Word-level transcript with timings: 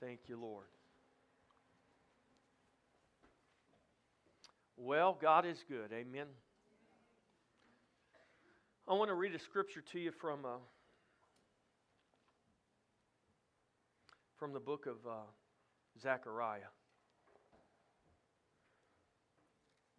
Thank 0.00 0.20
you, 0.28 0.38
Lord. 0.40 0.66
Well, 4.76 5.18
God 5.20 5.44
is 5.44 5.64
good. 5.68 5.92
Amen. 5.92 6.26
I 8.86 8.94
want 8.94 9.10
to 9.10 9.14
read 9.14 9.34
a 9.34 9.38
scripture 9.40 9.82
to 9.92 9.98
you 9.98 10.12
from, 10.12 10.44
uh, 10.44 10.58
from 14.38 14.52
the 14.52 14.60
book 14.60 14.86
of 14.86 14.96
uh, 15.04 15.14
Zechariah. 16.00 16.70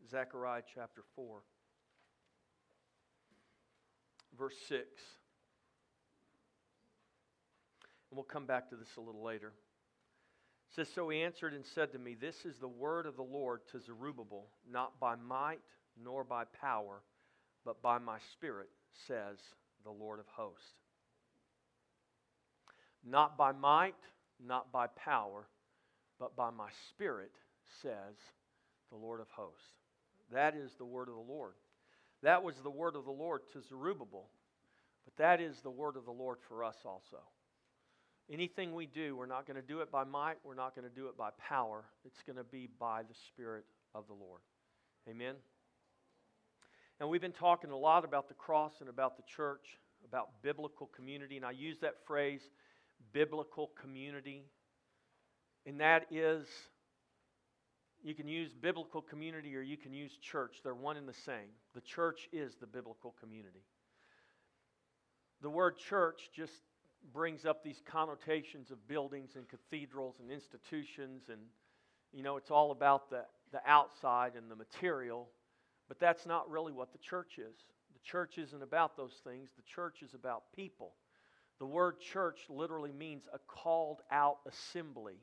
Zechariah 0.09 0.63
chapter 0.73 1.03
4, 1.17 1.41
verse 4.37 4.55
6. 4.69 4.79
And 8.09 8.17
we'll 8.17 8.23
come 8.23 8.45
back 8.45 8.69
to 8.69 8.75
this 8.75 8.87
a 8.97 9.01
little 9.01 9.23
later. 9.23 9.51
Says, 10.75 10.87
So 10.93 11.09
he 11.09 11.21
answered 11.23 11.53
and 11.53 11.65
said 11.65 11.91
to 11.93 11.99
me, 11.99 12.15
This 12.19 12.45
is 12.45 12.57
the 12.57 12.67
word 12.67 13.05
of 13.05 13.15
the 13.15 13.23
Lord 13.23 13.61
to 13.71 13.79
Zerubbabel, 13.79 14.47
not 14.71 14.99
by 14.99 15.15
might 15.15 15.61
nor 16.01 16.23
by 16.23 16.43
power, 16.61 17.01
but 17.65 17.81
by 17.81 17.97
my 17.97 18.17
spirit, 18.33 18.69
says 19.07 19.37
the 19.83 19.91
Lord 19.91 20.19
of 20.19 20.25
hosts. 20.27 20.79
Not 23.05 23.37
by 23.37 23.51
might, 23.51 23.95
not 24.45 24.71
by 24.71 24.87
power, 24.87 25.47
but 26.19 26.35
by 26.35 26.49
my 26.49 26.69
spirit, 26.89 27.31
says 27.81 28.15
the 28.89 28.97
Lord 28.97 29.21
of 29.21 29.27
hosts. 29.29 29.63
That 30.31 30.55
is 30.55 30.71
the 30.77 30.85
word 30.85 31.07
of 31.07 31.15
the 31.15 31.33
Lord. 31.33 31.53
That 32.21 32.43
was 32.43 32.55
the 32.57 32.69
word 32.69 32.95
of 32.95 33.05
the 33.05 33.11
Lord 33.11 33.41
to 33.53 33.61
Zerubbabel, 33.61 34.29
but 35.05 35.15
that 35.17 35.41
is 35.41 35.61
the 35.61 35.69
word 35.71 35.95
of 35.95 36.05
the 36.05 36.11
Lord 36.11 36.37
for 36.47 36.63
us 36.63 36.77
also. 36.85 37.19
Anything 38.31 38.75
we 38.75 38.85
do, 38.85 39.15
we're 39.15 39.25
not 39.25 39.47
going 39.47 39.55
to 39.55 39.67
do 39.67 39.81
it 39.81 39.91
by 39.91 40.03
might, 40.03 40.35
we're 40.43 40.53
not 40.53 40.75
going 40.75 40.87
to 40.87 40.93
do 40.93 41.07
it 41.07 41.17
by 41.17 41.29
power. 41.39 41.85
It's 42.05 42.21
going 42.21 42.37
to 42.37 42.43
be 42.43 42.69
by 42.79 43.01
the 43.01 43.15
Spirit 43.27 43.65
of 43.95 44.05
the 44.07 44.13
Lord. 44.13 44.41
Amen? 45.09 45.33
And 46.99 47.09
we've 47.09 47.21
been 47.21 47.31
talking 47.31 47.71
a 47.71 47.77
lot 47.77 48.05
about 48.05 48.27
the 48.27 48.35
cross 48.35 48.73
and 48.81 48.89
about 48.89 49.17
the 49.17 49.23
church, 49.23 49.79
about 50.05 50.29
biblical 50.43 50.87
community, 50.95 51.37
and 51.37 51.45
I 51.45 51.51
use 51.51 51.77
that 51.79 52.05
phrase, 52.05 52.41
biblical 53.13 53.71
community. 53.81 54.43
And 55.65 55.79
that 55.79 56.05
is, 56.11 56.45
you 58.03 58.13
can 58.13 58.27
use 58.27 58.53
biblical 58.53 59.01
community 59.01 59.55
or 59.55 59.61
you 59.61 59.77
can 59.77 59.93
use 59.93 60.11
church. 60.21 60.57
They're 60.63 60.75
one 60.75 60.97
and 60.97 61.07
the 61.07 61.13
same. 61.25 61.49
The 61.73 61.81
church 61.81 62.27
is 62.31 62.55
the 62.59 62.67
biblical 62.67 63.15
community. 63.19 63.63
The 65.41 65.49
word 65.49 65.77
church 65.77 66.29
just 66.35 66.53
brings 67.13 67.45
up 67.45 67.63
these 67.63 67.81
connotations 67.85 68.71
of 68.71 68.87
buildings 68.87 69.31
and 69.35 69.45
cathedrals 69.47 70.15
and 70.19 70.31
institutions 70.31 71.23
and 71.29 71.39
you 72.11 72.23
know 72.23 72.37
it's 72.37 72.51
all 72.51 72.71
about 72.71 73.09
the, 73.09 73.23
the 73.51 73.61
outside 73.65 74.33
and 74.35 74.49
the 74.49 74.55
material 74.55 75.27
but 75.89 75.99
that's 75.99 76.25
not 76.25 76.49
really 76.49 76.71
what 76.71 76.93
the 76.93 76.99
church 76.99 77.39
is. 77.39 77.57
The 77.93 77.99
church 78.03 78.37
isn't 78.37 78.63
about 78.63 78.95
those 78.95 79.19
things. 79.23 79.49
The 79.57 79.63
church 79.63 80.03
is 80.03 80.13
about 80.13 80.43
people. 80.55 80.93
The 81.57 81.65
word 81.65 81.99
church 81.99 82.41
literally 82.47 82.93
means 82.93 83.23
a 83.33 83.39
called 83.47 84.01
out 84.11 84.37
assembly. 84.47 85.17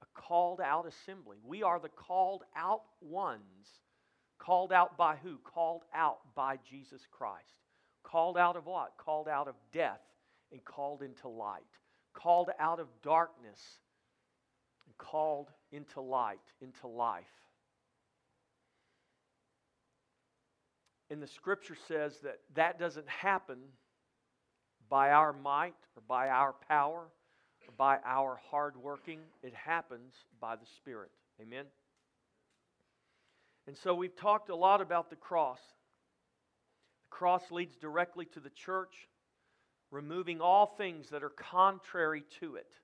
A 0.00 0.06
called 0.18 0.60
out 0.60 0.86
assembly. 0.86 1.38
We 1.44 1.64
are 1.64 1.80
the 1.80 1.88
called 1.88 2.44
out 2.56 2.82
ones. 3.02 3.42
Called 4.38 4.72
out 4.72 4.96
by 4.96 5.16
who? 5.16 5.38
Called 5.38 5.82
out 5.92 6.18
by 6.34 6.58
jesus 6.70 7.02
christ. 7.10 7.62
Called 8.04 8.38
out 8.38 8.56
of 8.56 8.66
what? 8.66 8.92
Called 8.96 9.28
out 9.28 9.48
of 9.48 9.54
death 9.72 10.00
and 10.52 10.64
called 10.64 11.02
into 11.02 11.28
light, 11.28 11.62
called 12.12 12.50
out 12.58 12.80
of 12.80 12.88
darkness 13.02 13.60
and 14.86 14.96
called 14.98 15.50
into 15.72 16.00
light, 16.00 16.38
into 16.60 16.86
life. 16.86 17.24
And 21.10 21.22
the 21.22 21.26
scripture 21.26 21.76
says 21.86 22.18
that 22.22 22.40
that 22.54 22.78
doesn't 22.78 23.08
happen 23.08 23.58
by 24.88 25.10
our 25.10 25.32
might 25.32 25.74
or 25.96 26.02
by 26.08 26.28
our 26.28 26.54
power 26.68 27.08
or 27.66 27.74
by 27.76 27.98
our 28.04 28.38
hard 28.50 28.76
working. 28.76 29.20
It 29.42 29.54
happens 29.54 30.14
by 30.40 30.56
the 30.56 30.66
Spirit. 30.76 31.10
Amen? 31.40 31.66
And 33.66 33.76
so 33.76 33.94
we've 33.94 34.16
talked 34.16 34.50
a 34.50 34.56
lot 34.56 34.80
about 34.80 35.10
the 35.10 35.16
cross. 35.16 35.60
The 37.02 37.08
cross 37.10 37.50
leads 37.50 37.76
directly 37.76 38.26
to 38.26 38.40
the 38.40 38.50
church 38.50 39.08
removing 39.94 40.40
all 40.40 40.66
things 40.66 41.08
that 41.10 41.22
are 41.22 41.30
contrary 41.30 42.24
to 42.40 42.56
it 42.56 42.74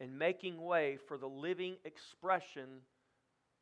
and 0.00 0.18
making 0.18 0.60
way 0.60 0.96
for 1.06 1.18
the 1.18 1.28
living 1.28 1.76
expression 1.84 2.80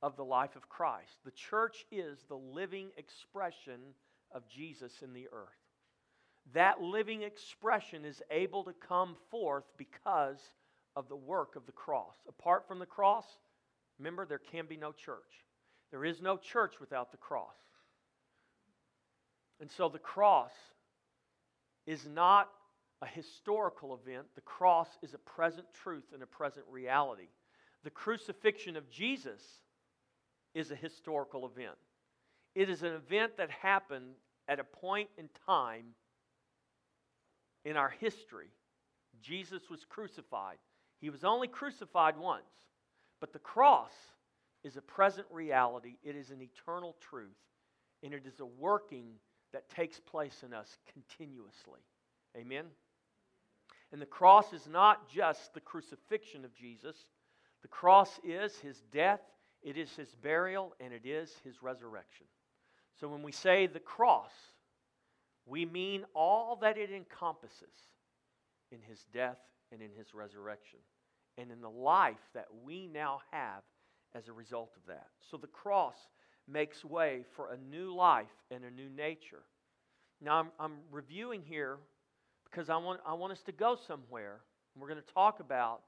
of 0.03 0.17
the 0.17 0.25
life 0.25 0.55
of 0.55 0.69
Christ. 0.69 1.19
The 1.25 1.33
church 1.33 1.85
is 1.91 2.21
the 2.29 2.37
living 2.37 2.91
expression 2.97 3.81
of 4.33 4.49
Jesus 4.49 4.93
in 5.03 5.13
the 5.13 5.27
earth. 5.33 5.49
That 6.55 6.81
living 6.81 7.23
expression 7.23 8.05
is 8.05 8.23
able 8.31 8.63
to 8.65 8.73
come 8.73 9.17
forth 9.31 9.65
because 9.77 10.39
of 10.95 11.09
the 11.09 11.17
work 11.17 11.57
of 11.57 11.67
the 11.67 11.73
cross. 11.73 12.15
Apart 12.29 12.69
from 12.69 12.79
the 12.79 12.87
cross, 12.87 13.27
remember, 13.99 14.27
there 14.27 14.39
can 14.39 14.67
be 14.67 14.77
no 14.77 14.93
church. 14.93 15.45
There 15.91 16.05
is 16.05 16.23
no 16.23 16.37
church 16.37 16.75
without 16.81 17.11
the 17.11 17.19
cross. 17.19 17.57
And 19.61 19.71
so 19.71 19.89
the 19.89 19.99
cross 19.99 20.53
is 21.85 22.07
not 22.07 22.49
a 23.03 23.07
historical 23.07 23.99
event, 24.01 24.27
the 24.37 24.41
cross 24.43 24.89
is 25.03 25.13
a 25.13 25.19
present 25.19 25.67
truth 25.83 26.05
and 26.15 26.23
a 26.23 26.27
present 26.27 26.65
reality. 26.71 27.29
The 27.83 27.91
crucifixion 27.91 28.77
of 28.77 28.89
Jesus 28.89 29.43
is 30.55 30.71
a 30.71 30.77
historical 30.77 31.45
event. 31.47 31.77
It 32.55 32.71
is 32.71 32.83
an 32.83 32.93
event 32.93 33.37
that 33.39 33.51
happened 33.51 34.15
at 34.47 34.61
a 34.61 34.65
point 34.65 35.09
in 35.19 35.29
time 35.47 35.87
in 37.65 37.77
our 37.77 37.91
history. 37.91 38.49
Jesus 39.21 39.69
was 39.69 39.85
crucified. 39.85 40.59
He 41.01 41.11
was 41.11 41.25
only 41.25 41.49
crucified 41.49 42.17
once, 42.17 42.45
but 43.21 43.33
the 43.33 43.39
cross 43.41 43.93
is 44.63 44.77
a 44.77 44.83
present 44.83 45.27
reality, 45.31 45.97
it 46.05 46.15
is 46.15 46.31
an 46.31 46.41
eternal 46.41 46.95
truth, 47.01 47.31
and 48.05 48.15
it 48.15 48.27
is 48.27 48.39
a 48.39 48.47
working 48.47 49.15
that 49.53 49.69
takes 49.69 49.99
place 49.99 50.45
in 50.47 50.55
us 50.55 50.79
continuously. 50.93 51.81
Amen? 52.37 52.67
And 53.93 54.01
the 54.01 54.07
cross 54.07 54.53
is 54.53 54.67
not 54.67 55.09
just 55.11 55.53
the 55.53 55.61
crucifixion 55.61 56.45
of 56.45 56.55
Jesus, 56.55 56.97
the 57.61 57.69
cross 57.69 58.19
is 58.25 58.57
his 58.59 58.83
death, 58.93 59.21
it 59.63 59.77
is 59.77 59.91
his 59.95 60.15
burial, 60.23 60.75
and 60.81 60.93
it 60.93 61.05
is 61.05 61.31
his 61.45 61.63
resurrection. 61.63 62.27
So 62.99 63.07
when 63.07 63.23
we 63.23 63.33
say 63.33 63.67
the 63.67 63.79
cross, 63.79 64.33
we 65.47 65.67
mean 65.67 66.05
all 66.15 66.57
that 66.63 66.79
it 66.79 66.91
encompasses 66.91 67.75
in 68.71 68.79
his 68.81 69.05
death 69.13 69.39
and 69.71 69.83
in 69.83 69.91
his 69.97 70.15
resurrection, 70.15 70.79
and 71.37 71.51
in 71.51 71.61
the 71.61 71.69
life 71.69 72.21
that 72.35 72.47
we 72.65 72.89
now 72.89 73.21
have 73.31 73.63
as 74.15 74.29
a 74.29 74.33
result 74.33 74.73
of 74.77 74.87
that. 74.87 75.09
So 75.31 75.37
the 75.37 75.47
cross 75.47 75.97
makes 76.49 76.85
way 76.85 77.25
for 77.37 77.53
a 77.53 77.57
new 77.57 77.95
life 77.95 78.27
and 78.51 78.65
a 78.65 78.71
new 78.71 78.89
nature. 78.89 79.43
Now, 80.21 80.39
I'm, 80.39 80.51
I'm 80.59 80.79
reviewing 80.91 81.43
here 81.43 81.79
because 82.53 82.69
I 82.69 82.77
want, 82.77 83.01
I 83.07 83.15
want 83.15 83.33
us 83.33 83.43
to 83.47 83.53
go 83.53 83.77
somewhere. 83.87 84.41
We're 84.79 84.89
going 84.89 85.01
to 85.01 85.15
talk 85.15 85.41
about 85.41 85.81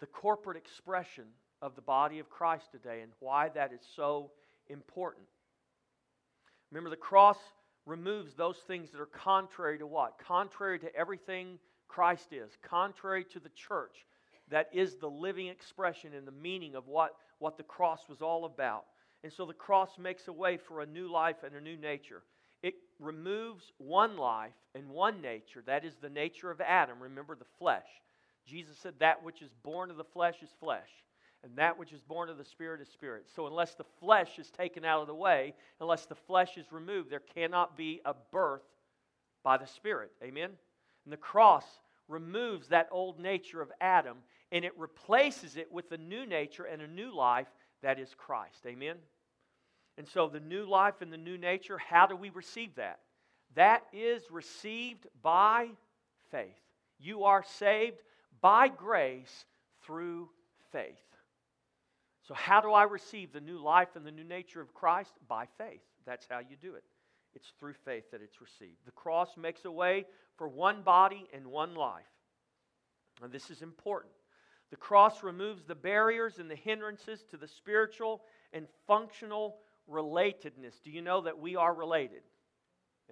the 0.00 0.06
corporate 0.06 0.56
expression 0.56 1.24
of 1.62 1.76
the 1.76 1.82
body 1.82 2.18
of 2.18 2.30
Christ 2.30 2.72
today 2.72 3.02
and 3.02 3.12
why 3.20 3.50
that 3.50 3.72
is 3.72 3.80
so 3.94 4.30
important. 4.68 5.26
Remember, 6.70 6.90
the 6.90 6.96
cross 6.96 7.38
removes 7.86 8.34
those 8.34 8.56
things 8.66 8.90
that 8.90 9.00
are 9.00 9.06
contrary 9.06 9.78
to 9.78 9.86
what? 9.86 10.18
Contrary 10.18 10.78
to 10.78 10.94
everything 10.96 11.58
Christ 11.86 12.32
is, 12.32 12.50
contrary 12.62 13.24
to 13.24 13.38
the 13.38 13.50
church 13.50 14.06
that 14.50 14.68
is 14.72 14.96
the 14.96 15.08
living 15.08 15.46
expression 15.48 16.12
and 16.14 16.26
the 16.26 16.32
meaning 16.32 16.74
of 16.74 16.86
what, 16.86 17.16
what 17.38 17.56
the 17.56 17.62
cross 17.62 18.08
was 18.08 18.20
all 18.20 18.44
about. 18.44 18.84
And 19.22 19.32
so 19.32 19.46
the 19.46 19.54
cross 19.54 19.90
makes 19.98 20.28
a 20.28 20.32
way 20.32 20.58
for 20.58 20.82
a 20.82 20.86
new 20.86 21.10
life 21.10 21.36
and 21.44 21.54
a 21.54 21.60
new 21.60 21.76
nature 21.76 22.22
it 22.64 22.76
removes 22.98 23.72
one 23.76 24.16
life 24.16 24.54
and 24.74 24.88
one 24.88 25.20
nature. 25.20 25.62
That 25.66 25.84
is 25.84 25.96
the 26.00 26.08
nature 26.08 26.50
of 26.50 26.62
Adam. 26.62 26.98
Remember 26.98 27.36
the 27.36 27.44
flesh. 27.58 27.86
Jesus 28.46 28.78
said, 28.78 28.94
That 29.00 29.22
which 29.22 29.42
is 29.42 29.50
born 29.62 29.90
of 29.90 29.98
the 29.98 30.04
flesh 30.04 30.36
is 30.42 30.48
flesh, 30.58 30.88
and 31.42 31.54
that 31.56 31.78
which 31.78 31.92
is 31.92 32.00
born 32.00 32.30
of 32.30 32.38
the 32.38 32.44
Spirit 32.44 32.80
is 32.80 32.88
spirit. 32.88 33.26
So, 33.36 33.46
unless 33.46 33.74
the 33.74 33.84
flesh 34.00 34.38
is 34.38 34.50
taken 34.50 34.82
out 34.82 35.02
of 35.02 35.08
the 35.08 35.14
way, 35.14 35.52
unless 35.78 36.06
the 36.06 36.14
flesh 36.14 36.56
is 36.56 36.72
removed, 36.72 37.10
there 37.10 37.20
cannot 37.34 37.76
be 37.76 38.00
a 38.06 38.14
birth 38.32 38.64
by 39.42 39.58
the 39.58 39.66
Spirit. 39.66 40.12
Amen? 40.22 40.48
And 41.04 41.12
the 41.12 41.18
cross 41.18 41.66
removes 42.08 42.68
that 42.68 42.88
old 42.90 43.20
nature 43.20 43.60
of 43.60 43.70
Adam 43.78 44.16
and 44.52 44.64
it 44.64 44.72
replaces 44.78 45.56
it 45.56 45.70
with 45.70 45.92
a 45.92 45.98
new 45.98 46.24
nature 46.24 46.64
and 46.64 46.80
a 46.80 46.88
new 46.88 47.14
life 47.14 47.48
that 47.82 47.98
is 47.98 48.14
Christ. 48.16 48.64
Amen? 48.66 48.96
And 49.96 50.08
so, 50.08 50.28
the 50.28 50.40
new 50.40 50.64
life 50.64 50.94
and 51.00 51.12
the 51.12 51.16
new 51.16 51.38
nature, 51.38 51.78
how 51.78 52.06
do 52.06 52.16
we 52.16 52.30
receive 52.30 52.74
that? 52.76 52.98
That 53.54 53.84
is 53.92 54.22
received 54.30 55.06
by 55.22 55.68
faith. 56.30 56.50
You 56.98 57.24
are 57.24 57.44
saved 57.58 58.02
by 58.40 58.68
grace 58.68 59.44
through 59.84 60.28
faith. 60.72 60.98
So, 62.26 62.34
how 62.34 62.60
do 62.60 62.72
I 62.72 62.84
receive 62.84 63.32
the 63.32 63.40
new 63.40 63.58
life 63.58 63.88
and 63.94 64.04
the 64.04 64.10
new 64.10 64.24
nature 64.24 64.60
of 64.60 64.74
Christ? 64.74 65.12
By 65.28 65.46
faith. 65.58 65.82
That's 66.06 66.26
how 66.28 66.38
you 66.38 66.56
do 66.60 66.74
it. 66.74 66.84
It's 67.34 67.52
through 67.58 67.74
faith 67.84 68.10
that 68.10 68.22
it's 68.22 68.40
received. 68.40 68.78
The 68.86 68.92
cross 68.92 69.36
makes 69.36 69.64
a 69.64 69.70
way 69.70 70.06
for 70.36 70.48
one 70.48 70.82
body 70.82 71.26
and 71.32 71.46
one 71.46 71.74
life. 71.74 72.02
And 73.22 73.32
this 73.32 73.50
is 73.50 73.62
important. 73.62 74.12
The 74.70 74.76
cross 74.76 75.22
removes 75.22 75.64
the 75.64 75.74
barriers 75.74 76.38
and 76.38 76.50
the 76.50 76.56
hindrances 76.56 77.24
to 77.30 77.36
the 77.36 77.46
spiritual 77.46 78.22
and 78.52 78.66
functional 78.86 79.56
relatedness. 79.90 80.80
Do 80.82 80.90
you 80.90 81.02
know 81.02 81.22
that 81.22 81.38
we 81.38 81.56
are 81.56 81.72
related? 81.72 82.22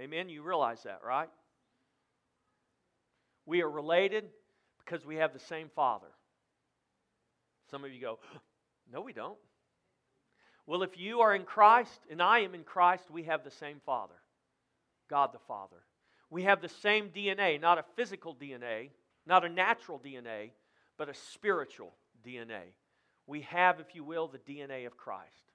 Amen? 0.01 0.29
You 0.29 0.43
realize 0.43 0.83
that, 0.85 1.01
right? 1.05 1.29
We 3.47 3.63
are 3.63 3.71
related 3.71 4.25
because 4.85 5.05
we 5.05 5.17
have 5.17 5.33
the 5.33 5.39
same 5.39 5.69
Father. 5.75 6.07
Some 7.71 7.85
of 7.85 7.93
you 7.93 8.01
go, 8.01 8.19
no, 8.93 9.01
we 9.01 9.13
don't. 9.13 9.39
Well, 10.67 10.83
if 10.83 10.99
you 10.99 11.21
are 11.21 11.35
in 11.35 11.45
Christ 11.45 12.01
and 12.11 12.23
I 12.23 12.41
am 12.41 12.55
in 12.55 12.63
Christ, 12.63 13.11
we 13.11 13.25
have 13.25 13.45
the 13.45 13.51
same 13.51 13.81
Father, 13.85 14.15
God 15.11 15.33
the 15.33 15.39
Father. 15.49 15.77
We 16.31 16.45
have 16.45 16.63
the 16.63 16.69
same 16.69 17.11
DNA, 17.11 17.61
not 17.61 17.79
a 17.79 17.85
physical 17.97 18.35
DNA, 18.35 18.91
not 19.27 19.45
a 19.45 19.49
natural 19.49 19.99
DNA, 19.99 20.51
but 20.97 21.09
a 21.09 21.15
spiritual 21.15 21.93
DNA. 22.27 22.73
We 23.27 23.43
have, 23.43 23.81
if 23.81 23.95
you 23.95 24.05
will, 24.05 24.29
the 24.29 24.39
DNA 24.39 24.87
of 24.87 24.97
Christ. 24.97 25.52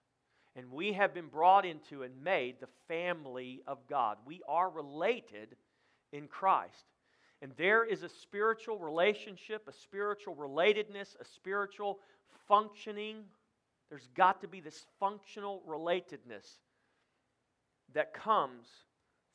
And 0.57 0.71
we 0.71 0.94
have 0.94 1.13
been 1.13 1.27
brought 1.27 1.65
into 1.65 2.01
and 2.01 2.24
made 2.24 2.59
the 2.59 2.68
family 2.88 3.62
of 3.68 3.77
God. 3.88 4.18
We 4.25 4.42
are 4.50 4.69
related 4.69 5.56
in 6.12 6.27
Christ. 6.27 6.86
And 7.44 7.51
there 7.57 7.86
is 7.86 8.01
a 8.01 8.09
spiritual 8.09 8.80
relationship, 8.80 9.68
a 9.68 9.71
spiritual 9.71 10.36
relatedness, 10.36 11.15
a 11.21 11.25
spiritual 11.36 12.00
functioning. 12.48 13.18
There's 13.89 14.09
got 14.15 14.42
to 14.42 14.48
be 14.48 14.59
this 14.59 14.83
functional 15.00 15.62
relatedness 15.69 16.57
that 17.94 18.15
comes 18.15 18.65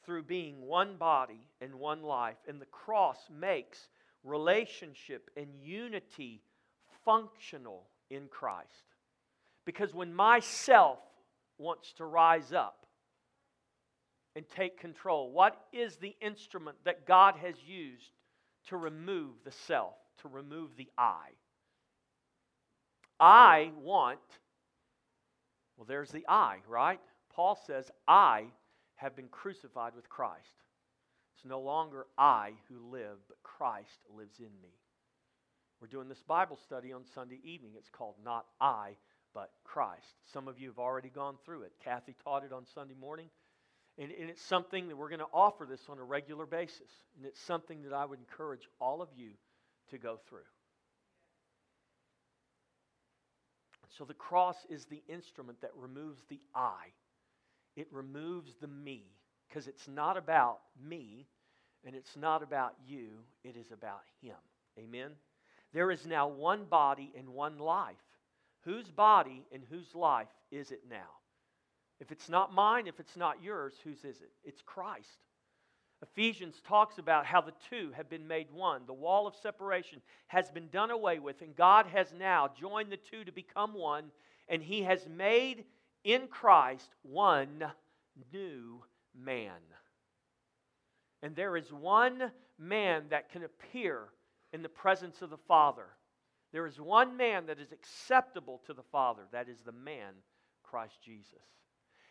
through 0.04 0.24
being 0.24 0.60
one 0.62 0.96
body 0.96 1.46
and 1.60 1.76
one 1.76 2.02
life. 2.02 2.38
And 2.48 2.60
the 2.60 2.66
cross 2.66 3.18
makes 3.30 3.88
relationship 4.24 5.30
and 5.36 5.46
unity 5.62 6.42
functional 7.04 7.84
in 8.10 8.26
Christ. 8.26 8.68
Because 9.64 9.94
when 9.94 10.12
myself 10.12 10.98
wants 11.62 11.92
to 11.94 12.04
rise 12.04 12.52
up 12.52 12.86
and 14.34 14.44
take 14.48 14.78
control, 14.78 15.30
what 15.30 15.56
is 15.72 15.96
the 15.96 16.16
instrument 16.20 16.76
that 16.84 17.06
God 17.06 17.36
has 17.36 17.54
used 17.66 18.10
to 18.68 18.76
remove 18.76 19.34
the 19.44 19.52
self, 19.52 19.94
to 20.22 20.28
remove 20.28 20.76
the 20.76 20.88
I? 20.98 21.28
I 23.20 23.70
want, 23.80 24.18
well, 25.76 25.86
there's 25.86 26.10
the 26.10 26.24
I, 26.28 26.56
right? 26.66 27.00
Paul 27.34 27.58
says, 27.66 27.90
I 28.08 28.46
have 28.96 29.14
been 29.14 29.28
crucified 29.28 29.94
with 29.94 30.08
Christ. 30.08 30.62
It's 31.36 31.44
no 31.44 31.60
longer 31.60 32.06
I 32.18 32.52
who 32.68 32.90
live, 32.90 33.18
but 33.28 33.42
Christ 33.42 34.00
lives 34.16 34.38
in 34.38 34.52
me. 34.62 34.74
We're 35.80 35.88
doing 35.88 36.08
this 36.08 36.22
Bible 36.22 36.56
study 36.56 36.92
on 36.92 37.02
Sunday 37.14 37.40
evening. 37.42 37.72
It's 37.76 37.88
called 37.88 38.14
Not 38.24 38.46
I, 38.60 38.96
but 39.34 39.50
Christ. 39.64 40.14
Some 40.32 40.48
of 40.48 40.58
you 40.58 40.68
have 40.68 40.78
already 40.78 41.08
gone 41.08 41.36
through 41.44 41.62
it. 41.62 41.72
Kathy 41.84 42.14
taught 42.24 42.44
it 42.44 42.52
on 42.52 42.64
Sunday 42.74 42.94
morning. 43.00 43.28
And, 43.98 44.10
and 44.10 44.30
it's 44.30 44.42
something 44.42 44.88
that 44.88 44.96
we're 44.96 45.08
going 45.08 45.20
to 45.20 45.26
offer 45.32 45.66
this 45.68 45.82
on 45.88 45.98
a 45.98 46.02
regular 46.02 46.46
basis. 46.46 46.90
And 47.16 47.26
it's 47.26 47.40
something 47.40 47.82
that 47.82 47.92
I 47.92 48.04
would 48.04 48.18
encourage 48.18 48.68
all 48.80 49.02
of 49.02 49.08
you 49.14 49.30
to 49.90 49.98
go 49.98 50.18
through. 50.28 50.40
So 53.98 54.04
the 54.04 54.14
cross 54.14 54.56
is 54.70 54.86
the 54.86 55.02
instrument 55.08 55.60
that 55.60 55.70
removes 55.76 56.22
the 56.30 56.40
I, 56.54 56.92
it 57.76 57.88
removes 57.92 58.54
the 58.60 58.66
me, 58.66 59.04
because 59.48 59.66
it's 59.66 59.86
not 59.86 60.16
about 60.16 60.60
me 60.82 61.26
and 61.84 61.94
it's 61.94 62.16
not 62.16 62.42
about 62.42 62.74
you, 62.86 63.08
it 63.44 63.56
is 63.56 63.70
about 63.70 64.02
Him. 64.22 64.36
Amen? 64.78 65.10
There 65.74 65.90
is 65.90 66.06
now 66.06 66.28
one 66.28 66.64
body 66.64 67.12
and 67.18 67.28
one 67.28 67.58
life. 67.58 67.96
Whose 68.64 68.90
body 68.90 69.44
and 69.52 69.62
whose 69.68 69.94
life 69.94 70.28
is 70.50 70.70
it 70.70 70.82
now? 70.88 71.10
If 72.00 72.10
it's 72.10 72.28
not 72.28 72.54
mine, 72.54 72.86
if 72.86 73.00
it's 73.00 73.16
not 73.16 73.42
yours, 73.42 73.74
whose 73.82 74.04
is 74.04 74.20
it? 74.20 74.32
It's 74.44 74.62
Christ. 74.62 75.18
Ephesians 76.02 76.60
talks 76.66 76.98
about 76.98 77.26
how 77.26 77.40
the 77.40 77.52
two 77.70 77.92
have 77.96 78.10
been 78.10 78.26
made 78.26 78.48
one. 78.52 78.82
The 78.86 78.92
wall 78.92 79.26
of 79.28 79.36
separation 79.36 80.00
has 80.26 80.50
been 80.50 80.68
done 80.68 80.90
away 80.90 81.20
with, 81.20 81.42
and 81.42 81.54
God 81.54 81.86
has 81.86 82.12
now 82.18 82.50
joined 82.60 82.90
the 82.90 82.96
two 82.96 83.24
to 83.24 83.30
become 83.30 83.74
one, 83.74 84.06
and 84.48 84.62
He 84.62 84.82
has 84.82 85.06
made 85.08 85.64
in 86.02 86.26
Christ 86.26 86.90
one 87.02 87.64
new 88.32 88.82
man. 89.16 89.52
And 91.22 91.36
there 91.36 91.56
is 91.56 91.72
one 91.72 92.32
man 92.58 93.04
that 93.10 93.30
can 93.30 93.44
appear 93.44 94.08
in 94.52 94.62
the 94.62 94.68
presence 94.68 95.22
of 95.22 95.30
the 95.30 95.36
Father. 95.36 95.86
There 96.52 96.66
is 96.66 96.80
one 96.80 97.16
man 97.16 97.46
that 97.46 97.58
is 97.58 97.72
acceptable 97.72 98.60
to 98.66 98.74
the 98.74 98.82
Father. 98.82 99.22
That 99.32 99.48
is 99.48 99.60
the 99.64 99.72
man, 99.72 100.12
Christ 100.62 101.02
Jesus. 101.02 101.42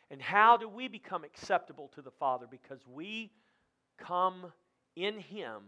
And 0.09 0.21
how 0.21 0.57
do 0.57 0.67
we 0.67 0.87
become 0.87 1.23
acceptable 1.23 1.89
to 1.95 2.01
the 2.01 2.11
Father? 2.11 2.47
Because 2.49 2.81
we 2.87 3.31
come 3.97 4.51
in 4.95 5.19
Him, 5.19 5.61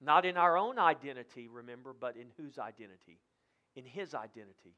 not 0.00 0.24
in 0.24 0.36
our 0.36 0.56
own 0.56 0.78
identity, 0.78 1.48
remember, 1.48 1.94
but 1.98 2.16
in 2.16 2.28
whose 2.36 2.58
identity? 2.58 3.18
In 3.74 3.84
His 3.84 4.14
identity. 4.14 4.76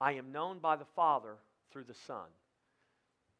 I 0.00 0.12
am 0.12 0.32
known 0.32 0.58
by 0.58 0.76
the 0.76 0.86
Father 0.94 1.36
through 1.72 1.84
the 1.84 1.94
Son. 2.06 2.28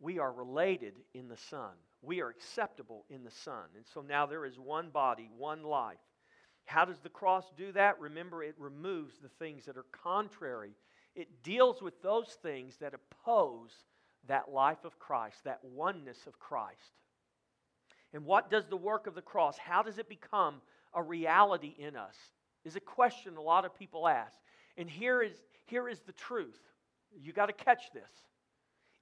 We 0.00 0.18
are 0.18 0.32
related 0.32 0.94
in 1.14 1.28
the 1.28 1.36
Son. 1.36 1.72
We 2.02 2.20
are 2.20 2.28
acceptable 2.28 3.04
in 3.08 3.24
the 3.24 3.30
Son. 3.30 3.64
And 3.76 3.84
so 3.94 4.02
now 4.02 4.26
there 4.26 4.44
is 4.44 4.58
one 4.58 4.90
body, 4.90 5.30
one 5.36 5.62
life. 5.62 5.96
How 6.66 6.84
does 6.84 6.98
the 6.98 7.08
cross 7.08 7.44
do 7.56 7.72
that? 7.72 7.98
Remember, 8.00 8.42
it 8.42 8.56
removes 8.58 9.14
the 9.18 9.30
things 9.38 9.64
that 9.64 9.76
are 9.76 9.86
contrary. 9.92 10.72
It 11.14 11.42
deals 11.42 11.80
with 11.80 12.02
those 12.02 12.36
things 12.42 12.76
that 12.80 12.92
oppose 12.92 13.70
that 14.28 14.50
life 14.50 14.84
of 14.84 14.98
Christ, 14.98 15.36
that 15.44 15.60
oneness 15.62 16.26
of 16.26 16.38
Christ. 16.38 16.92
And 18.12 18.24
what 18.24 18.50
does 18.50 18.66
the 18.66 18.76
work 18.76 19.06
of 19.06 19.14
the 19.14 19.22
cross, 19.22 19.56
how 19.58 19.82
does 19.82 19.98
it 19.98 20.08
become 20.08 20.56
a 20.92 21.02
reality 21.02 21.74
in 21.78 21.96
us? 21.96 22.16
Is 22.64 22.76
a 22.76 22.80
question 22.80 23.36
a 23.36 23.42
lot 23.42 23.64
of 23.64 23.78
people 23.78 24.08
ask. 24.08 24.36
And 24.76 24.90
here 24.90 25.22
is, 25.22 25.34
here 25.66 25.88
is 25.88 26.00
the 26.00 26.12
truth. 26.12 26.58
You 27.22 27.32
got 27.32 27.46
to 27.46 27.52
catch 27.52 27.92
this. 27.94 28.10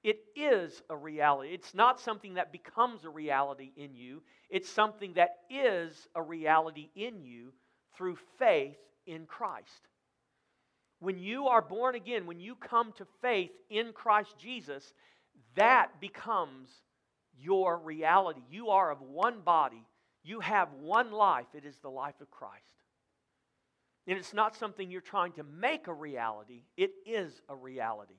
It 0.05 0.19
is 0.37 0.83
a 0.91 0.97
reality. 0.97 1.55
It's 1.55 1.75
not 1.75 1.99
something 1.99 2.35
that 2.35 2.53
becomes 2.53 3.05
a 3.05 3.11
reality 3.11 3.73
in 3.75 3.95
you, 3.95 4.23
it's 4.51 4.69
something 4.69 5.15
that 5.15 5.31
is 5.51 6.07
a 6.15 6.23
reality 6.23 6.91
in 6.95 7.25
you 7.25 7.53
through 7.97 8.19
faith 8.39 8.77
in 9.07 9.25
Christ. 9.25 9.89
When 11.01 11.19
you 11.19 11.49
are 11.49 11.63
born 11.63 11.95
again, 11.95 12.27
when 12.27 12.39
you 12.39 12.55
come 12.55 12.93
to 12.93 13.07
faith 13.23 13.51
in 13.71 13.93
Christ 13.93 14.37
Jesus, 14.39 14.93
that 15.57 16.01
becomes 16.01 16.69
your 17.39 17.79
reality. 17.79 18.43
You 18.51 18.69
are 18.69 18.91
of 18.91 19.01
one 19.01 19.41
body, 19.41 19.87
you 20.23 20.41
have 20.41 20.69
one 20.81 21.13
life. 21.13 21.47
It 21.55 21.65
is 21.65 21.79
the 21.79 21.91
life 21.91 22.21
of 22.21 22.31
Christ. 22.31 22.63
And 24.07 24.19
it's 24.19 24.35
not 24.35 24.55
something 24.55 24.91
you're 24.91 25.01
trying 25.01 25.33
to 25.33 25.45
make 25.45 25.89
a 25.89 25.95
reality, 25.95 26.63
it 26.77 26.91
is 27.07 27.41
a 27.49 27.55
reality. 27.55 28.17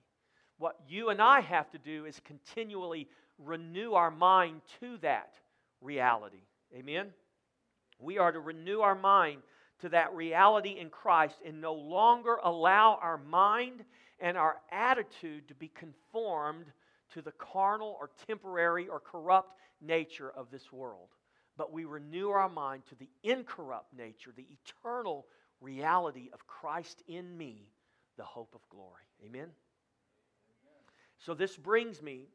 What 0.58 0.80
you 0.88 1.10
and 1.10 1.22
I 1.22 1.42
have 1.42 1.70
to 1.72 1.78
do 1.78 2.06
is 2.06 2.20
continually 2.24 3.08
renew 3.38 3.94
our 3.94 4.12
mind 4.12 4.62
to 4.80 4.98
that 5.02 5.34
reality. 5.82 6.44
Amen? 6.74 7.08
We 8.00 8.18
are 8.18 8.32
to 8.32 8.40
renew 8.40 8.80
our 8.80 8.96
mind 8.96 9.42
to 9.82 9.90
that 9.90 10.14
reality 10.14 10.78
in 10.80 10.90
Christ 10.90 11.36
and 11.46 11.62
no 11.62 11.74
longer 11.74 12.38
allow 12.44 12.98
our 13.02 13.18
mind 13.18 13.84
and 14.20 14.38
our 14.38 14.58
attitude 14.72 15.48
to 15.50 15.56
be 15.56 15.68
conformed 15.68 16.66
to 17.14 17.22
the 17.22 17.34
carnal 17.34 17.98
or 18.00 18.10
temporary 18.28 18.88
or 18.88 19.00
corrupt 19.00 19.54
nature 19.82 20.32
of 20.32 20.50
this 20.50 20.72
world, 20.72 21.10
but 21.58 21.72
we 21.72 21.86
renew 21.86 22.30
our 22.30 22.50
mind 22.50 22.84
to 22.90 22.96
the 22.96 23.10
incorrupt 23.24 23.94
nature, 23.94 24.32
the 24.36 24.48
eternal 24.50 25.28
reality 25.62 26.30
of 26.34 26.48
Christ 26.48 27.04
in 27.08 27.38
me, 27.38 27.68
the 28.18 28.24
hope 28.24 28.54
of 28.56 28.68
glory. 28.70 29.04
Amen? 29.26 29.50
So, 31.26 31.34
this 31.34 31.58
brings 31.58 32.04
me 32.04 32.28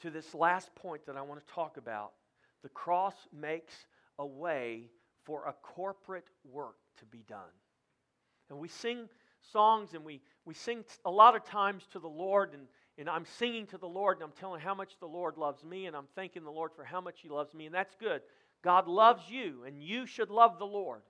to 0.00 0.10
this 0.10 0.34
last 0.34 0.74
point 0.74 1.06
that 1.06 1.16
I 1.16 1.22
want 1.22 1.44
to 1.44 1.52
talk 1.54 1.78
about. 1.78 2.12
The 2.62 2.68
cross 2.68 3.14
makes 3.32 3.72
a 4.18 4.26
way 4.26 4.90
for 5.24 5.46
a 5.46 5.54
corporate 5.62 6.28
work 6.44 6.76
to 6.98 7.06
be 7.06 7.24
done. 7.28 7.38
And 8.50 8.58
we 8.58 8.68
sing 8.68 9.08
songs 9.52 9.94
and 9.94 10.04
we, 10.04 10.20
we 10.44 10.52
sing 10.52 10.84
a 11.06 11.10
lot 11.10 11.34
of 11.34 11.44
times 11.44 11.84
to 11.92 11.98
the 11.98 12.08
Lord, 12.08 12.52
and 12.52 12.66
and 12.98 13.08
I'm 13.08 13.24
singing 13.24 13.66
to 13.68 13.78
the 13.78 13.88
Lord 13.88 14.18
and 14.18 14.24
I'm 14.24 14.32
telling 14.32 14.60
how 14.60 14.74
much 14.74 14.98
the 14.98 15.06
Lord 15.06 15.38
loves 15.38 15.64
me 15.64 15.86
and 15.86 15.96
I'm 15.96 16.08
thanking 16.16 16.42
the 16.42 16.50
Lord 16.50 16.72
for 16.74 16.84
how 16.84 17.00
much 17.00 17.20
He 17.22 17.28
loves 17.28 17.54
me, 17.54 17.64
and 17.64 17.74
that's 17.74 17.94
good. 17.94 18.20
God 18.62 18.86
loves 18.86 19.22
you, 19.30 19.62
and 19.66 19.80
you 19.80 20.04
should 20.04 20.30
love 20.30 20.58
the 20.58 20.66
Lord. 20.66 21.02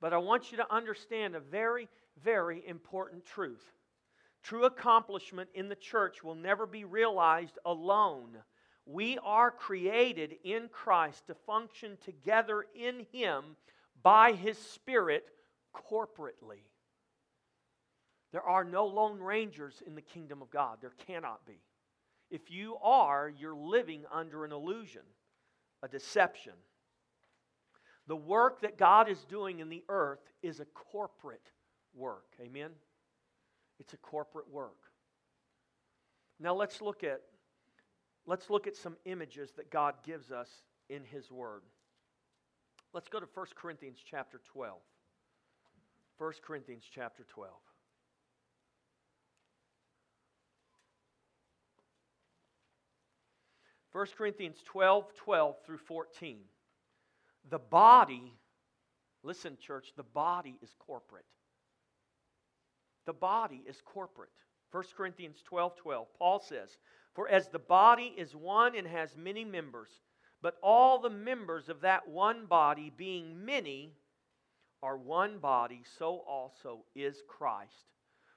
But 0.00 0.12
I 0.12 0.18
want 0.18 0.50
you 0.50 0.58
to 0.58 0.74
understand 0.74 1.34
a 1.34 1.40
very, 1.40 1.88
very 2.22 2.62
important 2.66 3.24
truth. 3.24 3.64
True 4.42 4.64
accomplishment 4.64 5.50
in 5.54 5.68
the 5.68 5.74
church 5.76 6.24
will 6.24 6.34
never 6.34 6.66
be 6.66 6.84
realized 6.84 7.58
alone. 7.64 8.38
We 8.86 9.18
are 9.22 9.50
created 9.50 10.36
in 10.44 10.68
Christ 10.68 11.26
to 11.26 11.34
function 11.34 11.98
together 12.04 12.64
in 12.74 13.06
Him 13.12 13.56
by 14.02 14.32
His 14.32 14.58
Spirit 14.58 15.24
corporately. 15.74 16.64
There 18.32 18.42
are 18.42 18.64
no 18.64 18.86
lone 18.86 19.20
rangers 19.20 19.82
in 19.86 19.94
the 19.94 20.02
kingdom 20.02 20.40
of 20.40 20.50
God. 20.50 20.78
There 20.80 20.94
cannot 21.06 21.44
be. 21.46 21.60
If 22.30 22.50
you 22.50 22.76
are, 22.82 23.28
you're 23.28 23.56
living 23.56 24.04
under 24.12 24.44
an 24.44 24.52
illusion, 24.52 25.02
a 25.82 25.88
deception. 25.88 26.52
The 28.06 28.16
work 28.16 28.60
that 28.62 28.78
God 28.78 29.08
is 29.08 29.24
doing 29.24 29.58
in 29.58 29.68
the 29.68 29.84
earth 29.88 30.32
is 30.42 30.60
a 30.60 30.64
corporate 30.64 31.50
work. 31.94 32.26
Amen? 32.40 32.70
It's 33.80 33.94
a 33.94 33.96
corporate 33.96 34.48
work. 34.52 34.76
Now 36.38 36.54
let's 36.54 36.80
look 36.80 37.02
at 37.02 37.22
let's 38.26 38.50
look 38.50 38.66
at 38.66 38.76
some 38.76 38.96
images 39.06 39.50
that 39.56 39.70
God 39.70 39.94
gives 40.04 40.30
us 40.30 40.48
in 40.88 41.02
his 41.02 41.30
word. 41.30 41.62
Let's 42.92 43.08
go 43.08 43.18
to 43.18 43.26
1 43.32 43.46
Corinthians 43.56 43.98
chapter 44.08 44.40
12. 44.52 44.78
1 46.18 46.32
Corinthians 46.46 46.84
chapter 46.94 47.24
12. 47.32 47.52
1 53.92 54.06
Corinthians 54.16 54.58
12, 54.66 55.14
12 55.16 55.56
through 55.64 55.78
14. 55.78 56.38
The 57.48 57.58
body, 57.58 58.34
listen, 59.22 59.56
church, 59.60 59.92
the 59.96 60.02
body 60.02 60.58
is 60.62 60.74
corporate. 60.78 61.24
The 63.06 63.12
body 63.12 63.62
is 63.66 63.80
corporate. 63.84 64.30
1 64.72 64.84
Corinthians 64.96 65.42
12, 65.44 65.76
12. 65.76 66.06
Paul 66.18 66.40
says, 66.40 66.78
For 67.14 67.28
as 67.28 67.48
the 67.48 67.58
body 67.58 68.14
is 68.16 68.36
one 68.36 68.76
and 68.76 68.86
has 68.86 69.16
many 69.16 69.44
members, 69.44 69.90
but 70.42 70.56
all 70.62 70.98
the 70.98 71.10
members 71.10 71.68
of 71.68 71.80
that 71.80 72.08
one 72.08 72.46
body, 72.46 72.92
being 72.96 73.44
many, 73.44 73.94
are 74.82 74.96
one 74.96 75.38
body, 75.38 75.82
so 75.98 76.24
also 76.26 76.84
is 76.94 77.22
Christ. 77.28 77.86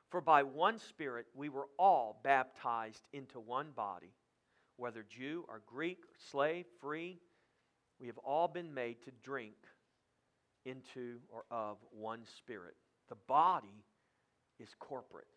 For 0.09 0.21
by 0.21 0.43
one 0.43 0.79
Spirit 0.79 1.27
we 1.33 1.49
were 1.49 1.67
all 1.79 2.19
baptized 2.23 3.07
into 3.13 3.39
one 3.39 3.71
body 3.75 4.13
whether 4.77 5.03
Jew 5.03 5.45
or 5.47 5.61
Greek, 5.65 5.99
or 6.03 6.15
slave, 6.31 6.65
free, 6.81 7.19
we 7.99 8.07
have 8.07 8.17
all 8.19 8.47
been 8.47 8.73
made 8.73 9.01
to 9.03 9.11
drink 9.23 9.55
into 10.65 11.19
or 11.29 11.45
of 11.51 11.77
one 11.91 12.25
spirit. 12.37 12.75
The 13.09 13.17
body 13.27 13.83
is 14.63 14.69
corporate. 14.79 15.27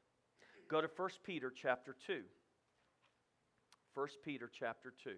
Go 0.71 0.81
to 0.81 0.89
1 0.97 1.11
Peter 1.25 1.53
chapter 1.55 1.97
2. 2.07 2.23
1 3.95 4.09
Peter 4.25 4.51
chapter 4.59 4.93
2. 5.03 5.11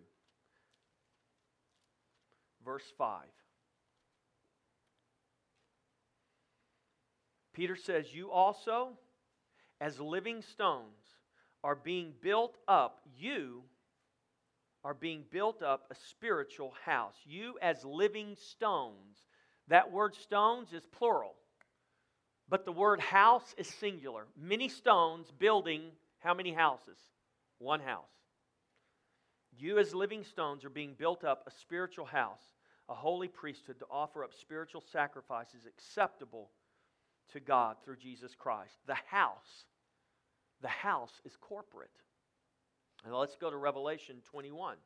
Verse 2.64 2.92
5. 2.96 3.24
Peter 7.52 7.76
says, 7.76 8.14
You 8.14 8.30
also, 8.30 8.90
as 9.80 10.00
living 10.00 10.42
stones, 10.42 11.16
are 11.64 11.74
being 11.74 12.12
built 12.22 12.56
up, 12.68 13.00
you 13.16 13.62
are 14.84 14.94
being 14.94 15.24
built 15.30 15.62
up 15.62 15.86
a 15.90 15.94
spiritual 16.08 16.72
house. 16.84 17.16
You, 17.24 17.58
as 17.60 17.84
living 17.84 18.36
stones, 18.36 19.24
that 19.66 19.90
word 19.90 20.14
stones 20.14 20.72
is 20.72 20.86
plural, 20.86 21.34
but 22.48 22.64
the 22.64 22.72
word 22.72 23.00
house 23.00 23.54
is 23.58 23.68
singular. 23.68 24.26
Many 24.36 24.68
stones 24.68 25.30
building 25.38 25.82
how 26.20 26.34
many 26.34 26.52
houses? 26.52 26.98
One 27.58 27.80
house. 27.80 28.04
You, 29.56 29.78
as 29.78 29.94
living 29.94 30.24
stones, 30.24 30.64
are 30.64 30.70
being 30.70 30.94
built 30.96 31.24
up 31.24 31.44
a 31.46 31.50
spiritual 31.50 32.04
house, 32.04 32.42
a 32.88 32.94
holy 32.94 33.28
priesthood 33.28 33.78
to 33.80 33.86
offer 33.90 34.24
up 34.24 34.32
spiritual 34.32 34.82
sacrifices 34.92 35.66
acceptable 35.66 36.50
to 37.32 37.40
God 37.40 37.76
through 37.84 37.96
Jesus 37.96 38.34
Christ. 38.34 38.74
The 38.86 38.96
house, 39.06 39.64
the 40.62 40.68
house 40.68 41.20
is 41.24 41.36
corporate. 41.40 41.90
Let's 43.08 43.36
go 43.36 43.50
to 43.50 43.56
Revelation 43.56 44.16
21. 44.30 44.76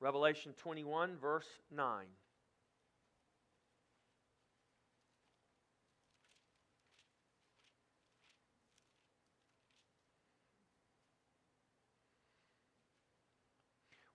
Revelation 0.00 0.52
21, 0.58 1.16
verse 1.16 1.46
9. 1.74 2.06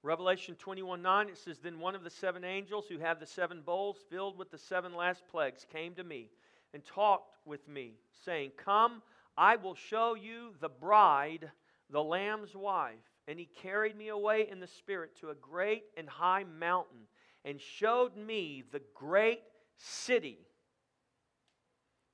Revelation 0.04 0.56
21 0.56 1.02
9, 1.02 1.30
it 1.30 1.38
says, 1.38 1.60
Then 1.60 1.80
one 1.80 1.96
of 1.96 2.04
the 2.04 2.10
seven 2.10 2.44
angels 2.44 2.86
who 2.90 2.98
had 2.98 3.20
the 3.20 3.26
seven 3.26 3.62
bowls 3.62 3.98
filled 4.10 4.38
with 4.38 4.50
the 4.50 4.58
seven 4.58 4.96
last 4.96 5.24
plagues 5.30 5.66
came 5.72 5.94
to 5.96 6.04
me 6.04 6.30
and 6.74 6.84
talked 6.84 7.38
with 7.46 7.68
me, 7.68 7.94
saying, 8.26 8.52
Come, 8.58 9.02
I 9.38 9.58
will 9.58 9.76
show 9.76 10.16
you 10.16 10.54
the 10.60 10.70
bride 10.70 11.52
the 11.92 12.04
Lamb's 12.04 12.56
wife. 12.56 12.96
And 13.28 13.38
he 13.38 13.46
carried 13.46 13.96
me 13.96 14.08
away 14.08 14.48
in 14.50 14.60
the 14.60 14.68
Spirit 14.68 15.16
to 15.20 15.30
a 15.30 15.36
great 15.36 15.84
and 15.96 16.10
high 16.10 16.44
mountain 16.44 17.02
and 17.46 17.60
showed 17.62 18.18
me 18.18 18.64
the 18.72 18.82
great 18.96 19.42
city, 19.78 20.40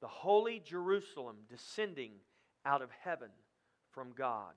the 0.01 0.07
holy 0.07 0.59
Jerusalem, 0.59 1.37
descending 1.49 2.11
out 2.65 2.81
of 2.81 2.89
heaven 3.03 3.29
from 3.91 4.11
God. 4.17 4.53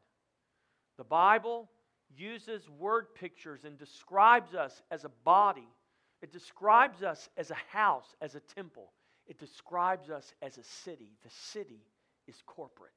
The 0.97 1.05
Bible 1.05 1.71
uses 2.17 2.69
word 2.69 3.15
pictures 3.15 3.65
and 3.65 3.79
describes 3.79 4.55
us 4.55 4.83
as 4.91 5.05
a 5.05 5.11
body. 5.25 5.69
It 6.23 6.33
describes 6.33 7.03
us 7.03 7.29
as 7.37 7.51
a 7.51 7.57
house, 7.71 8.15
as 8.21 8.35
a 8.35 8.41
temple. 8.41 8.93
It 9.27 9.39
describes 9.39 10.11
us 10.11 10.35
as 10.43 10.59
a 10.59 10.65
city. 10.65 11.13
The 11.23 11.31
city 11.31 11.85
is 12.27 12.37
corporate. 12.47 12.93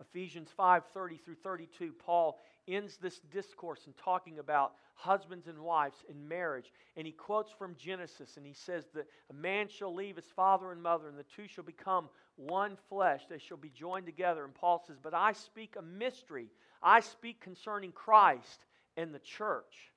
Ephesians 0.00 0.48
5 0.56 0.84
30 0.92 1.16
through 1.16 1.36
32, 1.36 1.92
Paul 1.98 2.38
ends 2.68 2.98
this 2.98 3.20
discourse 3.32 3.86
in 3.86 3.94
talking 3.94 4.38
about 4.38 4.72
husbands 4.94 5.46
and 5.46 5.58
wives 5.58 6.04
in 6.08 6.28
marriage. 6.28 6.72
And 6.96 7.06
he 7.06 7.12
quotes 7.12 7.52
from 7.52 7.76
Genesis 7.76 8.36
and 8.36 8.44
he 8.44 8.52
says 8.52 8.84
that 8.94 9.06
a 9.30 9.34
man 9.34 9.68
shall 9.68 9.94
leave 9.94 10.16
his 10.16 10.26
father 10.34 10.72
and 10.72 10.82
mother, 10.82 11.08
and 11.08 11.18
the 11.18 11.24
two 11.24 11.46
shall 11.46 11.64
become 11.64 12.08
one 12.36 12.76
flesh. 12.88 13.22
They 13.28 13.38
shall 13.38 13.56
be 13.56 13.70
joined 13.70 14.06
together. 14.06 14.44
And 14.44 14.54
Paul 14.54 14.82
says, 14.86 14.96
But 15.02 15.14
I 15.14 15.32
speak 15.32 15.76
a 15.78 15.82
mystery. 15.82 16.50
I 16.82 17.00
speak 17.00 17.40
concerning 17.40 17.92
Christ 17.92 18.64
and 18.96 19.14
the 19.14 19.18
church. 19.18 19.92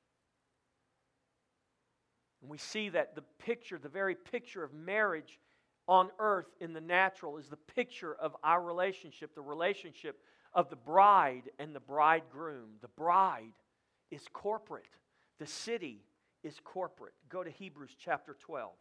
And 2.42 2.50
we 2.50 2.58
see 2.58 2.90
that 2.90 3.16
the 3.16 3.24
picture, 3.40 3.78
the 3.78 3.90
very 3.90 4.16
picture 4.16 4.64
of 4.64 4.74
marriage 4.74 5.40
on 5.88 6.10
earth 6.20 6.48
in 6.62 6.74
the 6.74 6.82
natural 6.82 7.38
is 7.38 7.48
the 7.48 7.58
picture 7.58 8.16
of 8.16 8.36
our 8.44 8.62
relationship, 8.62 9.34
the 9.36 9.42
relationship 9.42 10.20
of 10.54 10.70
the 10.70 10.76
bride 10.76 11.50
and 11.58 11.76
the 11.76 11.80
bridegroom. 11.80 12.70
The 12.82 12.90
bride 12.90 13.54
is 14.12 14.24
corporate, 14.32 14.86
the 15.40 15.48
city 15.48 16.04
is 16.44 16.60
corporate. 16.64 17.14
Go 17.30 17.44
to 17.44 17.50
Hebrews 17.50 17.96
chapter 18.00 18.36
12. 18.40 18.72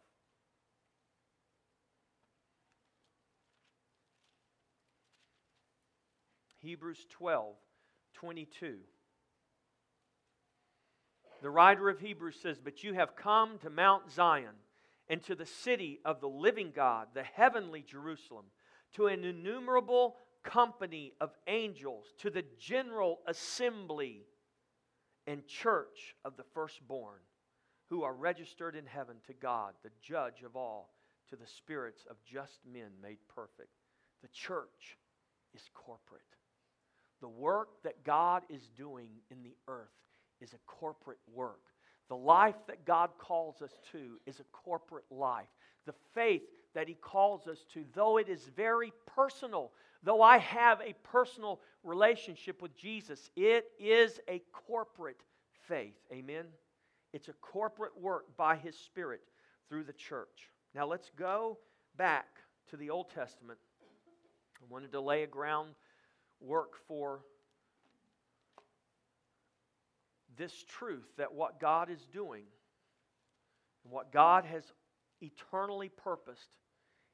Hebrews 6.61 7.05
12, 7.09 7.55
22. 8.19 8.75
The 11.41 11.49
writer 11.49 11.89
of 11.89 11.99
Hebrews 11.99 12.35
says, 12.41 12.59
But 12.61 12.83
you 12.83 12.93
have 12.93 13.15
come 13.15 13.57
to 13.59 13.69
Mount 13.69 14.11
Zion 14.11 14.55
and 15.07 15.23
to 15.23 15.35
the 15.35 15.45
city 15.45 15.99
of 16.03 16.19
the 16.19 16.27
living 16.27 16.71
God, 16.75 17.07
the 17.13 17.23
heavenly 17.23 17.81
Jerusalem, 17.81 18.45
to 18.95 19.07
an 19.07 19.23
innumerable 19.23 20.17
company 20.43 21.13
of 21.21 21.31
angels, 21.47 22.07
to 22.19 22.29
the 22.29 22.43
general 22.59 23.19
assembly 23.25 24.25
and 25.25 25.47
church 25.47 26.15
of 26.25 26.35
the 26.35 26.43
firstborn, 26.53 27.19
who 27.89 28.03
are 28.03 28.13
registered 28.13 28.75
in 28.75 28.85
heaven 28.85 29.15
to 29.27 29.33
God, 29.33 29.73
the 29.83 29.91
judge 30.01 30.43
of 30.45 30.55
all, 30.57 30.93
to 31.29 31.37
the 31.37 31.47
spirits 31.47 32.05
of 32.09 32.17
just 32.25 32.59
men 32.71 32.91
made 33.01 33.19
perfect. 33.33 33.69
The 34.21 34.29
church 34.29 34.97
is 35.53 35.69
corporate. 35.73 36.21
The 37.21 37.27
work 37.27 37.69
that 37.83 38.03
God 38.03 38.43
is 38.49 38.69
doing 38.77 39.09
in 39.29 39.43
the 39.43 39.55
earth 39.67 39.87
is 40.41 40.53
a 40.53 40.59
corporate 40.65 41.19
work. 41.33 41.59
The 42.07 42.15
life 42.15 42.55
that 42.67 42.85
God 42.85 43.11
calls 43.17 43.61
us 43.61 43.73
to 43.91 44.19
is 44.25 44.39
a 44.39 44.43
corporate 44.51 45.05
life. 45.11 45.47
The 45.85 45.93
faith 46.13 46.43
that 46.73 46.87
He 46.87 46.95
calls 46.95 47.47
us 47.47 47.65
to, 47.73 47.85
though 47.93 48.17
it 48.17 48.29
is 48.29 48.49
very 48.55 48.91
personal, 49.05 49.71
though 50.03 50.21
I 50.21 50.37
have 50.37 50.81
a 50.81 50.93
personal 51.03 51.59
relationship 51.83 52.61
with 52.61 52.75
Jesus, 52.75 53.29
it 53.35 53.65
is 53.79 54.19
a 54.27 54.41
corporate 54.51 55.21
faith. 55.67 55.95
Amen? 56.11 56.45
It's 57.13 57.27
a 57.27 57.33
corporate 57.33 57.99
work 57.99 58.25
by 58.37 58.55
His 58.55 58.77
Spirit 58.77 59.21
through 59.67 59.83
the 59.83 59.93
church. 59.93 60.49
Now 60.73 60.87
let's 60.87 61.11
go 61.17 61.57
back 61.97 62.27
to 62.69 62.77
the 62.77 62.89
Old 62.89 63.09
Testament. 63.09 63.59
I 64.61 64.65
wanted 64.69 64.91
to 64.91 65.01
lay 65.01 65.23
a 65.23 65.27
groundwork 66.39 66.75
for 66.87 67.21
this 70.37 70.63
truth 70.67 71.07
that 71.17 71.33
what 71.33 71.59
God 71.59 71.89
is 71.89 72.05
doing, 72.13 72.43
and 73.83 73.93
what 73.93 74.11
God 74.11 74.45
has 74.45 74.63
eternally 75.21 75.89
purposed, 75.89 76.49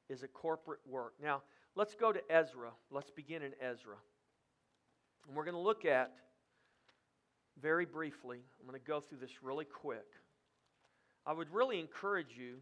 is 0.08 0.22
a 0.22 0.28
corporate 0.28 0.80
work. 0.88 1.14
Now, 1.22 1.42
let's 1.74 1.94
go 1.94 2.12
to 2.12 2.20
Ezra. 2.30 2.70
Let's 2.90 3.10
begin 3.10 3.42
in 3.42 3.52
Ezra. 3.60 3.96
And 5.26 5.36
we're 5.36 5.44
going 5.44 5.56
to 5.56 5.60
look 5.60 5.84
at, 5.84 6.12
very 7.60 7.86
briefly, 7.86 8.38
I'm 8.60 8.66
going 8.68 8.78
to 8.80 8.86
go 8.86 9.00
through 9.00 9.18
this 9.18 9.42
really 9.42 9.64
quick. 9.64 10.06
I 11.26 11.32
would 11.32 11.52
really 11.52 11.80
encourage 11.80 12.36
you. 12.36 12.58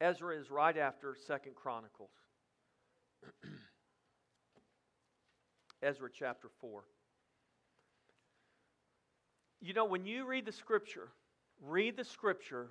Ezra 0.00 0.36
is 0.36 0.50
right 0.50 0.76
after 0.76 1.16
Second 1.26 1.54
Chronicles. 1.54 2.10
Ezra 5.82 6.08
chapter 6.12 6.48
4. 6.60 6.82
You 9.60 9.74
know, 9.74 9.84
when 9.84 10.06
you 10.06 10.26
read 10.26 10.46
the 10.46 10.52
scripture, 10.52 11.08
read 11.60 11.96
the 11.96 12.04
scripture 12.04 12.68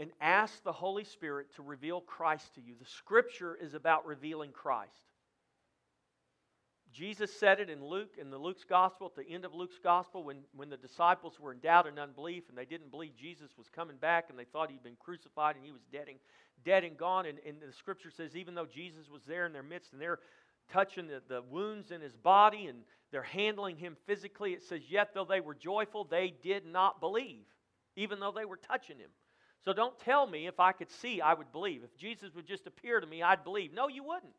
and 0.00 0.10
ask 0.20 0.64
the 0.64 0.72
Holy 0.72 1.04
Spirit 1.04 1.54
to 1.54 1.62
reveal 1.62 2.00
Christ 2.00 2.56
to 2.56 2.60
you. 2.60 2.74
The 2.78 2.86
scripture 2.86 3.56
is 3.60 3.74
about 3.74 4.04
revealing 4.04 4.50
Christ. 4.50 5.11
Jesus 6.92 7.32
said 7.32 7.58
it 7.58 7.70
in 7.70 7.84
Luke, 7.84 8.16
in 8.20 8.30
the 8.30 8.36
Luke's 8.36 8.64
gospel, 8.64 9.06
at 9.06 9.16
the 9.16 9.32
end 9.32 9.44
of 9.44 9.54
Luke's 9.54 9.78
gospel, 9.82 10.24
when, 10.24 10.38
when 10.54 10.68
the 10.68 10.76
disciples 10.76 11.40
were 11.40 11.52
in 11.52 11.58
doubt 11.58 11.86
and 11.86 11.98
unbelief, 11.98 12.44
and 12.48 12.58
they 12.58 12.66
didn't 12.66 12.90
believe 12.90 13.16
Jesus 13.16 13.50
was 13.56 13.68
coming 13.68 13.96
back, 13.96 14.26
and 14.28 14.38
they 14.38 14.44
thought 14.44 14.70
he'd 14.70 14.82
been 14.82 14.96
crucified 15.00 15.56
and 15.56 15.64
he 15.64 15.72
was 15.72 15.80
dead 15.90 16.08
and, 16.08 16.18
dead 16.64 16.84
and 16.84 16.98
gone. 16.98 17.24
And, 17.24 17.38
and 17.46 17.56
the 17.66 17.72
scripture 17.72 18.10
says, 18.10 18.36
even 18.36 18.54
though 18.54 18.66
Jesus 18.66 19.08
was 19.10 19.22
there 19.26 19.46
in 19.46 19.54
their 19.54 19.62
midst, 19.62 19.92
and 19.92 20.02
they're 20.02 20.18
touching 20.70 21.08
the, 21.08 21.22
the 21.28 21.42
wounds 21.42 21.90
in 21.90 22.02
his 22.02 22.14
body, 22.14 22.66
and 22.66 22.80
they're 23.10 23.22
handling 23.22 23.76
him 23.78 23.96
physically, 24.06 24.52
it 24.52 24.62
says, 24.62 24.82
Yet 24.88 25.10
though 25.14 25.24
they 25.24 25.40
were 25.40 25.54
joyful, 25.54 26.04
they 26.04 26.34
did 26.42 26.66
not 26.66 27.00
believe, 27.00 27.44
even 27.96 28.20
though 28.20 28.32
they 28.32 28.44
were 28.44 28.58
touching 28.58 28.98
him. 28.98 29.10
So 29.64 29.72
don't 29.72 29.98
tell 30.00 30.26
me 30.26 30.46
if 30.46 30.60
I 30.60 30.72
could 30.72 30.90
see, 30.90 31.20
I 31.20 31.34
would 31.34 31.52
believe. 31.52 31.84
If 31.84 31.96
Jesus 31.96 32.34
would 32.34 32.46
just 32.46 32.66
appear 32.66 33.00
to 33.00 33.06
me, 33.06 33.22
I'd 33.22 33.44
believe. 33.44 33.72
No, 33.72 33.88
you 33.88 34.02
wouldn't. 34.02 34.34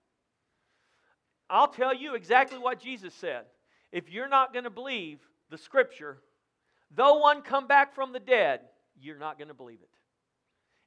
I'll 1.50 1.68
tell 1.68 1.94
you 1.94 2.16
exactly 2.16 2.58
what 2.58 2.80
Jesus 2.80 3.14
said. 3.14 3.46
If 3.92 4.10
you're 4.10 4.30
not 4.30 4.54
going 4.54 4.64
to 4.64 4.70
believe 4.70 5.20
the 5.50 5.58
scripture, 5.58 6.18
though 6.96 7.20
one 7.20 7.42
come 7.42 7.68
back 7.68 7.94
from 7.94 8.14
the 8.14 8.20
dead, 8.20 8.62
you're 9.00 9.20
not 9.20 9.38
going 9.38 9.50
to 9.50 9.54
believe 9.54 9.80
it. 9.82 9.90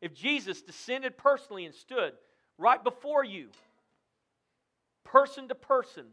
If 0.00 0.14
Jesus 0.14 0.62
descended 0.62 1.16
personally 1.16 1.64
and 1.64 1.75
stood 1.75 2.12
right 2.58 2.82
before 2.82 3.25
you, 3.25 3.48
person 5.04 5.48
to 5.48 5.54
person, 5.54 6.06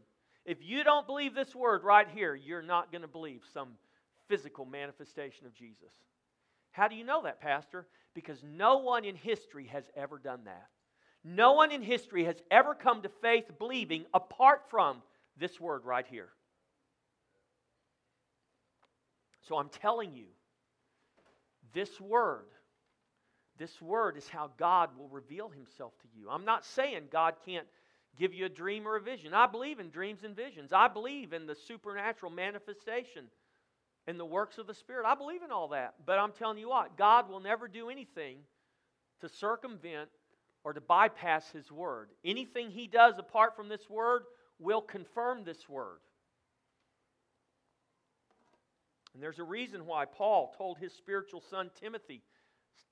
if 0.44 0.58
you 0.62 0.84
don't 0.84 1.06
believe 1.06 1.34
this 1.34 1.54
word 1.54 1.82
right 1.82 2.06
here, 2.14 2.34
you're 2.34 2.62
not 2.62 2.92
going 2.92 3.02
to 3.02 3.08
believe 3.08 3.42
some 3.52 3.70
physical 4.28 4.64
manifestation 4.64 5.46
of 5.46 5.54
Jesus. 5.54 5.92
How 6.70 6.88
do 6.88 6.94
you 6.94 7.04
know 7.04 7.22
that, 7.22 7.40
Pastor? 7.40 7.86
because 8.14 8.38
no 8.42 8.78
one 8.78 9.04
in 9.04 9.16
history 9.16 9.66
has 9.66 9.84
ever 9.96 10.18
done 10.18 10.40
that. 10.44 10.68
No 11.24 11.52
one 11.52 11.72
in 11.72 11.82
history 11.82 12.24
has 12.24 12.36
ever 12.50 12.74
come 12.74 13.02
to 13.02 13.08
faith 13.08 13.50
believing 13.58 14.04
apart 14.12 14.62
from 14.68 15.02
this 15.38 15.58
word 15.58 15.84
right 15.84 16.06
here. 16.06 16.28
So 19.48 19.56
I'm 19.56 19.70
telling 19.70 20.14
you, 20.14 20.26
this 21.72 22.00
word, 22.00 22.46
this 23.58 23.80
word 23.80 24.16
is 24.16 24.28
how 24.28 24.50
God 24.58 24.90
will 24.98 25.08
reveal 25.08 25.48
himself 25.48 25.92
to 26.02 26.08
you. 26.14 26.28
I'm 26.30 26.44
not 26.44 26.64
saying 26.64 27.04
God 27.10 27.34
can't 27.44 27.66
give 28.18 28.32
you 28.32 28.46
a 28.46 28.50
dream 28.50 28.86
or 28.86 28.96
a 28.96 29.00
vision. 29.00 29.34
I 29.34 29.46
believe 29.46 29.80
in 29.80 29.90
dreams 29.90 30.24
and 30.24 30.36
visions. 30.36 30.72
I 30.72 30.88
believe 30.88 31.32
in 31.32 31.46
the 31.46 31.54
supernatural 31.54 32.30
manifestation 32.30 33.24
and 34.06 34.20
the 34.20 34.24
works 34.24 34.58
of 34.58 34.66
the 34.66 34.74
Spirit. 34.74 35.06
I 35.06 35.14
believe 35.14 35.42
in 35.42 35.50
all 35.50 35.68
that. 35.68 35.94
But 36.06 36.18
I'm 36.18 36.32
telling 36.32 36.58
you 36.58 36.68
what, 36.68 36.96
God 36.96 37.28
will 37.28 37.40
never 37.40 37.66
do 37.66 37.90
anything 37.90 38.36
to 39.20 39.28
circumvent 39.28 40.10
or 40.64 40.72
to 40.72 40.80
bypass 40.80 41.50
His 41.50 41.70
Word. 41.70 42.10
Anything 42.24 42.70
He 42.70 42.86
does 42.86 43.18
apart 43.18 43.54
from 43.54 43.68
this 43.68 43.88
Word 43.88 44.22
will 44.58 44.80
confirm 44.80 45.44
this 45.44 45.68
Word. 45.68 45.98
And 49.14 49.22
there's 49.22 49.38
a 49.38 49.44
reason 49.44 49.86
why 49.86 50.04
Paul 50.04 50.52
told 50.58 50.78
his 50.78 50.92
spiritual 50.92 51.40
son 51.48 51.70
Timothy 51.80 52.20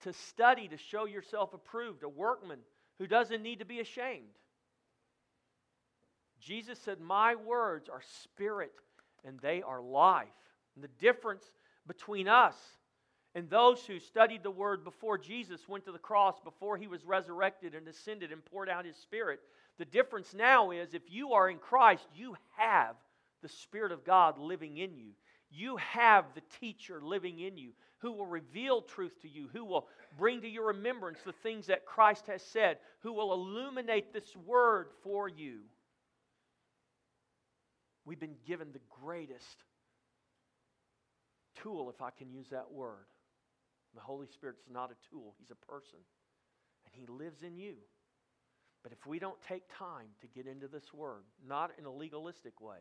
to 0.03 0.13
study 0.13 0.69
to 0.69 0.77
show 0.77 1.05
yourself 1.05 1.53
approved, 1.53 2.05
a 2.05 2.09
workman 2.09 2.61
who 2.99 3.09
doesn't 3.09 3.43
need 3.43 3.59
to 3.59 3.65
be 3.65 3.81
ashamed. 3.81 4.39
Jesus 6.41 6.79
said, 6.79 7.01
My 7.01 7.35
words 7.35 7.89
are 7.89 8.03
spirit 8.23 8.73
and 9.25 9.39
they 9.41 9.63
are 9.63 9.83
life. 9.83 10.29
And 10.75 10.85
the 10.85 10.89
difference 11.01 11.45
between 11.87 12.29
us 12.29 12.57
and 13.35 13.49
those 13.49 13.85
who 13.87 13.99
studied 13.99 14.43
the 14.43 14.51
word 14.51 14.85
before 14.85 15.17
Jesus 15.17 15.67
went 15.69 15.85
to 15.87 15.93
the 15.93 15.99
cross, 15.99 16.37
before 16.45 16.77
he 16.77 16.87
was 16.87 17.05
resurrected 17.05 17.75
and 17.75 17.89
ascended 17.89 18.31
and 18.31 18.45
poured 18.45 18.69
out 18.69 18.85
his 18.85 18.97
spirit, 18.97 19.41
the 19.79 19.85
difference 19.87 20.35
now 20.35 20.71
is 20.71 20.93
if 20.93 21.11
you 21.11 21.33
are 21.33 21.49
in 21.49 21.59
Christ, 21.59 22.07
you 22.15 22.37
have 22.57 22.95
the 23.43 23.49
Spirit 23.49 23.91
of 23.91 24.05
God 24.05 24.39
living 24.39 24.77
in 24.77 24.95
you. 24.95 25.13
You 25.51 25.77
have 25.79 26.27
the 26.35 26.43
teacher 26.61 27.01
living 27.03 27.41
in 27.41 27.57
you 27.57 27.71
who 27.99 28.13
will 28.13 28.27
reveal 28.27 28.83
truth 28.83 29.21
to 29.23 29.29
you, 29.29 29.49
who 29.53 29.65
will 29.65 29.89
bring 30.19 30.41
to 30.43 30.49
your 30.49 30.67
remembrance 30.67 31.21
the 31.25 31.33
things 31.33 31.67
that 31.67 31.87
Christ 31.87 32.27
has 32.27 32.43
said, 32.43 32.79
who 33.01 33.13
will 33.13 33.33
illuminate 33.33 34.13
this 34.13 34.37
word 34.45 34.89
for 35.03 35.29
you. 35.29 35.61
We've 38.05 38.21
been 38.21 38.37
given 38.47 38.69
the 38.73 38.81
greatest 39.03 39.65
tool, 41.63 41.91
if 41.91 42.03
I 42.03 42.11
can 42.11 42.33
use 42.33 42.49
that 42.51 42.73
word. 42.73 43.07
The 43.95 44.01
Holy 44.01 44.27
Spirit's 44.27 44.63
not 44.73 44.91
a 44.91 45.11
tool, 45.11 45.35
He's 45.39 45.51
a 45.51 45.67
person. 45.67 45.99
And 46.85 46.95
He 46.95 47.07
lives 47.07 47.43
in 47.43 47.57
you. 47.57 47.75
But 48.83 48.93
if 48.93 49.07
we 49.07 49.19
don't 49.19 49.41
take 49.47 49.63
time 49.79 50.09
to 50.21 50.27
get 50.27 50.47
into 50.47 50.67
this 50.67 50.93
word, 50.93 51.23
not 51.47 51.71
in 51.79 51.85
a 51.85 51.93
legalistic 51.93 52.61
way, 52.61 52.79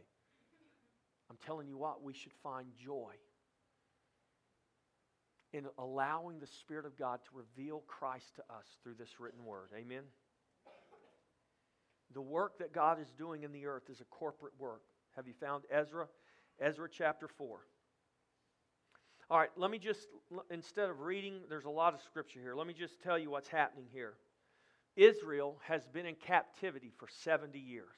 I'm 1.29 1.37
telling 1.45 1.67
you 1.67 1.77
what, 1.77 2.03
we 2.03 2.13
should 2.13 2.33
find 2.43 2.67
joy 2.83 3.13
in 5.53 5.65
allowing 5.77 6.39
the 6.39 6.47
Spirit 6.47 6.85
of 6.85 6.97
God 6.97 7.19
to 7.25 7.37
reveal 7.37 7.83
Christ 7.87 8.35
to 8.35 8.41
us 8.53 8.65
through 8.81 8.95
this 8.97 9.19
written 9.19 9.45
word. 9.45 9.69
Amen? 9.77 10.03
The 12.13 12.21
work 12.21 12.57
that 12.59 12.73
God 12.73 12.99
is 12.99 13.07
doing 13.17 13.43
in 13.43 13.51
the 13.51 13.65
earth 13.65 13.89
is 13.89 14.01
a 14.01 14.05
corporate 14.05 14.53
work. 14.57 14.81
Have 15.15 15.27
you 15.27 15.33
found 15.39 15.63
Ezra? 15.71 16.07
Ezra 16.59 16.89
chapter 16.89 17.27
4. 17.27 17.59
All 19.31 19.39
right, 19.39 19.49
let 19.55 19.71
me 19.71 19.79
just, 19.79 20.09
instead 20.49 20.89
of 20.89 20.99
reading, 20.99 21.35
there's 21.47 21.63
a 21.63 21.69
lot 21.69 21.93
of 21.93 22.01
scripture 22.01 22.41
here. 22.41 22.53
Let 22.53 22.67
me 22.67 22.73
just 22.73 23.01
tell 23.01 23.17
you 23.17 23.29
what's 23.29 23.47
happening 23.47 23.85
here. 23.93 24.15
Israel 24.97 25.55
has 25.65 25.87
been 25.87 26.05
in 26.05 26.15
captivity 26.15 26.91
for 26.97 27.07
70 27.23 27.57
years. 27.57 27.95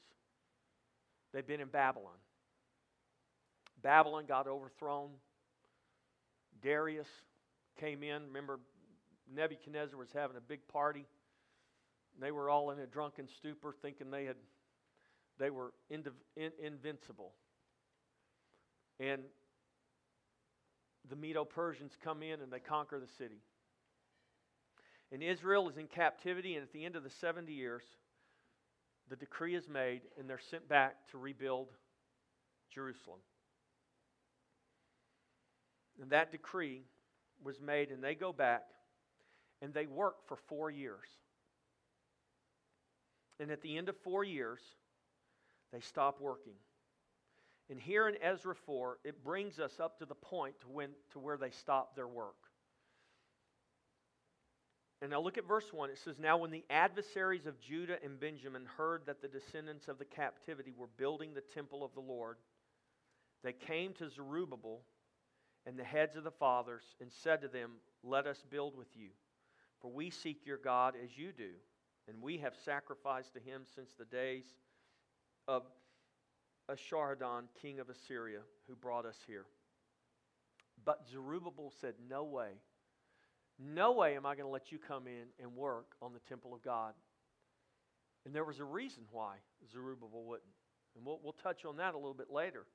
They've 1.33 1.45
been 1.45 1.59
in 1.59 1.69
Babylon. 1.69 2.13
Babylon 3.81 4.25
got 4.27 4.47
overthrown. 4.47 5.09
Darius 6.61 7.07
came 7.79 8.03
in. 8.03 8.27
Remember, 8.27 8.59
Nebuchadnezzar 9.33 9.97
was 9.97 10.11
having 10.13 10.37
a 10.37 10.41
big 10.41 10.67
party. 10.67 11.07
They 12.21 12.29
were 12.29 12.47
all 12.47 12.69
in 12.69 12.77
a 12.77 12.85
drunken 12.85 13.27
stupor, 13.27 13.73
thinking 13.81 14.11
they 14.11 14.25
had 14.25 14.35
they 15.39 15.49
were 15.49 15.73
in, 15.89 16.03
in, 16.37 16.51
invincible. 16.63 17.31
And 18.99 19.23
the 21.09 21.15
Medo 21.15 21.45
Persians 21.45 21.93
come 22.03 22.23
in 22.23 22.41
and 22.41 22.51
they 22.51 22.59
conquer 22.59 22.99
the 22.99 23.07
city. 23.17 23.41
And 25.11 25.21
Israel 25.21 25.69
is 25.69 25.77
in 25.77 25.87
captivity, 25.87 26.55
and 26.55 26.63
at 26.63 26.73
the 26.73 26.85
end 26.85 26.95
of 26.95 27.03
the 27.03 27.09
70 27.09 27.53
years, 27.53 27.83
the 29.09 29.15
decree 29.15 29.53
is 29.55 29.69
made, 29.69 30.01
and 30.17 30.27
they're 30.29 30.39
sent 30.49 30.67
back 30.67 30.95
to 31.11 31.17
rebuild 31.17 31.67
Jerusalem. 32.73 33.19
And 36.01 36.09
that 36.09 36.31
decree 36.31 36.83
was 37.43 37.61
made, 37.61 37.91
and 37.91 38.03
they 38.03 38.15
go 38.15 38.33
back 38.33 38.63
and 39.63 39.73
they 39.73 39.85
work 39.85 40.27
for 40.27 40.35
four 40.35 40.69
years. 40.69 41.07
And 43.39 43.49
at 43.49 43.61
the 43.61 43.77
end 43.77 43.87
of 43.87 43.95
four 44.03 44.23
years, 44.25 44.59
they 45.71 45.79
stop 45.79 46.19
working. 46.19 46.53
And 47.69 47.79
here 47.79 48.07
in 48.07 48.15
Ezra 48.21 48.55
4, 48.55 48.99
it 49.03 49.23
brings 49.23 49.59
us 49.59 49.79
up 49.79 49.97
to 49.99 50.05
the 50.05 50.15
point 50.15 50.59
to, 50.61 50.67
when, 50.67 50.89
to 51.11 51.19
where 51.19 51.37
they 51.37 51.51
stop 51.51 51.95
their 51.95 52.07
work. 52.07 52.35
And 55.01 55.11
now 55.11 55.21
look 55.21 55.37
at 55.37 55.47
verse 55.47 55.71
1. 55.71 55.89
It 55.89 55.97
says, 55.97 56.19
Now 56.19 56.37
when 56.37 56.51
the 56.51 56.63
adversaries 56.69 57.45
of 57.45 57.59
Judah 57.59 57.97
and 58.03 58.19
Benjamin 58.19 58.65
heard 58.77 59.01
that 59.05 59.21
the 59.21 59.27
descendants 59.27 59.87
of 59.87 59.97
the 59.97 60.05
captivity 60.05 60.73
were 60.77 60.87
building 60.97 61.33
the 61.33 61.41
temple 61.41 61.83
of 61.83 61.93
the 61.93 61.99
Lord, 61.99 62.37
they 63.43 63.53
came 63.53 63.93
to 63.93 64.09
Zerubbabel 64.09 64.81
and 65.65 65.77
the 65.77 65.83
heads 65.83 66.15
of 66.15 66.23
the 66.23 66.31
fathers, 66.31 66.83
and 66.99 67.09
said 67.11 67.41
to 67.41 67.47
them, 67.47 67.71
Let 68.03 68.27
us 68.27 68.43
build 68.49 68.77
with 68.77 68.95
you, 68.95 69.09
for 69.81 69.89
we 69.89 70.09
seek 70.09 70.45
your 70.45 70.57
God 70.57 70.93
as 71.01 71.17
you 71.17 71.31
do, 71.31 71.51
and 72.07 72.21
we 72.21 72.37
have 72.37 72.53
sacrificed 72.65 73.33
to 73.33 73.39
him 73.39 73.63
since 73.73 73.91
the 73.97 74.05
days 74.05 74.45
of 75.47 75.63
Esarhaddon, 76.69 77.43
king 77.61 77.79
of 77.79 77.89
Assyria, 77.89 78.39
who 78.67 78.75
brought 78.75 79.05
us 79.05 79.17
here. 79.27 79.45
But 80.85 81.01
Zerubbabel 81.11 81.71
said, 81.79 81.95
No 82.09 82.23
way. 82.23 82.51
No 83.59 83.91
way 83.91 84.15
am 84.15 84.25
I 84.25 84.35
going 84.35 84.47
to 84.47 84.51
let 84.51 84.71
you 84.71 84.79
come 84.79 85.07
in 85.07 85.25
and 85.41 85.55
work 85.55 85.95
on 86.01 86.13
the 86.13 86.19
temple 86.19 86.53
of 86.53 86.63
God. 86.63 86.93
And 88.25 88.33
there 88.33 88.43
was 88.45 88.59
a 88.59 88.65
reason 88.65 89.03
why 89.11 89.35
Zerubbabel 89.71 90.23
wouldn't. 90.23 90.47
And 90.95 91.05
we'll, 91.05 91.19
we'll 91.23 91.33
touch 91.33 91.65
on 91.65 91.77
that 91.77 91.93
a 91.93 91.97
little 91.97 92.13
bit 92.13 92.31
later. 92.31 92.65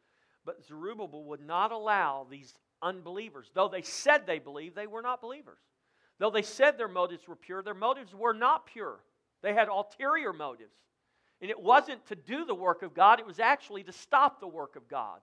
But 0.45 0.65
Zerubbabel 0.65 1.25
would 1.25 1.41
not 1.41 1.73
allow 1.73 2.27
these 2.31 2.55
unbelievers, 2.81 3.51
though 3.55 3.69
they 3.69 3.83
said 3.83 4.27
they 4.27 4.39
believed, 4.39 4.77
they 4.77 4.87
were 4.87 5.03
not 5.03 5.21
believers. 5.21 5.59
Though 6.19 6.31
they 6.31 6.43
said 6.43 6.79
their 6.79 6.89
motives 6.89 7.27
were 7.27 7.37
pure, 7.37 7.63
their 7.63 7.75
motives 7.75 8.15
were 8.15 8.33
not 8.33 8.67
pure. 8.67 9.01
They 9.43 9.55
had 9.55 9.69
ulterior 9.69 10.33
motives. 10.33 10.77
And 11.41 11.51
it 11.51 11.61
wasn't 11.61 12.05
to 12.07 12.17
do 12.17 12.45
the 12.45 12.55
work 12.55 12.83
of 12.83 12.95
God, 12.95 13.21
it 13.21 13.27
was 13.27 13.39
actually 13.41 13.85
to 13.85 13.93
stop 13.93 14.41
the 14.41 14.49
work 14.49 14.77
of 14.77 14.89
God. 14.89 15.21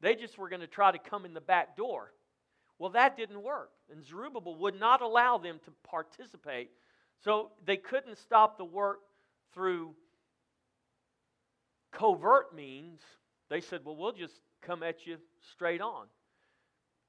They 0.00 0.14
just 0.14 0.38
were 0.38 0.48
going 0.48 0.60
to 0.60 0.66
try 0.66 0.92
to 0.92 0.98
come 0.98 1.24
in 1.24 1.34
the 1.34 1.40
back 1.40 1.76
door. 1.76 2.12
Well, 2.78 2.90
that 2.90 3.16
didn't 3.16 3.42
work. 3.42 3.70
And 3.92 4.04
Zerubbabel 4.04 4.56
would 4.56 4.78
not 4.78 5.02
allow 5.02 5.36
them 5.36 5.60
to 5.64 5.70
participate. 5.84 6.70
So 7.22 7.50
they 7.66 7.76
couldn't 7.76 8.16
stop 8.16 8.56
the 8.56 8.64
work 8.64 9.00
through 9.52 9.94
covert 11.92 12.54
means. 12.54 13.00
They 13.50 13.60
said, 13.60 13.80
well, 13.84 13.96
we'll 13.96 14.12
just 14.12 14.40
come 14.62 14.82
at 14.82 15.06
you 15.06 15.18
straight 15.52 15.82
on. 15.82 16.06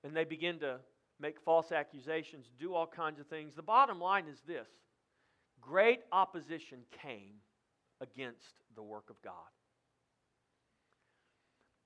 And 0.04 0.14
they 0.14 0.26
begin 0.26 0.60
to 0.60 0.80
make 1.20 1.40
false 1.40 1.72
accusations, 1.72 2.48
do 2.60 2.74
all 2.74 2.88
kinds 2.88 3.20
of 3.20 3.28
things. 3.28 3.56
The 3.56 3.62
bottom 3.62 4.00
line 4.00 4.26
is 4.28 4.42
this 4.48 4.68
great 5.62 6.00
opposition 6.12 6.80
came 7.04 7.36
against 8.02 8.56
the 8.76 8.84
work 8.84 9.10
of 9.10 9.22
God. 9.22 9.34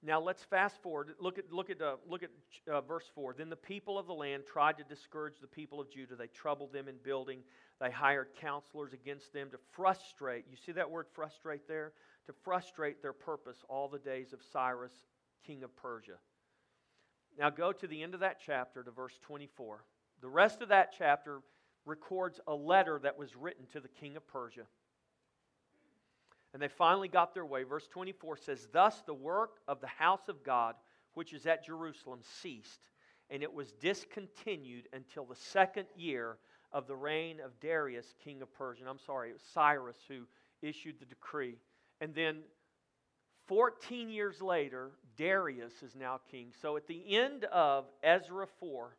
Now 0.06 0.22
let's 0.22 0.44
fast 0.44 0.82
forward. 0.84 1.16
Look 1.20 1.40
at 1.40 1.52
look 1.52 1.72
at 1.72 1.82
uh, 1.82 1.96
look 2.08 2.22
at 2.22 2.30
uh, 2.72 2.82
verse 2.82 3.06
four. 3.16 3.34
Then 3.34 3.50
the 3.50 3.56
people 3.56 3.98
of 3.98 4.06
the 4.06 4.14
land 4.14 4.44
tried 4.46 4.78
to 4.78 4.84
discourage 4.84 5.40
the 5.42 5.48
people 5.48 5.82
of 5.82 5.92
Judah. 5.92 6.16
They 6.16 6.28
troubled 6.28 6.74
them 6.74 6.88
in 6.88 6.96
building. 7.04 7.40
They 7.82 7.90
hired 7.90 8.28
counselors 8.40 8.94
against 8.94 9.34
them 9.34 9.50
to 9.52 9.58
frustrate. 9.72 10.46
You 10.50 10.58
see 10.64 10.74
that 10.74 10.90
word 10.90 11.08
frustrate 11.14 11.68
there? 11.68 11.94
To 12.28 12.34
frustrate 12.44 13.02
their 13.02 13.14
purpose 13.14 13.58
all 13.68 13.90
the 13.90 14.00
days 14.00 14.32
of 14.32 14.40
Cyrus, 14.54 14.94
king 15.46 15.64
of 15.64 15.76
Persia. 15.76 16.18
Now 17.38 17.50
go 17.50 17.72
to 17.72 17.88
the 17.88 18.04
end 18.04 18.14
of 18.14 18.20
that 18.20 18.38
chapter 18.46 18.84
to 18.84 18.92
verse 18.92 19.18
24. 19.24 19.84
The 20.22 20.30
rest 20.30 20.62
of 20.62 20.70
that 20.70 20.94
chapter 20.98 21.42
records 21.86 22.40
a 22.48 22.54
letter 22.54 23.00
that 23.04 23.18
was 23.18 23.36
written 23.36 23.66
to 23.74 23.80
the 23.80 23.88
king 23.88 24.16
of 24.16 24.28
Persia. 24.28 24.66
And 26.56 26.62
they 26.62 26.70
finally 26.70 27.10
got 27.10 27.34
their 27.34 27.46
way. 27.46 27.64
Verse 27.64 27.86
24 27.92 28.38
says, 28.38 28.70
Thus 28.72 29.02
the 29.06 29.14
work 29.14 29.58
of 29.68 29.82
the 29.82 29.88
house 29.88 30.30
of 30.30 30.42
God, 30.42 30.76
which 31.14 31.34
is 31.34 31.46
at 31.46 31.66
Jerusalem, 31.66 32.22
ceased, 32.42 32.80
and 33.30 33.44
it 33.44 33.54
was 33.54 33.74
discontinued 33.74 34.88
until 34.94 35.26
the 35.26 35.36
second 35.36 35.88
year 35.98 36.38
of 36.72 36.88
the 36.88 36.96
reign 36.96 37.42
of 37.44 37.60
Darius, 37.60 38.06
king 38.24 38.42
of 38.42 38.54
Persia. 38.54 38.86
I'm 38.88 39.00
sorry, 39.06 39.32
it 39.32 39.34
was 39.34 39.42
Cyrus 39.54 39.98
who 40.08 40.22
issued 40.62 40.98
the 40.98 41.06
decree. 41.06 41.58
And 42.00 42.16
then 42.16 42.38
14 43.48 44.10
years 44.10 44.42
later, 44.42 44.92
Darius 45.18 45.84
is 45.84 45.94
now 45.94 46.22
king. 46.32 46.54
So 46.62 46.78
at 46.78 46.88
the 46.88 47.18
end 47.18 47.44
of 47.52 47.84
Ezra 48.02 48.48
4, 48.62 48.96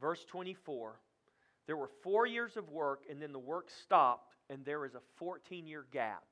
verse 0.00 0.24
24, 0.24 1.00
there 1.68 1.76
were 1.76 1.90
four 2.02 2.26
years 2.26 2.56
of 2.56 2.70
work, 2.70 3.02
and 3.10 3.20
then 3.20 3.30
the 3.30 3.38
work 3.38 3.68
stopped, 3.84 4.34
and 4.48 4.64
there 4.64 4.86
is 4.86 4.94
a 4.94 5.02
14 5.18 5.66
year 5.66 5.84
gap. 5.92 6.24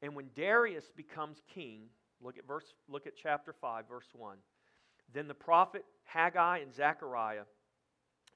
And 0.00 0.16
when 0.16 0.30
Darius 0.34 0.86
becomes 0.96 1.42
king, 1.54 1.82
look 2.22 2.38
at 2.38 2.48
verse 2.48 2.64
look 2.88 3.06
at 3.06 3.12
chapter 3.14 3.52
5 3.52 3.84
verse 3.86 4.08
1. 4.14 4.38
Then 5.12 5.28
the 5.28 5.34
prophet 5.34 5.84
Haggai 6.04 6.58
and 6.58 6.74
Zechariah 6.74 7.44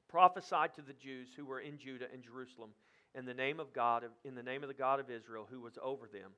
prophesied 0.09 0.75
to 0.75 0.83
the 0.83 0.93
Jews 0.93 1.29
who 1.35 1.47
were 1.47 1.61
in 1.61 1.79
Judah 1.79 2.07
and 2.13 2.23
Jerusalem 2.23 2.71
in 3.15 3.25
the 3.25 3.35
name 3.35 3.59
of 3.59 3.73
God 3.73 4.05
in 4.27 4.35
the 4.35 4.43
name 4.43 4.63
of 4.63 4.69
the 4.69 4.75
God 4.75 5.01
of 5.01 5.11
Israel 5.11 5.49
who 5.51 5.63
was 5.63 5.79
over 5.83 6.09
them. 6.13 6.31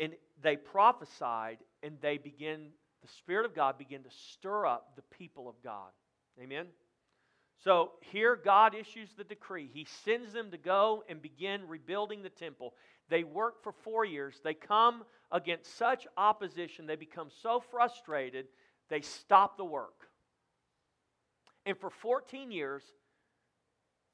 And 0.00 0.14
they 0.42 0.56
prophesied 0.56 1.58
and 1.82 1.98
they 2.00 2.16
begin 2.16 2.68
the 3.02 3.08
spirit 3.18 3.44
of 3.44 3.54
God 3.54 3.76
began 3.76 4.02
to 4.02 4.10
stir 4.10 4.64
up 4.64 4.96
the 4.96 5.02
people 5.16 5.46
of 5.46 5.54
God. 5.62 5.90
Amen. 6.42 6.66
So 7.64 7.92
here 8.12 8.36
God 8.36 8.74
issues 8.74 9.08
the 9.16 9.24
decree. 9.24 9.70
He 9.72 9.86
sends 10.04 10.32
them 10.32 10.50
to 10.50 10.58
go 10.58 11.04
and 11.08 11.20
begin 11.22 11.66
rebuilding 11.66 12.22
the 12.22 12.28
temple. 12.28 12.74
They 13.08 13.24
work 13.24 13.62
for 13.62 13.72
four 13.72 14.04
years. 14.04 14.40
They 14.44 14.54
come 14.54 15.04
against 15.30 15.76
such 15.76 16.06
opposition, 16.16 16.86
they 16.86 16.96
become 16.96 17.28
so 17.42 17.60
frustrated, 17.70 18.46
they 18.88 19.00
stop 19.00 19.56
the 19.56 19.64
work. 19.64 20.08
And 21.64 21.76
for 21.76 21.90
14 21.90 22.52
years, 22.52 22.84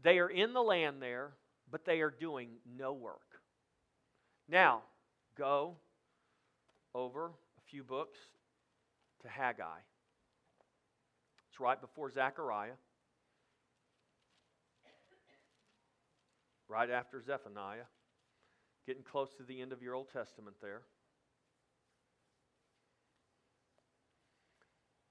they 0.02 0.18
are 0.18 0.30
in 0.30 0.54
the 0.54 0.62
land 0.62 1.02
there, 1.02 1.32
but 1.70 1.84
they 1.84 2.00
are 2.00 2.10
doing 2.10 2.48
no 2.78 2.94
work. 2.94 3.20
Now, 4.48 4.82
go 5.36 5.76
over 6.94 7.26
a 7.26 7.70
few 7.70 7.84
books 7.84 8.18
to 9.22 9.28
Haggai. 9.28 9.80
It's 11.50 11.60
right 11.60 11.80
before 11.80 12.10
Zechariah, 12.10 12.72
right 16.72 16.88
after 16.88 17.20
Zephaniah. 17.20 17.84
Getting 18.86 19.02
close 19.02 19.28
to 19.36 19.42
the 19.42 19.60
end 19.60 19.72
of 19.72 19.82
your 19.82 19.94
Old 19.94 20.08
Testament 20.10 20.56
there. 20.62 20.80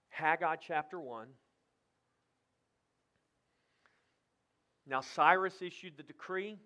Haggai 0.10 0.56
chapter 0.56 1.00
1. 1.00 1.28
Now, 4.88 5.02
Cyrus 5.02 5.62
issued 5.62 5.96
the 5.98 6.04
decree 6.04 6.58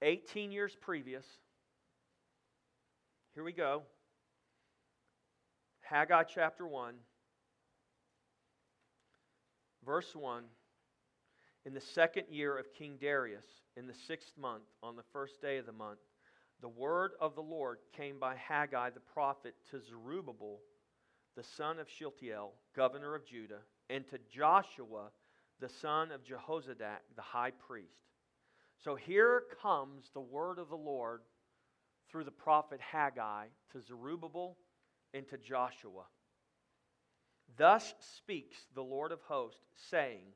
18 0.00 0.50
years 0.50 0.74
previous. 0.80 1.26
Here 3.34 3.44
we 3.44 3.52
go. 3.52 3.82
Haggai 5.82 6.22
chapter 6.24 6.66
1, 6.66 6.94
verse 9.84 10.16
1 10.16 10.44
in 11.66 11.74
the 11.74 11.80
second 11.80 12.26
year 12.30 12.56
of 12.58 12.72
King 12.74 12.96
Darius, 13.00 13.46
in 13.76 13.86
the 13.86 13.94
sixth 14.06 14.32
month, 14.38 14.64
on 14.82 14.96
the 14.96 15.02
first 15.12 15.40
day 15.40 15.58
of 15.58 15.66
the 15.66 15.72
month, 15.72 16.00
the 16.60 16.68
word 16.68 17.12
of 17.20 17.34
the 17.34 17.42
Lord 17.42 17.78
came 17.96 18.18
by 18.18 18.36
Haggai 18.36 18.90
the 18.90 19.00
prophet 19.00 19.54
to 19.70 19.80
Zerubbabel, 19.80 20.60
the 21.36 21.42
son 21.42 21.78
of 21.78 21.88
Shealtiel, 21.88 22.52
governor 22.76 23.14
of 23.14 23.26
Judah, 23.26 23.60
and 23.90 24.06
to 24.08 24.18
Joshua, 24.30 25.10
the 25.60 25.68
son 25.68 26.12
of 26.12 26.22
Jehozadak, 26.22 27.00
the 27.16 27.22
high 27.22 27.50
priest. 27.50 27.88
So 28.82 28.94
here 28.94 29.44
comes 29.62 30.10
the 30.12 30.20
word 30.20 30.58
of 30.58 30.68
the 30.68 30.76
Lord 30.76 31.22
through 32.10 32.24
the 32.24 32.30
prophet 32.30 32.80
Haggai 32.80 33.46
to 33.72 33.80
Zerubbabel 33.80 34.56
and 35.12 35.26
to 35.28 35.38
Joshua. 35.38 36.04
Thus 37.56 37.94
speaks 38.16 38.56
the 38.74 38.82
Lord 38.82 39.12
of 39.12 39.20
hosts, 39.22 39.60
saying, 39.90 40.26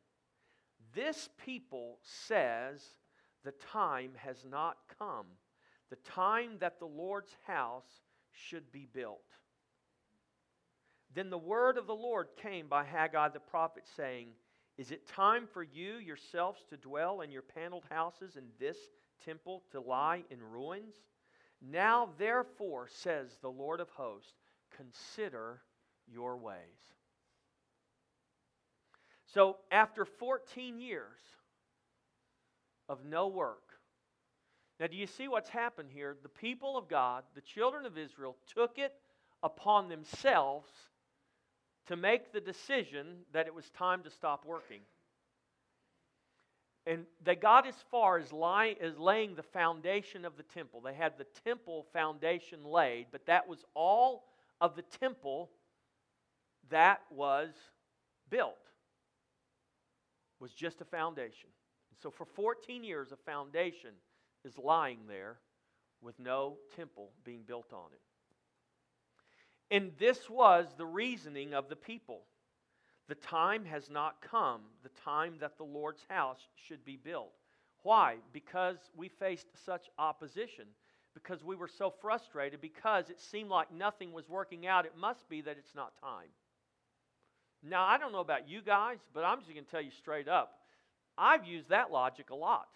this 0.94 1.28
people 1.44 1.98
says 2.02 2.82
the 3.44 3.52
time 3.72 4.12
has 4.16 4.44
not 4.48 4.76
come, 4.98 5.26
the 5.90 5.96
time 5.96 6.56
that 6.60 6.78
the 6.78 6.86
Lord's 6.86 7.34
house 7.46 8.02
should 8.30 8.70
be 8.72 8.86
built. 8.92 9.22
Then 11.14 11.30
the 11.30 11.38
word 11.38 11.78
of 11.78 11.86
the 11.86 11.94
Lord 11.94 12.28
came 12.36 12.68
by 12.68 12.84
Haggai 12.84 13.28
the 13.28 13.40
prophet, 13.40 13.84
saying, 13.96 14.28
Is 14.76 14.90
it 14.90 15.06
time 15.06 15.46
for 15.52 15.62
you 15.62 15.94
yourselves 15.94 16.60
to 16.70 16.76
dwell 16.76 17.22
in 17.22 17.30
your 17.30 17.42
paneled 17.42 17.84
houses 17.90 18.36
and 18.36 18.46
this 18.58 18.76
temple 19.24 19.62
to 19.72 19.80
lie 19.80 20.24
in 20.30 20.42
ruins? 20.42 20.94
Now, 21.60 22.10
therefore, 22.18 22.88
says 22.88 23.38
the 23.40 23.50
Lord 23.50 23.80
of 23.80 23.88
hosts, 23.90 24.34
consider 24.76 25.62
your 26.06 26.36
ways. 26.36 26.94
So, 29.34 29.56
after 29.70 30.04
14 30.06 30.80
years 30.80 31.20
of 32.88 33.04
no 33.04 33.28
work, 33.28 33.62
now 34.80 34.86
do 34.86 34.96
you 34.96 35.06
see 35.06 35.28
what's 35.28 35.50
happened 35.50 35.90
here? 35.92 36.16
The 36.22 36.30
people 36.30 36.78
of 36.78 36.88
God, 36.88 37.24
the 37.34 37.42
children 37.42 37.84
of 37.84 37.98
Israel, 37.98 38.36
took 38.54 38.78
it 38.78 38.94
upon 39.42 39.88
themselves 39.88 40.70
to 41.88 41.96
make 41.96 42.32
the 42.32 42.40
decision 42.40 43.18
that 43.32 43.46
it 43.46 43.54
was 43.54 43.68
time 43.70 44.02
to 44.04 44.10
stop 44.10 44.46
working. 44.46 44.80
And 46.86 47.04
they 47.22 47.34
got 47.34 47.66
as 47.66 47.74
far 47.90 48.18
as, 48.18 48.32
lie, 48.32 48.76
as 48.80 48.96
laying 48.98 49.34
the 49.34 49.42
foundation 49.42 50.24
of 50.24 50.38
the 50.38 50.42
temple. 50.42 50.80
They 50.80 50.94
had 50.94 51.18
the 51.18 51.26
temple 51.44 51.86
foundation 51.92 52.64
laid, 52.64 53.08
but 53.12 53.26
that 53.26 53.46
was 53.46 53.62
all 53.74 54.24
of 54.58 54.74
the 54.74 54.84
temple 55.00 55.50
that 56.70 57.00
was 57.10 57.50
built 58.30 58.56
was 60.40 60.52
just 60.52 60.80
a 60.80 60.84
foundation. 60.84 61.50
So 62.02 62.10
for 62.10 62.24
14 62.24 62.84
years, 62.84 63.12
a 63.12 63.16
foundation 63.16 63.90
is 64.44 64.56
lying 64.58 65.00
there 65.08 65.38
with 66.00 66.18
no 66.18 66.58
temple 66.76 67.10
being 67.24 67.42
built 67.46 67.72
on 67.72 67.90
it. 67.92 68.00
And 69.74 69.92
this 69.98 70.30
was 70.30 70.66
the 70.76 70.86
reasoning 70.86 71.54
of 71.54 71.68
the 71.68 71.76
people. 71.76 72.22
The 73.08 73.16
time 73.16 73.64
has 73.64 73.90
not 73.90 74.22
come, 74.22 74.60
the 74.82 74.90
time 75.04 75.36
that 75.40 75.56
the 75.56 75.64
Lord's 75.64 76.04
house 76.08 76.40
should 76.54 76.84
be 76.84 76.96
built. 76.96 77.32
Why? 77.82 78.16
Because 78.32 78.76
we 78.96 79.08
faced 79.08 79.46
such 79.64 79.88
opposition, 79.98 80.66
because 81.14 81.42
we 81.42 81.56
were 81.56 81.68
so 81.68 81.90
frustrated, 81.90 82.60
because 82.60 83.08
it 83.10 83.20
seemed 83.20 83.50
like 83.50 83.72
nothing 83.72 84.12
was 84.12 84.28
working 84.28 84.66
out. 84.66 84.86
It 84.86 84.96
must 84.96 85.28
be 85.28 85.40
that 85.42 85.56
it's 85.58 85.74
not 85.74 85.98
time. 86.00 86.28
Now, 87.62 87.84
I 87.84 87.98
don't 87.98 88.12
know 88.12 88.20
about 88.20 88.48
you 88.48 88.62
guys, 88.62 88.98
but 89.12 89.24
I'm 89.24 89.38
just 89.40 89.52
going 89.52 89.64
to 89.64 89.70
tell 89.70 89.80
you 89.80 89.90
straight 89.98 90.28
up. 90.28 90.52
I've 91.16 91.44
used 91.44 91.70
that 91.70 91.90
logic 91.90 92.30
a 92.30 92.34
lot. 92.34 92.68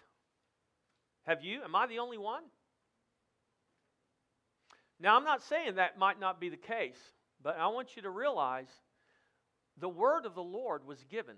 Have 1.23 1.43
you? 1.43 1.61
Am 1.63 1.75
I 1.75 1.87
the 1.87 1.99
only 1.99 2.17
one? 2.17 2.43
Now, 4.99 5.15
I'm 5.15 5.23
not 5.23 5.43
saying 5.43 5.75
that 5.75 5.97
might 5.97 6.19
not 6.19 6.39
be 6.39 6.49
the 6.49 6.57
case, 6.57 6.99
but 7.41 7.57
I 7.57 7.67
want 7.67 7.95
you 7.95 8.01
to 8.03 8.09
realize 8.09 8.69
the 9.79 9.89
word 9.89 10.25
of 10.25 10.35
the 10.35 10.43
Lord 10.43 10.85
was 10.85 11.03
given. 11.09 11.35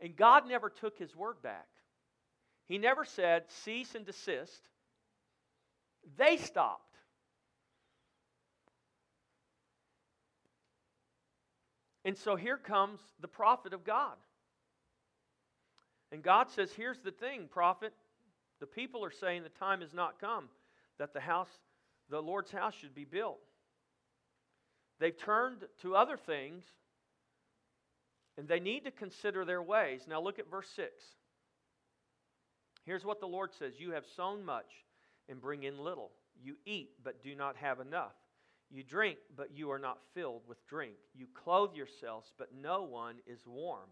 And 0.00 0.16
God 0.16 0.48
never 0.48 0.70
took 0.70 0.98
his 0.98 1.14
word 1.14 1.42
back. 1.42 1.68
He 2.68 2.78
never 2.78 3.04
said, 3.04 3.44
cease 3.48 3.94
and 3.94 4.06
desist. 4.06 4.68
They 6.16 6.38
stopped. 6.38 6.89
And 12.04 12.16
so 12.16 12.36
here 12.36 12.56
comes 12.56 13.00
the 13.20 13.28
prophet 13.28 13.72
of 13.72 13.84
God. 13.84 14.16
And 16.12 16.22
God 16.22 16.48
says, 16.50 16.72
Here's 16.72 17.00
the 17.00 17.10
thing, 17.10 17.48
prophet. 17.50 17.92
The 18.60 18.66
people 18.66 19.04
are 19.04 19.10
saying 19.10 19.42
the 19.42 19.48
time 19.48 19.80
has 19.80 19.94
not 19.94 20.20
come 20.20 20.48
that 20.98 21.14
the 21.14 21.20
house, 21.20 21.48
the 22.10 22.20
Lord's 22.20 22.50
house, 22.50 22.74
should 22.74 22.94
be 22.94 23.04
built. 23.04 23.40
They've 24.98 25.16
turned 25.16 25.64
to 25.80 25.96
other 25.96 26.18
things, 26.18 26.64
and 28.36 28.46
they 28.46 28.60
need 28.60 28.84
to 28.84 28.90
consider 28.90 29.44
their 29.46 29.62
ways. 29.62 30.02
Now 30.06 30.20
look 30.20 30.38
at 30.38 30.50
verse 30.50 30.68
6. 30.76 30.90
Here's 32.84 33.04
what 33.04 33.20
the 33.20 33.26
Lord 33.26 33.50
says 33.58 33.74
You 33.78 33.92
have 33.92 34.04
sown 34.16 34.44
much 34.44 34.70
and 35.28 35.40
bring 35.40 35.62
in 35.62 35.78
little. 35.78 36.10
You 36.42 36.56
eat, 36.66 36.90
but 37.02 37.22
do 37.22 37.34
not 37.34 37.56
have 37.56 37.80
enough. 37.80 38.14
You 38.70 38.84
drink, 38.84 39.18
but 39.36 39.50
you 39.56 39.70
are 39.72 39.78
not 39.78 39.98
filled 40.14 40.42
with 40.46 40.64
drink. 40.68 40.94
You 41.14 41.26
clothe 41.34 41.74
yourselves, 41.74 42.32
but 42.38 42.50
no 42.54 42.82
one 42.84 43.16
is 43.26 43.46
warm. 43.46 43.90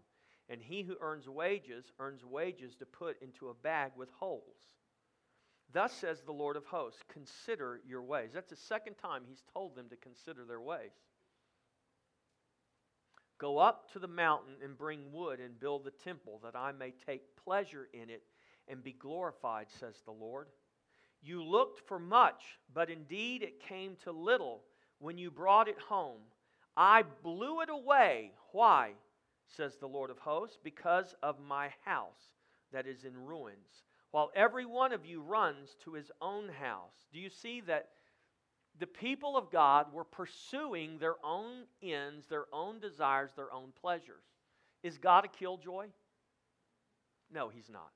And 0.49 0.61
he 0.61 0.83
who 0.83 0.95
earns 1.01 1.27
wages 1.27 1.91
earns 1.99 2.23
wages 2.23 2.75
to 2.75 2.85
put 2.85 3.21
into 3.21 3.49
a 3.49 3.53
bag 3.53 3.91
with 3.97 4.09
holes. 4.11 4.55
Thus 5.71 5.93
says 5.93 6.21
the 6.21 6.31
Lord 6.31 6.55
of 6.55 6.65
hosts 6.65 7.01
Consider 7.11 7.81
your 7.87 8.01
ways. 8.01 8.31
That's 8.33 8.49
the 8.49 8.55
second 8.55 8.95
time 8.95 9.23
he's 9.27 9.43
told 9.53 9.75
them 9.75 9.89
to 9.89 9.95
consider 9.97 10.45
their 10.45 10.61
ways. 10.61 10.91
Go 13.37 13.57
up 13.57 13.91
to 13.93 13.99
the 13.99 14.07
mountain 14.07 14.55
and 14.63 14.77
bring 14.77 15.11
wood 15.11 15.39
and 15.39 15.59
build 15.59 15.85
the 15.85 15.91
temple, 15.91 16.41
that 16.43 16.55
I 16.55 16.71
may 16.71 16.93
take 17.05 17.35
pleasure 17.37 17.87
in 17.93 18.09
it 18.09 18.23
and 18.67 18.83
be 18.83 18.91
glorified, 18.93 19.67
says 19.79 19.95
the 20.05 20.11
Lord. 20.11 20.47
You 21.21 21.43
looked 21.43 21.87
for 21.87 21.99
much, 21.99 22.43
but 22.73 22.89
indeed 22.89 23.43
it 23.43 23.61
came 23.61 23.95
to 24.03 24.11
little 24.11 24.63
when 24.99 25.17
you 25.17 25.31
brought 25.31 25.67
it 25.67 25.79
home. 25.87 26.21
I 26.77 27.03
blew 27.23 27.61
it 27.61 27.69
away. 27.69 28.31
Why? 28.51 28.91
says 29.47 29.75
the 29.77 29.87
Lord 29.87 30.11
of 30.11 30.19
hosts, 30.19 30.57
because 30.63 31.15
of 31.23 31.39
my 31.39 31.69
house 31.83 32.35
that 32.71 32.85
is 32.85 33.03
in 33.03 33.17
ruins, 33.17 33.83
while 34.11 34.31
every 34.35 34.65
one 34.65 34.93
of 34.93 35.05
you 35.05 35.21
runs 35.21 35.75
to 35.83 35.93
his 35.93 36.11
own 36.21 36.49
house. 36.49 37.07
Do 37.11 37.19
you 37.19 37.29
see 37.29 37.61
that 37.61 37.89
the 38.79 38.87
people 38.87 39.35
of 39.35 39.51
God 39.51 39.91
were 39.91 40.03
pursuing 40.03 40.97
their 40.97 41.15
own 41.23 41.63
ends, 41.81 42.27
their 42.27 42.45
own 42.53 42.79
desires, 42.79 43.31
their 43.35 43.51
own 43.51 43.69
pleasures? 43.81 44.23
Is 44.83 44.97
God 44.97 45.25
a 45.25 45.27
killjoy? 45.27 45.87
No, 47.33 47.49
he's 47.49 47.69
not. 47.69 47.91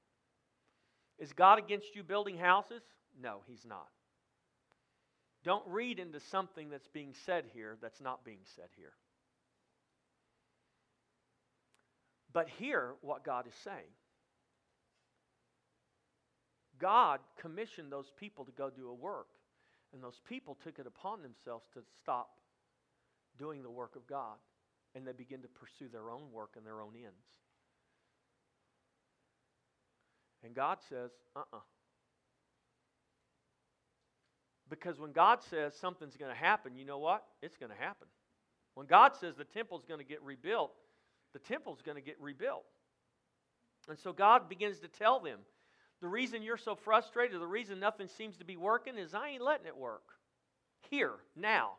Is 1.20 1.34
God 1.34 1.60
against 1.60 1.96
you 1.96 2.04
building 2.04 2.38
houses? 2.38 2.82
No, 3.22 3.42
he's 3.48 3.66
not. 3.66 3.88
Don't 5.44 5.64
read 5.68 6.00
into 6.00 6.20
something 6.32 6.70
that's 6.70 6.88
being 6.88 7.14
said 7.26 7.46
here 7.54 7.78
that's 7.82 8.00
not 8.00 8.24
being 8.24 8.40
said 8.56 8.70
here. 8.78 8.94
But 12.32 12.48
hear 12.58 12.96
what 13.02 13.24
God 13.24 13.46
is 13.48 13.54
saying. 13.64 13.92
God 16.80 17.20
commissioned 17.40 17.92
those 17.92 18.12
people 18.20 18.46
to 18.46 18.52
go 18.52 18.70
do 18.70 18.90
a 18.90 18.94
work, 18.94 19.28
and 19.94 20.04
those 20.04 20.20
people 20.28 20.58
took 20.64 20.80
it 20.80 20.88
upon 20.88 21.22
themselves 21.22 21.66
to 21.74 21.82
stop 22.02 22.30
doing 23.38 23.62
the 23.62 23.70
work 23.70 23.96
of 23.96 24.08
God, 24.08 24.38
and 24.96 25.06
they 25.06 25.12
begin 25.12 25.42
to 25.42 25.48
pursue 25.48 25.90
their 25.92 26.10
own 26.10 26.32
work 26.32 26.52
and 26.58 26.66
their 26.66 26.82
own 26.82 26.94
ends. 26.96 27.28
And 30.44 30.54
God 30.54 30.80
says, 30.90 31.12
uh 31.36 31.40
uh-uh. 31.40 31.58
uh 31.58 31.62
because 34.74 35.00
when 35.00 35.12
God 35.12 35.44
says 35.44 35.76
something's 35.76 36.18
going 36.18 36.32
to 36.32 36.38
happen, 36.38 36.76
you 36.76 36.84
know 36.84 36.98
what? 36.98 37.24
It's 37.44 37.58
going 37.58 37.72
to 37.72 37.78
happen. 37.78 38.08
When 38.74 38.88
God 38.88 39.16
says 39.16 39.36
the 39.36 39.44
temple's 39.44 39.86
going 39.86 40.00
to 40.00 40.06
get 40.06 40.20
rebuilt, 40.24 40.72
the 41.34 41.40
temple's 41.40 41.84
going 41.84 41.96
to 41.96 42.02
get 42.02 42.20
rebuilt. 42.20 42.66
And 43.88 44.00
so 44.00 44.12
God 44.12 44.50
begins 44.50 44.80
to 44.80 44.88
tell 44.88 45.20
them 45.20 45.38
the 46.02 46.08
reason 46.08 46.42
you're 46.42 46.58
so 46.58 46.74
frustrated, 46.74 47.40
the 47.40 47.46
reason 47.46 47.80
nothing 47.80 48.08
seems 48.08 48.38
to 48.38 48.46
be 48.46 48.58
working 48.58 48.98
is 48.98 49.14
I 49.14 49.30
ain't 49.30 49.44
letting 49.44 49.68
it 49.68 49.78
work. 49.78 50.02
Here, 50.90 51.14
now. 51.36 51.74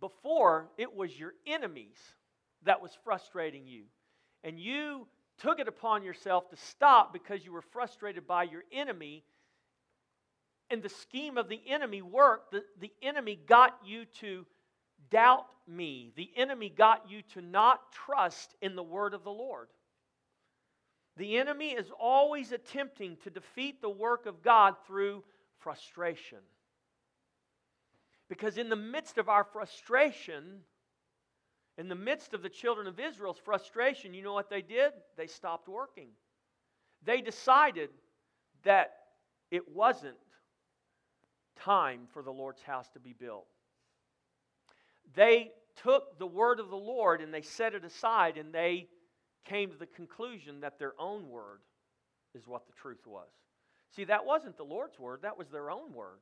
Before, 0.00 0.70
it 0.76 0.92
was 0.92 1.16
your 1.16 1.34
enemies 1.46 1.96
that 2.64 2.82
was 2.82 2.90
frustrating 3.04 3.68
you. 3.68 3.84
And 4.42 4.58
you 4.58 5.06
took 5.38 5.60
it 5.60 5.68
upon 5.68 6.02
yourself 6.02 6.50
to 6.50 6.56
stop 6.56 7.12
because 7.12 7.44
you 7.44 7.52
were 7.52 7.62
frustrated 7.62 8.26
by 8.26 8.42
your 8.42 8.64
enemy 8.72 9.22
and 10.74 10.82
the 10.82 10.88
scheme 10.88 11.38
of 11.38 11.48
the 11.48 11.60
enemy 11.68 12.02
worked, 12.02 12.50
the, 12.50 12.64
the 12.80 12.92
enemy 13.00 13.38
got 13.46 13.78
you 13.86 14.04
to 14.20 14.44
doubt 15.08 15.46
me. 15.68 16.12
The 16.16 16.28
enemy 16.36 16.68
got 16.68 17.08
you 17.08 17.22
to 17.34 17.40
not 17.40 17.92
trust 17.92 18.56
in 18.60 18.74
the 18.74 18.82
word 18.82 19.14
of 19.14 19.22
the 19.22 19.30
Lord. 19.30 19.68
The 21.16 21.38
enemy 21.38 21.68
is 21.68 21.92
always 21.98 22.50
attempting 22.50 23.16
to 23.22 23.30
defeat 23.30 23.80
the 23.80 23.88
work 23.88 24.26
of 24.26 24.42
God 24.42 24.74
through 24.84 25.22
frustration. 25.60 26.38
Because 28.28 28.58
in 28.58 28.68
the 28.68 28.74
midst 28.74 29.16
of 29.16 29.28
our 29.28 29.44
frustration, 29.44 30.58
in 31.78 31.88
the 31.88 31.94
midst 31.94 32.34
of 32.34 32.42
the 32.42 32.48
children 32.48 32.88
of 32.88 32.98
Israel's 32.98 33.38
frustration, 33.38 34.12
you 34.12 34.24
know 34.24 34.34
what 34.34 34.50
they 34.50 34.62
did? 34.62 34.90
They 35.16 35.28
stopped 35.28 35.68
working. 35.68 36.08
They 37.04 37.20
decided 37.20 37.90
that 38.64 38.94
it 39.52 39.68
wasn't 39.72 40.16
time 41.56 42.02
for 42.12 42.22
the 42.22 42.32
Lord's 42.32 42.62
house 42.62 42.88
to 42.90 43.00
be 43.00 43.12
built. 43.12 43.46
They 45.14 45.52
took 45.82 46.18
the 46.18 46.26
word 46.26 46.60
of 46.60 46.70
the 46.70 46.76
Lord 46.76 47.20
and 47.20 47.32
they 47.32 47.42
set 47.42 47.74
it 47.74 47.84
aside 47.84 48.36
and 48.36 48.52
they 48.52 48.88
came 49.44 49.70
to 49.70 49.76
the 49.76 49.86
conclusion 49.86 50.60
that 50.60 50.78
their 50.78 50.94
own 50.98 51.28
word 51.28 51.60
is 52.34 52.46
what 52.46 52.66
the 52.66 52.72
truth 52.72 53.06
was. 53.06 53.28
See, 53.94 54.04
that 54.04 54.26
wasn't 54.26 54.56
the 54.56 54.64
Lord's 54.64 54.98
word, 54.98 55.20
that 55.22 55.38
was 55.38 55.48
their 55.48 55.70
own 55.70 55.92
word. 55.92 56.18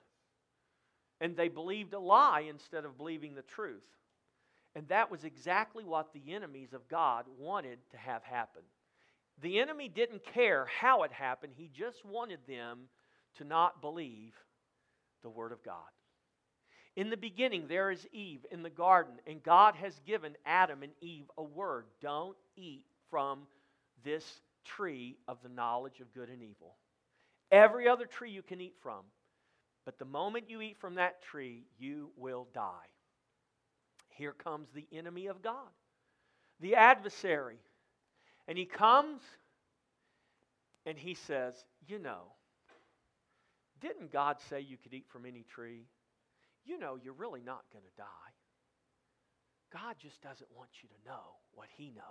And 1.21 1.37
they 1.37 1.49
believed 1.49 1.95
a 1.95 1.99
lie 1.99 2.47
instead 2.49 2.85
of 2.85 2.99
believing 2.99 3.35
the 3.35 3.43
truth. 3.43 3.85
And 4.75 4.89
that 4.89 5.11
was 5.11 5.25
exactly 5.25 5.85
what 5.85 6.13
the 6.13 6.35
enemies 6.35 6.73
of 6.73 6.89
God 6.89 7.27
wanted 7.39 7.79
to 7.93 7.97
have 7.97 8.25
happen. 8.25 8.63
The 9.41 9.61
enemy 9.61 9.89
didn't 9.89 10.25
care 10.25 10.67
how 10.81 11.03
it 11.03 11.13
happened, 11.13 11.53
he 11.57 11.69
just 11.69 12.05
wanted 12.05 12.41
them 12.47 12.89
to 13.39 13.45
not 13.45 13.81
believe 13.81 14.35
the 15.23 15.31
Word 15.31 15.53
of 15.53 15.63
God. 15.63 15.77
In 16.95 17.09
the 17.09 17.17
beginning, 17.17 17.67
there 17.69 17.91
is 17.91 18.07
Eve 18.13 18.45
in 18.51 18.63
the 18.63 18.71
garden, 18.71 19.15
and 19.27 19.43
God 19.43 19.75
has 19.77 19.99
given 20.07 20.37
Adam 20.45 20.83
and 20.83 20.93
Eve 21.01 21.25
a 21.39 21.43
word 21.43 21.87
don't 22.03 22.37
eat 22.55 22.85
from 23.11 23.47
this 24.05 24.41
tree 24.65 25.17
of 25.27 25.39
the 25.43 25.49
knowledge 25.49 26.01
of 26.01 26.13
good 26.13 26.29
and 26.29 26.43
evil. 26.43 26.77
Every 27.51 27.89
other 27.89 28.05
tree 28.05 28.31
you 28.31 28.43
can 28.43 28.61
eat 28.61 28.75
from, 28.83 29.05
but 29.87 29.99
the 29.99 30.05
moment 30.05 30.51
you 30.51 30.61
eat 30.61 30.79
from 30.79 30.97
that 30.97 31.23
tree, 31.23 31.65
you 31.79 32.11
will 32.17 32.47
die. 32.53 32.89
Here 34.11 34.33
comes 34.33 34.69
the 34.75 34.87
enemy 34.93 35.27
of 35.29 35.43
God, 35.43 35.71
the 36.61 36.75
adversary. 36.75 37.59
And 38.47 38.59
he 38.59 38.67
comes 38.67 39.23
and 40.85 40.99
he 40.99 41.15
says, 41.15 41.55
You 41.87 41.99
know, 41.99 42.33
didn't 43.83 44.13
God 44.13 44.37
say 44.49 44.61
you 44.61 44.77
could 44.77 44.95
eat 44.95 45.07
from 45.11 45.27
any 45.27 45.43
tree? 45.43 45.87
You 46.65 46.79
know 46.79 46.97
you're 47.03 47.13
really 47.13 47.43
not 47.45 47.65
going 47.73 47.85
to 47.85 47.97
die. 47.99 48.33
God 49.73 49.97
just 50.01 50.23
doesn't 50.23 50.49
want 50.57 50.71
you 50.83 50.89
to 50.89 51.09
know 51.11 51.37
what 51.53 51.69
He 51.77 51.91
knows. 51.91 52.05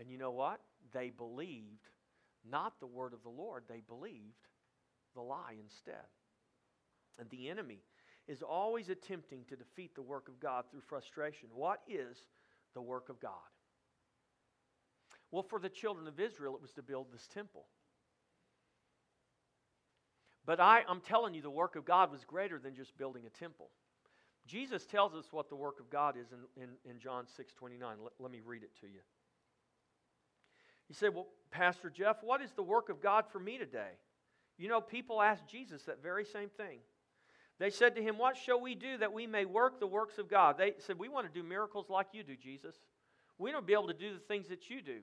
And 0.00 0.10
you 0.10 0.18
know 0.18 0.32
what? 0.32 0.60
They 0.92 1.10
believed 1.10 1.88
not 2.48 2.78
the 2.80 2.86
word 2.86 3.12
of 3.12 3.22
the 3.22 3.28
Lord, 3.28 3.64
they 3.68 3.80
believed 3.80 4.48
the 5.14 5.22
lie 5.22 5.54
instead. 5.60 6.06
And 7.18 7.30
the 7.30 7.48
enemy 7.48 7.80
is 8.28 8.42
always 8.42 8.88
attempting 8.88 9.44
to 9.48 9.56
defeat 9.56 9.94
the 9.94 10.02
work 10.02 10.28
of 10.28 10.40
God 10.40 10.64
through 10.70 10.82
frustration. 10.82 11.48
What 11.54 11.80
is 11.88 12.18
the 12.74 12.82
work 12.82 13.08
of 13.08 13.20
God? 13.20 13.32
Well, 15.30 15.42
for 15.42 15.58
the 15.58 15.68
children 15.68 16.06
of 16.06 16.20
Israel, 16.20 16.54
it 16.54 16.62
was 16.62 16.72
to 16.72 16.82
build 16.82 17.06
this 17.12 17.26
temple. 17.32 17.66
But 20.46 20.60
I, 20.60 20.82
I'm 20.88 21.00
telling 21.00 21.34
you, 21.34 21.42
the 21.42 21.50
work 21.50 21.74
of 21.76 21.84
God 21.84 22.12
was 22.12 22.24
greater 22.24 22.58
than 22.58 22.74
just 22.74 22.96
building 22.96 23.24
a 23.26 23.38
temple. 23.38 23.68
Jesus 24.46 24.86
tells 24.86 25.12
us 25.14 25.26
what 25.32 25.48
the 25.48 25.56
work 25.56 25.80
of 25.80 25.90
God 25.90 26.14
is 26.16 26.28
in, 26.30 26.62
in, 26.62 26.68
in 26.88 27.00
John 27.00 27.26
6 27.36 27.52
29. 27.52 27.96
Let, 28.02 28.12
let 28.20 28.30
me 28.30 28.40
read 28.44 28.62
it 28.62 28.70
to 28.80 28.86
you. 28.86 29.00
He 30.86 30.94
said, 30.94 31.14
Well, 31.14 31.26
Pastor 31.50 31.90
Jeff, 31.90 32.18
what 32.22 32.40
is 32.40 32.52
the 32.52 32.62
work 32.62 32.88
of 32.88 33.02
God 33.02 33.24
for 33.30 33.40
me 33.40 33.58
today? 33.58 33.98
You 34.56 34.68
know, 34.68 34.80
people 34.80 35.20
asked 35.20 35.48
Jesus 35.48 35.82
that 35.82 36.02
very 36.02 36.24
same 36.24 36.48
thing. 36.48 36.78
They 37.58 37.70
said 37.70 37.96
to 37.96 38.02
him, 38.02 38.18
What 38.18 38.36
shall 38.36 38.60
we 38.60 38.76
do 38.76 38.98
that 38.98 39.12
we 39.12 39.26
may 39.26 39.44
work 39.44 39.80
the 39.80 39.86
works 39.86 40.18
of 40.18 40.30
God? 40.30 40.58
They 40.58 40.74
said, 40.78 40.98
We 40.98 41.08
want 41.08 41.26
to 41.26 41.32
do 41.32 41.46
miracles 41.46 41.86
like 41.88 42.08
you 42.12 42.22
do, 42.22 42.36
Jesus. 42.36 42.76
We 43.38 43.50
don't 43.50 43.66
be 43.66 43.72
able 43.72 43.88
to 43.88 43.94
do 43.94 44.12
the 44.12 44.20
things 44.20 44.48
that 44.48 44.70
you 44.70 44.80
do. 44.80 45.00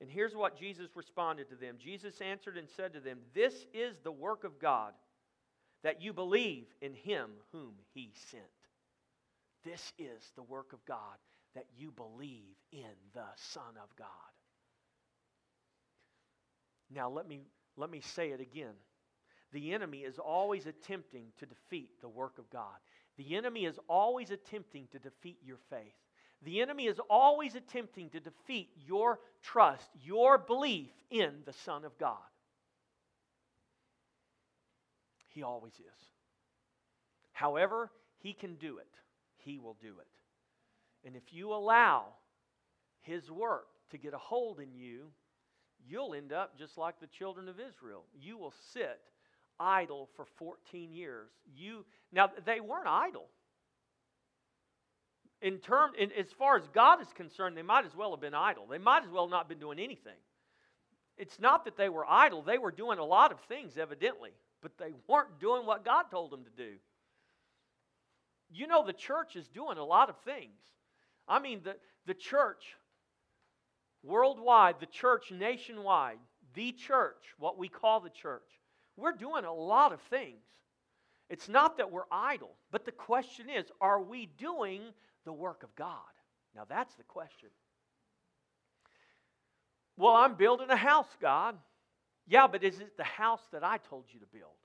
And 0.00 0.10
here's 0.10 0.34
what 0.34 0.58
Jesus 0.58 0.88
responded 0.94 1.48
to 1.48 1.56
them 1.56 1.76
Jesus 1.78 2.20
answered 2.20 2.56
and 2.56 2.68
said 2.68 2.92
to 2.92 3.00
them, 3.00 3.18
This 3.34 3.54
is 3.72 3.96
the 4.02 4.12
work 4.12 4.44
of 4.44 4.58
God, 4.58 4.92
that 5.82 6.02
you 6.02 6.12
believe 6.12 6.66
in 6.80 6.94
him 6.94 7.30
whom 7.52 7.74
he 7.94 8.12
sent. 8.30 8.42
This 9.64 9.92
is 9.98 10.22
the 10.36 10.42
work 10.42 10.72
of 10.72 10.84
God, 10.84 11.16
that 11.54 11.66
you 11.76 11.90
believe 11.90 12.54
in 12.72 12.94
the 13.14 13.26
Son 13.36 13.76
of 13.82 13.94
God. 13.96 14.06
Now, 16.94 17.10
let 17.10 17.26
me, 17.26 17.40
let 17.76 17.90
me 17.90 18.00
say 18.00 18.30
it 18.30 18.40
again. 18.40 18.74
The 19.52 19.72
enemy 19.72 19.98
is 19.98 20.18
always 20.18 20.66
attempting 20.66 21.26
to 21.38 21.46
defeat 21.46 21.90
the 22.00 22.08
work 22.08 22.38
of 22.38 22.48
God. 22.50 22.76
The 23.16 23.36
enemy 23.36 23.64
is 23.64 23.78
always 23.88 24.30
attempting 24.30 24.86
to 24.92 24.98
defeat 24.98 25.38
your 25.42 25.58
faith. 25.70 25.94
The 26.46 26.62
enemy 26.62 26.86
is 26.86 27.00
always 27.10 27.56
attempting 27.56 28.08
to 28.10 28.20
defeat 28.20 28.70
your 28.86 29.18
trust, 29.42 29.90
your 30.00 30.38
belief 30.38 30.92
in 31.10 31.42
the 31.44 31.52
Son 31.52 31.84
of 31.84 31.98
God. 31.98 32.16
He 35.26 35.42
always 35.42 35.72
is. 35.72 36.04
However, 37.32 37.90
he 38.18 38.32
can 38.32 38.54
do 38.54 38.78
it, 38.78 38.86
he 39.38 39.58
will 39.58 39.76
do 39.82 39.94
it. 40.00 40.06
And 41.04 41.16
if 41.16 41.32
you 41.32 41.52
allow 41.52 42.04
his 43.00 43.28
work 43.28 43.66
to 43.90 43.98
get 43.98 44.14
a 44.14 44.18
hold 44.18 44.60
in 44.60 44.72
you, 44.72 45.06
you'll 45.84 46.14
end 46.14 46.32
up 46.32 46.56
just 46.56 46.78
like 46.78 47.00
the 47.00 47.08
children 47.08 47.48
of 47.48 47.56
Israel. 47.58 48.04
You 48.14 48.38
will 48.38 48.54
sit 48.72 49.00
idle 49.58 50.08
for 50.14 50.24
14 50.38 50.92
years. 50.92 51.28
You 51.56 51.84
now 52.12 52.30
they 52.44 52.60
weren't 52.60 52.86
idle. 52.86 53.26
In 55.42 55.58
term, 55.58 55.92
in, 55.98 56.10
as 56.12 56.32
far 56.32 56.56
as 56.56 56.66
God 56.68 57.00
is 57.02 57.08
concerned, 57.14 57.56
they 57.56 57.62
might 57.62 57.84
as 57.84 57.94
well 57.94 58.12
have 58.12 58.20
been 58.20 58.34
idle. 58.34 58.66
They 58.66 58.78
might 58.78 59.04
as 59.04 59.10
well 59.10 59.28
not 59.28 59.48
been 59.48 59.58
doing 59.58 59.78
anything. 59.78 60.16
It's 61.18 61.38
not 61.38 61.64
that 61.64 61.76
they 61.76 61.88
were 61.88 62.06
idle; 62.08 62.42
they 62.42 62.58
were 62.58 62.72
doing 62.72 62.98
a 62.98 63.04
lot 63.04 63.32
of 63.32 63.40
things, 63.40 63.76
evidently, 63.76 64.32
but 64.62 64.76
they 64.78 64.92
weren't 65.06 65.38
doing 65.40 65.66
what 65.66 65.84
God 65.84 66.04
told 66.10 66.30
them 66.30 66.44
to 66.44 66.50
do. 66.50 66.74
You 68.50 68.66
know, 68.66 68.84
the 68.84 68.92
church 68.92 69.36
is 69.36 69.48
doing 69.48 69.78
a 69.78 69.84
lot 69.84 70.08
of 70.08 70.16
things. 70.24 70.60
I 71.28 71.38
mean, 71.38 71.60
the, 71.64 71.76
the 72.06 72.14
church 72.14 72.76
worldwide, 74.02 74.76
the 74.80 74.86
church 74.86 75.32
nationwide, 75.32 76.18
the 76.54 76.72
church, 76.72 77.34
what 77.38 77.58
we 77.58 77.68
call 77.68 78.00
the 78.00 78.10
church, 78.10 78.48
we're 78.96 79.12
doing 79.12 79.44
a 79.44 79.52
lot 79.52 79.92
of 79.92 80.00
things. 80.02 80.42
It's 81.28 81.48
not 81.48 81.76
that 81.78 81.90
we're 81.90 82.06
idle, 82.10 82.52
but 82.70 82.84
the 82.84 82.92
question 82.92 83.50
is 83.50 83.66
are 83.80 84.00
we 84.00 84.26
doing 84.38 84.82
the 85.26 85.32
work 85.32 85.62
of 85.62 85.76
God? 85.76 86.00
Now, 86.54 86.64
that's 86.66 86.94
the 86.94 87.02
question. 87.02 87.50
Well, 89.98 90.14
I'm 90.14 90.36
building 90.36 90.70
a 90.70 90.76
house, 90.76 91.08
God. 91.20 91.56
Yeah, 92.26 92.46
but 92.46 92.64
is 92.64 92.80
it 92.80 92.96
the 92.96 93.04
house 93.04 93.42
that 93.52 93.62
I 93.62 93.76
told 93.76 94.04
you 94.12 94.20
to 94.20 94.26
build? 94.26 94.56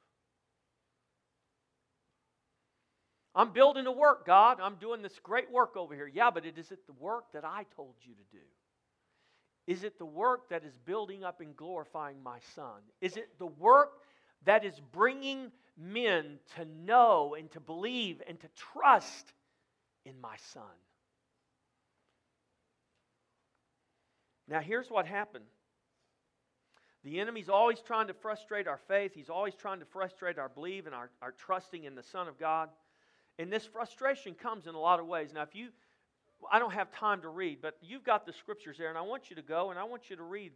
I'm 3.34 3.52
building 3.52 3.86
a 3.88 3.92
work, 3.92 4.26
God. 4.26 4.60
I'm 4.62 4.76
doing 4.76 5.02
this 5.02 5.18
great 5.24 5.52
work 5.52 5.78
over 5.78 5.96
here. 5.96 6.08
Yeah, 6.08 6.32
but 6.32 6.46
is 6.46 6.72
it 6.72 6.86
the 6.86 6.94
work 6.94 7.32
that 7.34 7.46
I 7.46 7.66
told 7.76 7.96
you 8.02 8.14
to 8.14 8.38
do? 8.38 8.44
Is 9.68 9.84
it 9.84 9.98
the 9.98 10.06
work 10.06 10.50
that 10.50 10.66
is 10.66 10.78
building 10.86 11.24
up 11.24 11.40
and 11.40 11.56
glorifying 11.56 12.22
my 12.24 12.40
Son? 12.56 12.82
Is 13.00 13.16
it 13.16 13.30
the 13.40 13.46
work 13.46 13.92
that 14.46 14.66
is 14.66 14.74
bringing 14.92 15.52
men 15.78 16.40
to 16.56 16.66
know 16.66 17.36
and 17.38 17.50
to 17.52 17.60
believe 17.60 18.22
and 18.28 18.40
to 18.40 18.48
trust 18.74 19.32
in 20.06 20.20
my 20.20 20.36
Son? 20.54 20.64
Now, 24.48 24.60
here's 24.60 24.90
what 24.90 25.06
happened. 25.06 25.46
The 27.04 27.20
enemy's 27.20 27.50
always 27.50 27.80
trying 27.80 28.08
to 28.08 28.14
frustrate 28.14 28.68
our 28.68 28.80
faith. 28.88 29.14
He's 29.16 29.30
always 29.30 29.56
trying 29.56 29.80
to 29.80 29.86
frustrate 29.86 30.38
our 30.38 30.50
belief 30.50 30.86
and 30.86 30.94
our, 30.94 31.10
our 31.22 31.32
trusting 31.32 31.84
in 31.84 31.96
the 31.96 32.04
Son 32.04 32.28
of 32.28 32.38
God. 32.38 32.70
And 33.40 33.52
this 33.52 33.66
frustration 33.66 34.36
comes 34.36 34.68
in 34.68 34.76
a 34.76 34.80
lot 34.80 35.00
of 35.00 35.08
ways. 35.08 35.32
Now, 35.34 35.42
if 35.42 35.56
you 35.56 35.70
I 36.50 36.60
don't 36.60 36.74
have 36.74 36.92
time 36.92 37.22
to 37.22 37.30
read, 37.30 37.60
but 37.62 37.78
you've 37.82 38.04
got 38.04 38.26
the 38.26 38.34
scriptures 38.34 38.78
there, 38.78 38.90
and 38.90 38.98
I 38.98 39.02
want 39.02 39.30
you 39.30 39.36
to 39.36 39.42
go 39.42 39.70
and 39.70 39.80
I 39.80 39.84
want 39.84 40.10
you 40.10 40.16
to 40.16 40.24
read, 40.24 40.54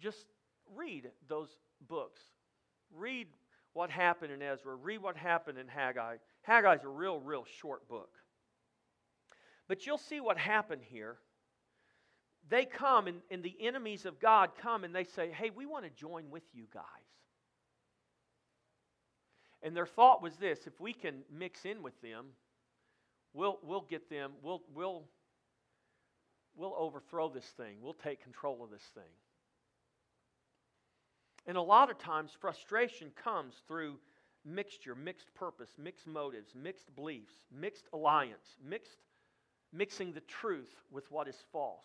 just 0.00 0.26
read 0.74 1.10
those 1.28 1.48
books. 1.88 2.20
Read 2.94 3.26
what 3.72 3.90
happened 3.90 4.32
in 4.32 4.40
Ezra, 4.40 4.74
read 4.76 5.02
what 5.02 5.16
happened 5.16 5.58
in 5.58 5.68
Haggai. 5.68 6.16
Haggai's 6.42 6.84
a 6.84 6.88
real, 6.88 7.20
real 7.20 7.44
short 7.60 7.88
book. 7.88 8.10
But 9.68 9.86
you'll 9.86 9.98
see 9.98 10.20
what 10.20 10.36
happened 10.38 10.82
here. 10.84 11.16
They 12.48 12.64
come, 12.66 13.06
and, 13.06 13.20
and 13.30 13.42
the 13.42 13.56
enemies 13.60 14.04
of 14.04 14.20
God 14.20 14.50
come 14.60 14.84
and 14.84 14.94
they 14.94 15.04
say, 15.04 15.30
Hey, 15.30 15.50
we 15.50 15.64
want 15.64 15.84
to 15.84 15.90
join 15.90 16.30
with 16.30 16.42
you 16.52 16.64
guys. 16.72 16.82
And 19.62 19.74
their 19.74 19.86
thought 19.86 20.22
was 20.22 20.36
this 20.36 20.66
if 20.66 20.78
we 20.78 20.92
can 20.92 21.22
mix 21.30 21.64
in 21.64 21.82
with 21.82 21.98
them, 22.02 22.26
We'll, 23.34 23.58
we'll 23.64 23.84
get 23.90 24.08
them, 24.08 24.30
we'll, 24.42 24.62
we'll, 24.72 25.02
we'll 26.54 26.74
overthrow 26.78 27.28
this 27.28 27.44
thing. 27.56 27.78
We'll 27.82 27.92
take 27.92 28.22
control 28.22 28.62
of 28.62 28.70
this 28.70 28.88
thing. 28.94 29.02
And 31.46 31.56
a 31.56 31.62
lot 31.62 31.90
of 31.90 31.98
times, 31.98 32.30
frustration 32.40 33.10
comes 33.22 33.54
through 33.66 33.98
mixture, 34.44 34.94
mixed 34.94 35.34
purpose, 35.34 35.70
mixed 35.76 36.06
motives, 36.06 36.54
mixed 36.54 36.94
beliefs, 36.94 37.34
mixed 37.52 37.86
alliance, 37.92 38.56
mixed, 38.64 38.98
mixing 39.74 40.12
the 40.12 40.20
truth 40.20 40.72
with 40.90 41.10
what 41.10 41.28
is 41.28 41.36
false. 41.52 41.84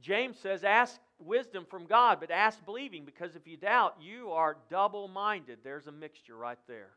James 0.00 0.38
says, 0.38 0.64
Ask 0.64 1.00
wisdom 1.18 1.66
from 1.68 1.86
God, 1.86 2.18
but 2.20 2.30
ask 2.30 2.64
believing, 2.64 3.04
because 3.04 3.36
if 3.36 3.46
you 3.46 3.56
doubt, 3.56 3.96
you 4.00 4.30
are 4.30 4.56
double 4.70 5.08
minded. 5.08 5.58
There's 5.62 5.86
a 5.86 5.92
mixture 5.92 6.36
right 6.36 6.58
there. 6.68 6.90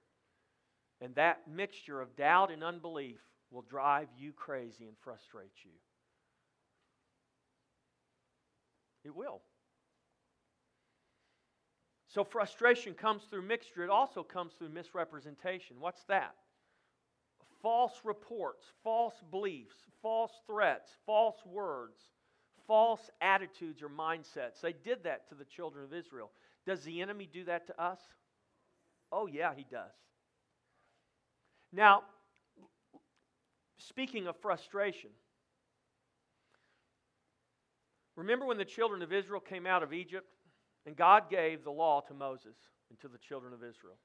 And 1.01 1.15
that 1.15 1.41
mixture 1.49 2.01
of 2.01 2.15
doubt 2.15 2.51
and 2.51 2.63
unbelief 2.63 3.19
will 3.51 3.63
drive 3.63 4.07
you 4.17 4.31
crazy 4.31 4.87
and 4.87 4.95
frustrate 5.03 5.51
you. 5.63 5.71
It 9.03 9.15
will. 9.15 9.41
So, 12.07 12.23
frustration 12.23 12.93
comes 12.93 13.23
through 13.23 13.41
mixture. 13.41 13.83
It 13.83 13.89
also 13.89 14.23
comes 14.23 14.53
through 14.53 14.69
misrepresentation. 14.69 15.77
What's 15.79 16.03
that? 16.05 16.35
False 17.63 18.01
reports, 18.03 18.65
false 18.83 19.15
beliefs, 19.31 19.75
false 20.01 20.33
threats, 20.45 20.91
false 21.05 21.37
words, 21.45 21.97
false 22.67 23.09
attitudes 23.21 23.81
or 23.81 23.87
mindsets. 23.87 24.61
They 24.61 24.73
did 24.73 25.05
that 25.05 25.29
to 25.29 25.35
the 25.35 25.45
children 25.45 25.85
of 25.85 25.93
Israel. 25.93 26.29
Does 26.67 26.83
the 26.83 27.01
enemy 27.01 27.27
do 27.31 27.45
that 27.45 27.67
to 27.67 27.81
us? 27.81 27.99
Oh, 29.13 29.27
yeah, 29.27 29.53
he 29.55 29.65
does. 29.71 29.93
Now, 31.71 32.03
speaking 33.77 34.27
of 34.27 34.35
frustration, 34.41 35.11
remember 38.17 38.45
when 38.45 38.57
the 38.57 38.65
children 38.65 39.01
of 39.01 39.13
Israel 39.13 39.39
came 39.39 39.65
out 39.65 39.83
of 39.83 39.93
Egypt 39.93 40.27
and 40.85 40.97
God 40.97 41.29
gave 41.29 41.63
the 41.63 41.71
law 41.71 42.01
to 42.01 42.13
Moses 42.13 42.57
and 42.89 42.99
to 42.99 43.07
the 43.07 43.17
children 43.17 43.53
of 43.53 43.59
Israel? 43.63 43.97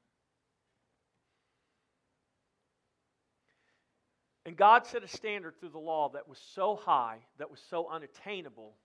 And 4.48 4.56
God 4.56 4.86
set 4.86 5.04
a 5.04 5.08
standard 5.08 5.60
through 5.60 5.72
the 5.72 5.78
law 5.78 6.08
that 6.14 6.26
was 6.26 6.38
so 6.54 6.74
high, 6.74 7.18
that 7.38 7.50
was 7.50 7.60
so 7.68 7.86
unattainable, 7.90 8.76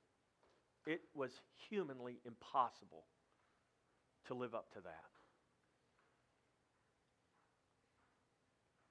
it 0.85 0.99
was 1.15 1.31
humanly 1.69 2.19
impossible 2.25 3.05
to 4.27 4.33
live 4.33 4.53
up 4.53 4.73
to 4.73 4.81
that. 4.81 5.05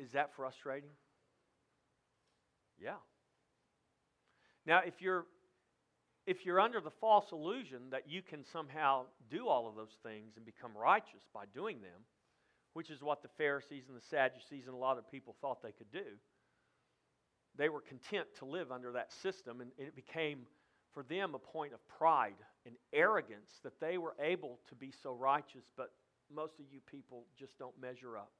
Is 0.02 0.12
that 0.12 0.30
frustrating? 0.34 0.88
Yeah. 2.82 2.94
Now, 4.64 4.80
if 4.86 5.02
you're 5.02 5.26
if 6.26 6.46
you're 6.46 6.58
under 6.58 6.80
the 6.80 6.90
false 7.02 7.32
illusion 7.32 7.90
that 7.90 8.08
you 8.08 8.22
can 8.22 8.46
somehow 8.50 9.02
do 9.30 9.46
all 9.46 9.68
of 9.68 9.76
those 9.76 9.98
things 10.02 10.36
and 10.36 10.46
become 10.46 10.70
righteous 10.74 11.28
by 11.34 11.44
doing 11.52 11.82
them, 11.82 12.00
which 12.72 12.88
is 12.88 13.02
what 13.02 13.20
the 13.20 13.28
Pharisees 13.36 13.84
and 13.88 13.96
the 13.98 14.06
Sadducees 14.08 14.64
and 14.68 14.74
a 14.74 14.78
lot 14.78 14.96
of 14.96 15.10
people 15.10 15.36
thought 15.42 15.62
they 15.62 15.72
could 15.72 15.92
do, 15.92 16.16
they 17.56 17.68
were 17.68 17.80
content 17.80 18.26
to 18.38 18.44
live 18.44 18.72
under 18.72 18.92
that 18.92 19.12
system, 19.12 19.60
and 19.60 19.70
it 19.78 19.94
became 19.94 20.46
for 20.92 21.02
them 21.02 21.34
a 21.34 21.38
point 21.38 21.72
of 21.72 21.86
pride 21.88 22.34
and 22.66 22.74
arrogance 22.92 23.60
that 23.62 23.80
they 23.80 23.98
were 23.98 24.14
able 24.20 24.58
to 24.68 24.74
be 24.74 24.92
so 25.02 25.12
righteous, 25.14 25.64
but 25.76 25.92
most 26.34 26.58
of 26.58 26.66
you 26.70 26.80
people 26.90 27.24
just 27.38 27.58
don't 27.58 27.78
measure 27.80 28.16
up. 28.16 28.30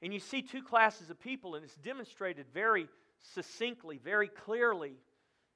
And 0.00 0.12
you 0.12 0.20
see 0.20 0.42
two 0.42 0.62
classes 0.62 1.10
of 1.10 1.18
people, 1.20 1.54
and 1.54 1.64
it's 1.64 1.74
demonstrated 1.76 2.46
very 2.54 2.88
succinctly, 3.34 3.98
very 4.02 4.28
clearly 4.28 4.94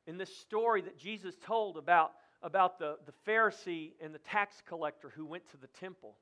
in 0.07 0.19
this 0.19 0.37
story 0.39 0.83
that 0.83 0.99
Jesus 0.99 1.37
told 1.45 1.77
about, 1.77 2.13
about 2.43 2.79
the, 2.79 2.97
the 3.07 3.13
Pharisee 3.31 3.93
and 4.03 4.13
the 4.13 4.19
tax 4.19 4.61
collector 4.67 5.13
who 5.15 5.25
went 5.25 5.49
to 5.51 5.57
the 5.57 5.69
temple. 5.69 6.17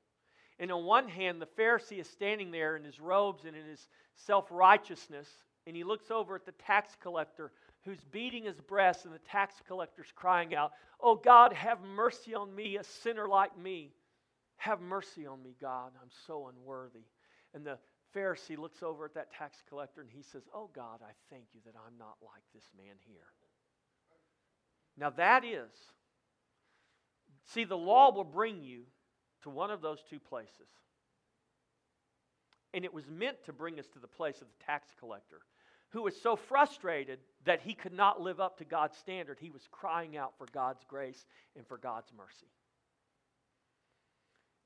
And 0.61 0.71
on 0.71 0.85
one 0.85 1.09
hand, 1.09 1.41
the 1.41 1.47
Pharisee 1.47 1.99
is 1.99 2.07
standing 2.07 2.51
there 2.51 2.77
in 2.77 2.83
his 2.83 2.99
robes 2.99 3.45
and 3.45 3.55
in 3.55 3.65
his 3.65 3.87
self 4.15 4.45
righteousness, 4.51 5.27
and 5.65 5.75
he 5.75 5.83
looks 5.83 6.11
over 6.11 6.35
at 6.35 6.45
the 6.45 6.51
tax 6.51 6.95
collector 7.01 7.51
who's 7.83 8.03
beating 8.11 8.43
his 8.43 8.61
breast, 8.61 9.05
and 9.05 9.13
the 9.13 9.19
tax 9.19 9.55
collector's 9.67 10.13
crying 10.15 10.53
out, 10.53 10.71
Oh 10.99 11.15
God, 11.15 11.51
have 11.51 11.81
mercy 11.81 12.35
on 12.35 12.53
me, 12.53 12.77
a 12.77 12.83
sinner 12.83 13.27
like 13.27 13.57
me. 13.57 13.91
Have 14.57 14.81
mercy 14.81 15.25
on 15.25 15.41
me, 15.41 15.55
God. 15.59 15.93
I'm 15.99 16.11
so 16.27 16.47
unworthy. 16.55 17.05
And 17.55 17.65
the 17.65 17.79
Pharisee 18.15 18.55
looks 18.55 18.83
over 18.83 19.05
at 19.05 19.15
that 19.15 19.33
tax 19.33 19.63
collector 19.67 20.01
and 20.01 20.11
he 20.11 20.21
says, 20.21 20.43
Oh 20.53 20.69
God, 20.75 20.99
I 21.01 21.13
thank 21.31 21.45
you 21.53 21.61
that 21.65 21.73
I'm 21.75 21.97
not 21.97 22.17
like 22.21 22.43
this 22.53 22.69
man 22.77 22.97
here. 23.07 23.33
Now 24.95 25.09
that 25.09 25.43
is, 25.43 25.71
see, 27.45 27.63
the 27.63 27.75
law 27.75 28.13
will 28.13 28.23
bring 28.23 28.61
you 28.61 28.83
to 29.43 29.49
one 29.49 29.71
of 29.71 29.81
those 29.81 29.99
two 30.09 30.19
places. 30.19 30.69
And 32.73 32.85
it 32.85 32.93
was 32.93 33.09
meant 33.09 33.43
to 33.45 33.53
bring 33.53 33.79
us 33.79 33.87
to 33.93 33.99
the 33.99 34.07
place 34.07 34.41
of 34.41 34.47
the 34.47 34.65
tax 34.65 34.89
collector, 34.99 35.41
who 35.89 36.03
was 36.03 36.19
so 36.21 36.35
frustrated 36.35 37.19
that 37.45 37.61
he 37.61 37.73
could 37.73 37.93
not 37.93 38.21
live 38.21 38.39
up 38.39 38.57
to 38.59 38.65
God's 38.65 38.97
standard. 38.97 39.37
He 39.39 39.49
was 39.49 39.67
crying 39.71 40.15
out 40.15 40.33
for 40.37 40.47
God's 40.53 40.83
grace 40.87 41.25
and 41.57 41.67
for 41.67 41.77
God's 41.77 42.11
mercy. 42.17 42.47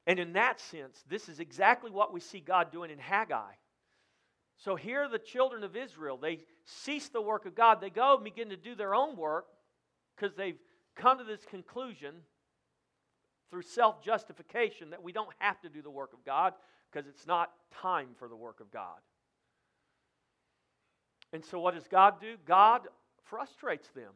And 0.07 0.19
in 0.19 0.33
that 0.33 0.59
sense, 0.59 1.03
this 1.09 1.29
is 1.29 1.39
exactly 1.39 1.89
what 1.89 2.13
we 2.13 2.19
see 2.19 2.39
God 2.39 2.71
doing 2.71 2.91
in 2.91 2.99
Haggai. 2.99 3.53
So 4.57 4.75
here, 4.75 5.09
the 5.09 5.19
children 5.19 5.63
of 5.63 5.75
Israel, 5.75 6.17
they 6.17 6.39
cease 6.63 7.09
the 7.09 7.21
work 7.21 7.45
of 7.45 7.55
God. 7.55 7.81
They 7.81 7.89
go 7.89 8.15
and 8.15 8.23
begin 8.23 8.49
to 8.49 8.57
do 8.57 8.75
their 8.75 8.95
own 8.95 9.17
work 9.17 9.47
because 10.15 10.35
they've 10.35 10.59
come 10.95 11.17
to 11.17 11.23
this 11.23 11.43
conclusion 11.49 12.13
through 13.49 13.63
self 13.63 14.03
justification 14.03 14.89
that 14.91 15.03
we 15.03 15.11
don't 15.11 15.29
have 15.39 15.59
to 15.61 15.69
do 15.69 15.81
the 15.81 15.89
work 15.89 16.13
of 16.13 16.23
God 16.25 16.53
because 16.91 17.07
it's 17.07 17.27
not 17.27 17.51
time 17.81 18.09
for 18.17 18.27
the 18.27 18.35
work 18.35 18.59
of 18.59 18.71
God. 18.71 18.99
And 21.33 21.43
so, 21.43 21.59
what 21.59 21.73
does 21.73 21.87
God 21.87 22.19
do? 22.21 22.35
God 22.45 22.81
frustrates 23.23 23.89
them. 23.89 24.11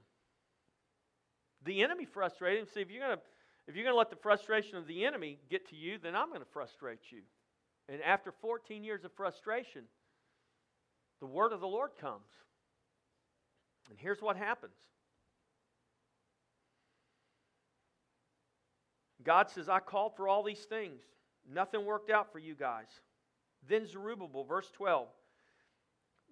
The 1.66 1.84
enemy 1.84 2.06
frustrates 2.06 2.60
them. 2.62 2.74
See, 2.74 2.82
if 2.82 2.92
you're 2.92 3.06
going 3.06 3.18
to 3.18 3.24
if 3.68 3.76
you're 3.76 3.84
going 3.84 3.94
to 3.94 4.00
let 4.00 4.10
the 4.10 4.16
frustration 4.16 4.78
of 4.78 4.88
the 4.88 5.06
enemy 5.06 5.38
get 5.48 5.70
to 5.70 5.76
you, 5.76 6.00
then 6.02 6.16
I'm 6.16 6.30
going 6.30 6.42
to 6.42 6.48
frustrate 6.54 7.12
you. 7.12 7.20
And 7.88 8.02
after 8.02 8.32
14 8.32 8.84
years 8.84 9.04
of 9.04 9.12
frustration, 9.14 9.84
the 11.20 11.28
word 11.28 11.54
of 11.54 11.60
the 11.60 11.68
Lord 11.68 11.92
comes. 12.02 12.26
And 13.92 14.00
here's 14.00 14.22
what 14.22 14.38
happens 14.38 14.74
God 19.24 19.50
says, 19.50 19.70
I 19.70 19.80
called 19.80 20.16
for 20.16 20.28
all 20.28 20.44
these 20.44 20.66
things. 20.66 21.02
Nothing 21.52 21.86
worked 21.86 22.10
out 22.10 22.32
for 22.32 22.40
you 22.40 22.56
guys. 22.56 22.88
Then 23.68 23.86
Zerubbabel, 23.86 24.44
verse 24.44 24.70
12. 24.72 25.08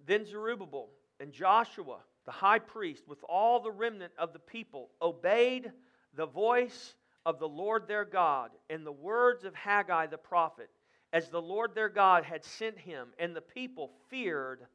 Then 0.05 0.25
Zerubbabel 0.25 0.89
and 1.19 1.31
Joshua, 1.31 1.97
the 2.25 2.31
high 2.31 2.59
priest, 2.59 3.07
with 3.07 3.23
all 3.27 3.59
the 3.59 3.71
remnant 3.71 4.13
of 4.17 4.33
the 4.33 4.39
people, 4.39 4.89
obeyed 5.01 5.71
the 6.15 6.25
voice 6.25 6.95
of 7.25 7.39
the 7.39 7.47
Lord 7.47 7.87
their 7.87 8.05
God 8.05 8.51
and 8.69 8.85
the 8.85 8.91
words 8.91 9.43
of 9.43 9.53
Haggai 9.53 10.07
the 10.07 10.17
prophet, 10.17 10.69
as 11.11 11.29
the 11.29 11.41
Lord 11.41 11.73
their 11.73 11.89
God 11.89 12.23
had 12.23 12.43
sent 12.43 12.77
him, 12.77 13.09
and 13.17 13.35
the 13.35 13.41
people 13.41 13.91
feared 14.09 14.65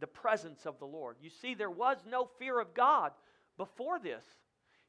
the 0.00 0.06
presence 0.06 0.66
of 0.66 0.78
the 0.78 0.86
Lord. 0.86 1.16
You 1.20 1.30
see, 1.30 1.54
there 1.54 1.70
was 1.70 1.98
no 2.10 2.28
fear 2.38 2.58
of 2.60 2.74
God 2.74 3.12
before 3.56 3.98
this. 3.98 4.24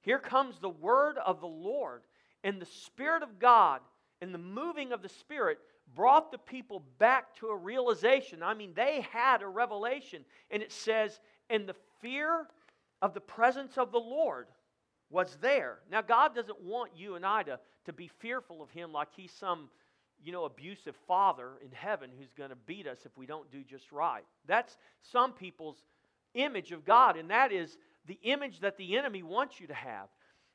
Here 0.01 0.19
comes 0.19 0.59
the 0.59 0.69
word 0.69 1.17
of 1.17 1.39
the 1.39 1.47
Lord, 1.47 2.01
and 2.43 2.61
the 2.61 2.65
Spirit 2.65 3.23
of 3.23 3.39
God 3.39 3.81
and 4.21 4.33
the 4.33 4.39
moving 4.39 4.91
of 4.91 5.01
the 5.01 5.09
Spirit 5.09 5.59
brought 5.95 6.31
the 6.31 6.37
people 6.37 6.83
back 6.97 7.35
to 7.35 7.47
a 7.47 7.55
realization. 7.55 8.41
I 8.41 8.53
mean, 8.53 8.73
they 8.75 9.05
had 9.11 9.41
a 9.41 9.47
revelation, 9.47 10.25
and 10.49 10.63
it 10.63 10.71
says, 10.71 11.19
and 11.49 11.67
the 11.67 11.75
fear 12.01 12.47
of 13.01 13.13
the 13.13 13.21
presence 13.21 13.77
of 13.77 13.91
the 13.91 13.99
Lord 13.99 14.47
was 15.09 15.37
there. 15.41 15.79
Now, 15.91 16.01
God 16.01 16.33
doesn't 16.33 16.61
want 16.61 16.91
you 16.95 17.15
and 17.15 17.25
I 17.25 17.43
to, 17.43 17.59
to 17.85 17.93
be 17.93 18.09
fearful 18.19 18.61
of 18.61 18.69
Him 18.71 18.91
like 18.91 19.09
He's 19.15 19.31
some, 19.31 19.69
you 20.23 20.31
know, 20.31 20.45
abusive 20.45 20.95
father 21.07 21.51
in 21.63 21.71
heaven 21.71 22.09
who's 22.17 22.33
going 22.33 22.49
to 22.49 22.55
beat 22.55 22.87
us 22.87 22.99
if 23.05 23.15
we 23.17 23.25
don't 23.25 23.51
do 23.51 23.63
just 23.63 23.91
right. 23.91 24.23
That's 24.47 24.77
some 25.11 25.33
people's 25.33 25.83
image 26.33 26.71
of 26.71 26.85
God, 26.85 27.17
and 27.17 27.29
that 27.29 27.51
is 27.51 27.77
the 28.07 28.17
image 28.23 28.61
that 28.61 28.77
the 28.77 28.97
enemy 28.97 29.21
wants 29.21 29.59
you 29.59 29.67
to 29.67 29.73
have. 29.73 30.07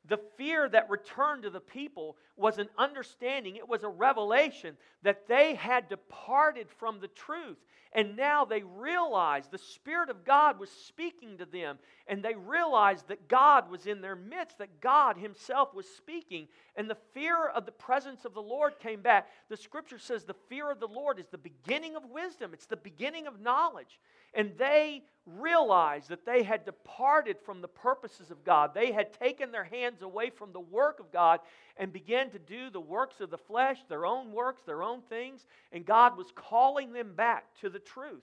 The 0.07 0.21
fear 0.37 0.69
that 0.69 0.89
returned 0.89 1.43
to 1.43 1.51
the 1.51 1.61
people 1.61 2.17
was 2.37 2.59
an 2.59 2.69
understanding, 2.79 3.57
it 3.57 3.69
was 3.69 3.83
a 3.83 3.89
revelation 3.89 4.77
that 5.03 5.29
they 5.29 5.55
had 5.55 5.89
departed 5.89 6.69
from 6.71 7.01
the 7.01 7.09
truth. 7.09 7.59
And 7.93 8.17
now 8.17 8.45
they 8.45 8.63
realized 8.63 9.51
the 9.51 9.59
Spirit 9.59 10.11
of 10.11 10.25
God 10.25 10.59
was 10.59 10.71
speaking 10.71 11.39
to 11.39 11.47
them, 11.47 11.79
and 12.07 12.23
they 12.23 12.35
realized 12.35 13.09
that 13.09 13.29
God 13.29 13.71
was 13.71 13.87
in 13.87 14.03
their 14.03 14.17
midst, 14.17 14.59
that 14.59 14.81
God 14.81 15.17
Himself 15.17 15.75
was 15.75 15.87
speaking, 15.89 16.49
and 16.77 16.89
the 16.89 16.99
fear 17.15 17.49
of 17.49 17.65
the 17.65 17.73
presence 17.73 18.27
of 18.27 18.35
the 18.35 18.43
Lord 18.43 18.79
came 18.79 19.01
back. 19.01 19.29
The 19.49 19.57
scripture 19.57 19.99
says 19.99 20.25
the 20.25 20.35
fear 20.49 20.71
of 20.71 20.81
the 20.81 20.87
Lord 20.87 21.19
is 21.19 21.29
the 21.29 21.39
beginning 21.39 21.97
of 21.97 22.05
wisdom, 22.11 22.53
it's 22.53 22.67
the 22.67 22.77
beginning 22.77 23.27
of 23.27 23.41
knowledge. 23.41 23.99
And 24.35 24.53
they 24.59 25.05
realized 25.37 26.09
that 26.09 26.25
they 26.25 26.43
had 26.43 26.65
departed 26.65 27.37
from 27.39 27.61
the 27.61 27.69
purposes 27.69 28.31
of 28.31 28.45
God. 28.45 28.73
They 28.75 28.93
had 28.93 29.13
taken 29.13 29.53
their 29.53 29.65
hands 29.65 30.03
away 30.03 30.31
from 30.31 30.53
the 30.53 30.61
work 30.61 31.01
of 31.01 31.13
God 31.13 31.41
and 31.77 31.93
began 31.93 32.31
to 32.31 32.39
do 32.39 32.71
the 32.71 32.81
works 32.81 33.21
of 33.21 33.31
the 33.31 33.39
flesh, 33.39 33.79
their 33.89 34.07
own 34.07 34.33
works, 34.33 34.63
their 34.65 34.83
own 34.83 35.03
things, 35.09 35.47
and 35.73 35.85
God 35.85 36.17
was 36.17 36.33
calling 36.35 36.93
them 36.93 37.15
back 37.15 37.45
to 37.61 37.69
the 37.69 37.79
truth. 37.79 38.23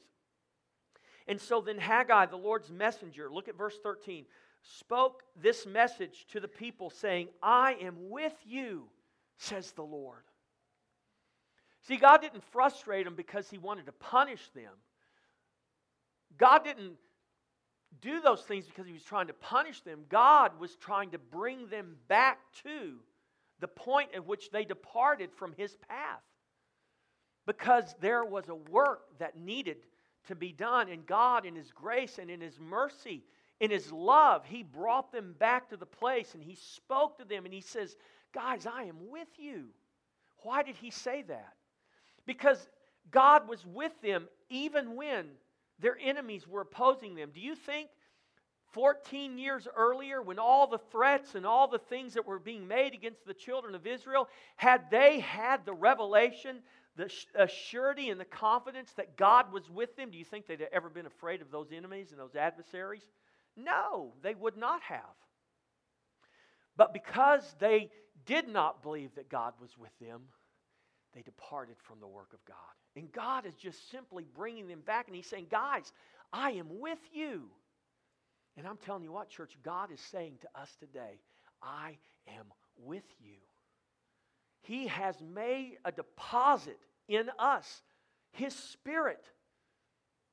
And 1.28 1.39
so 1.39 1.62
then 1.62 1.78
Haggai, 1.78 2.28
the 2.28 2.38
Lord's 2.38 2.72
messenger, 2.72 3.32
look 3.32 3.47
at 3.47 3.58
verse 3.58 3.78
13, 3.82 4.26
spoke 4.62 5.24
this 5.41 5.66
message 5.66 6.26
to 6.32 6.39
the 6.39 6.47
people, 6.47 6.89
saying, 6.89 7.30
I 7.41 7.78
am 7.82 8.10
with 8.10 8.36
you, 8.45 8.84
says 9.38 9.72
the 9.72 9.84
Lord. 9.84 10.24
See, 11.88 11.97
God 11.97 12.22
didn't 12.22 12.43
frustrate 12.45 13.06
them 13.06 13.16
because 13.16 13.49
he 13.49 13.58
wanted 13.58 13.86
to 13.86 13.91
punish 13.91 14.49
them. 14.56 14.72
God 16.38 16.63
didn't 16.63 16.93
do 18.01 18.21
those 18.21 18.41
things 18.41 18.65
because 18.65 18.88
he 18.88 18.93
was 18.93 19.03
trying 19.03 19.27
to 19.27 19.33
punish 19.33 19.81
them. 19.81 20.05
God 20.09 20.59
was 20.59 20.75
trying 20.75 21.11
to 21.11 21.17
bring 21.17 21.67
them 21.67 21.95
back 22.07 22.39
to 22.63 22.95
the 23.59 23.67
point 23.67 24.09
at 24.13 24.27
which 24.27 24.51
they 24.51 24.65
departed 24.65 25.31
from 25.33 25.53
his 25.53 25.75
path. 25.88 26.21
Because 27.45 27.95
there 28.01 28.25
was 28.25 28.49
a 28.49 28.55
work 28.55 29.01
that 29.19 29.38
needed 29.38 29.77
to 30.27 30.36
be 30.36 30.51
done, 30.51 30.89
and 30.89 31.05
God, 31.05 31.45
in 31.45 31.55
his 31.55 31.71
grace 31.71 32.17
and 32.17 32.29
in 32.29 32.41
his 32.41 32.59
mercy, 32.59 33.23
in 33.59 33.71
his 33.71 33.91
love, 33.91 34.43
he 34.45 34.63
brought 34.63 35.11
them 35.11 35.36
back 35.39 35.69
to 35.69 35.77
the 35.77 35.86
place 35.86 36.33
and 36.33 36.43
he 36.43 36.55
spoke 36.55 37.17
to 37.19 37.25
them 37.25 37.45
and 37.45 37.53
he 37.53 37.61
says, 37.61 37.95
Guys, 38.33 38.65
I 38.65 38.83
am 38.83 39.09
with 39.09 39.29
you. 39.38 39.67
Why 40.39 40.61
did 40.61 40.75
he 40.75 40.91
say 40.91 41.21
that? 41.23 41.53
Because 42.25 42.67
God 43.11 43.47
was 43.47 43.65
with 43.65 43.93
them 44.01 44.27
even 44.49 44.95
when 44.95 45.27
their 45.80 45.97
enemies 46.01 46.47
were 46.47 46.61
opposing 46.61 47.15
them. 47.15 47.32
Do 47.34 47.41
you 47.41 47.55
think 47.55 47.89
14 48.73 49.38
years 49.38 49.67
earlier, 49.76 50.21
when 50.21 50.39
all 50.39 50.67
the 50.67 50.80
threats 50.91 51.36
and 51.36 51.45
all 51.45 51.67
the 51.67 51.80
things 51.80 52.13
that 52.13 52.26
were 52.26 52.39
being 52.39 52.67
made 52.67 52.93
against 52.93 53.26
the 53.26 53.34
children 53.34 53.73
of 53.73 53.88
Israel, 53.88 54.28
had 54.57 54.91
they 54.91 55.19
had 55.19 55.65
the 55.65 55.73
revelation, 55.73 56.57
the 56.97 57.09
uh, 57.38 57.47
surety, 57.47 58.09
and 58.09 58.19
the 58.19 58.26
confidence 58.26 58.91
that 58.97 59.15
God 59.15 59.53
was 59.53 59.69
with 59.69 59.95
them, 59.95 60.11
do 60.11 60.17
you 60.17 60.26
think 60.26 60.45
they'd 60.45 60.59
have 60.59 60.69
ever 60.73 60.89
been 60.89 61.05
afraid 61.05 61.41
of 61.41 61.51
those 61.51 61.71
enemies 61.71 62.11
and 62.11 62.19
those 62.19 62.36
adversaries? 62.36 63.05
No, 63.55 64.13
they 64.21 64.36
would 64.36 64.57
not 64.57 64.82
have. 64.82 64.99
But 66.76 66.93
because 66.93 67.55
they 67.59 67.89
did 68.26 68.47
not 68.47 68.84
believe 68.84 69.15
that 69.15 69.30
God 69.30 69.53
was 69.61 69.78
with 69.78 69.97
them, 69.99 70.23
they 71.16 71.22
departed 71.22 71.78
from 71.82 71.99
the 71.99 72.07
work 72.07 72.34
of 72.34 72.43
God. 72.45 72.57
And 72.95 73.11
God 73.11 73.45
is 73.45 73.55
just 73.55 73.89
simply 73.89 74.26
bringing 74.36 74.68
them 74.68 74.82
back, 74.86 75.07
and 75.07 75.16
He's 75.16 75.28
saying, 75.28 75.47
Guys, 75.49 75.91
I 76.32 76.51
am 76.51 76.68
with 76.70 76.99
you. 77.13 77.43
And 78.57 78.68
I'm 78.68 78.78
telling 78.78 79.03
you 79.03 79.11
what, 79.11 79.30
church, 79.30 79.57
God 79.63 79.91
is 79.91 79.99
saying 79.99 80.34
to 80.41 80.61
us 80.61 80.76
today, 80.80 81.20
I 81.61 81.97
am 82.28 82.45
with 82.78 83.05
you. 83.20 83.38
He 84.61 84.88
has 84.88 85.16
made 85.22 85.78
a 85.86 85.91
deposit 85.91 86.80
in 87.07 87.30
us, 87.39 87.82
His 88.32 88.53
Spirit. 88.53 89.24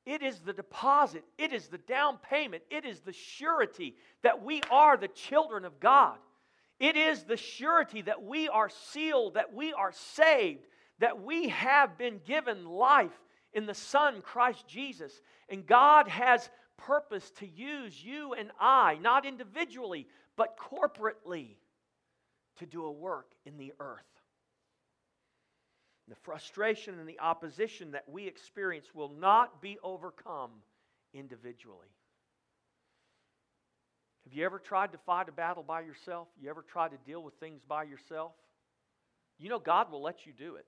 It 0.04 0.22
is 0.22 0.40
the 0.40 0.52
deposit, 0.52 1.22
it 1.38 1.52
is 1.52 1.68
the 1.68 1.78
down 1.78 2.18
payment, 2.28 2.64
it 2.70 2.84
is 2.84 3.00
the 3.00 3.12
surety 3.12 3.94
that 4.24 4.42
we 4.42 4.60
are 4.68 4.96
the 4.96 5.06
children 5.06 5.64
of 5.64 5.78
God. 5.78 6.16
It 6.80 6.96
is 6.96 7.22
the 7.22 7.36
surety 7.36 8.02
that 8.02 8.24
we 8.24 8.48
are 8.48 8.68
sealed, 8.68 9.34
that 9.34 9.54
we 9.54 9.72
are 9.72 9.92
saved, 9.92 10.66
that 11.02 11.20
we 11.20 11.48
have 11.48 11.98
been 11.98 12.20
given 12.24 12.64
life 12.64 13.10
in 13.52 13.66
the 13.66 13.74
Son, 13.74 14.22
Christ 14.22 14.68
Jesus. 14.68 15.20
And 15.48 15.66
God 15.66 16.06
has 16.06 16.48
purpose 16.76 17.28
to 17.38 17.46
use 17.46 18.00
you 18.02 18.34
and 18.34 18.52
I, 18.60 18.98
not 19.02 19.26
individually, 19.26 20.06
but 20.36 20.56
corporately, 20.56 21.56
to 22.60 22.66
do 22.66 22.84
a 22.84 22.92
work 22.92 23.32
in 23.44 23.58
the 23.58 23.72
earth. 23.80 24.06
The 26.06 26.14
frustration 26.14 27.00
and 27.00 27.08
the 27.08 27.18
opposition 27.18 27.90
that 27.90 28.08
we 28.08 28.28
experience 28.28 28.86
will 28.94 29.12
not 29.12 29.60
be 29.60 29.78
overcome 29.82 30.52
individually. 31.12 31.88
Have 34.22 34.34
you 34.34 34.44
ever 34.44 34.60
tried 34.60 34.92
to 34.92 34.98
fight 34.98 35.28
a 35.28 35.32
battle 35.32 35.64
by 35.64 35.80
yourself? 35.80 36.28
You 36.40 36.48
ever 36.48 36.62
tried 36.62 36.92
to 36.92 36.98
deal 37.04 37.24
with 37.24 37.34
things 37.34 37.60
by 37.66 37.82
yourself? 37.82 38.30
You 39.40 39.48
know 39.48 39.58
God 39.58 39.90
will 39.90 40.02
let 40.02 40.26
you 40.26 40.32
do 40.32 40.54
it. 40.54 40.66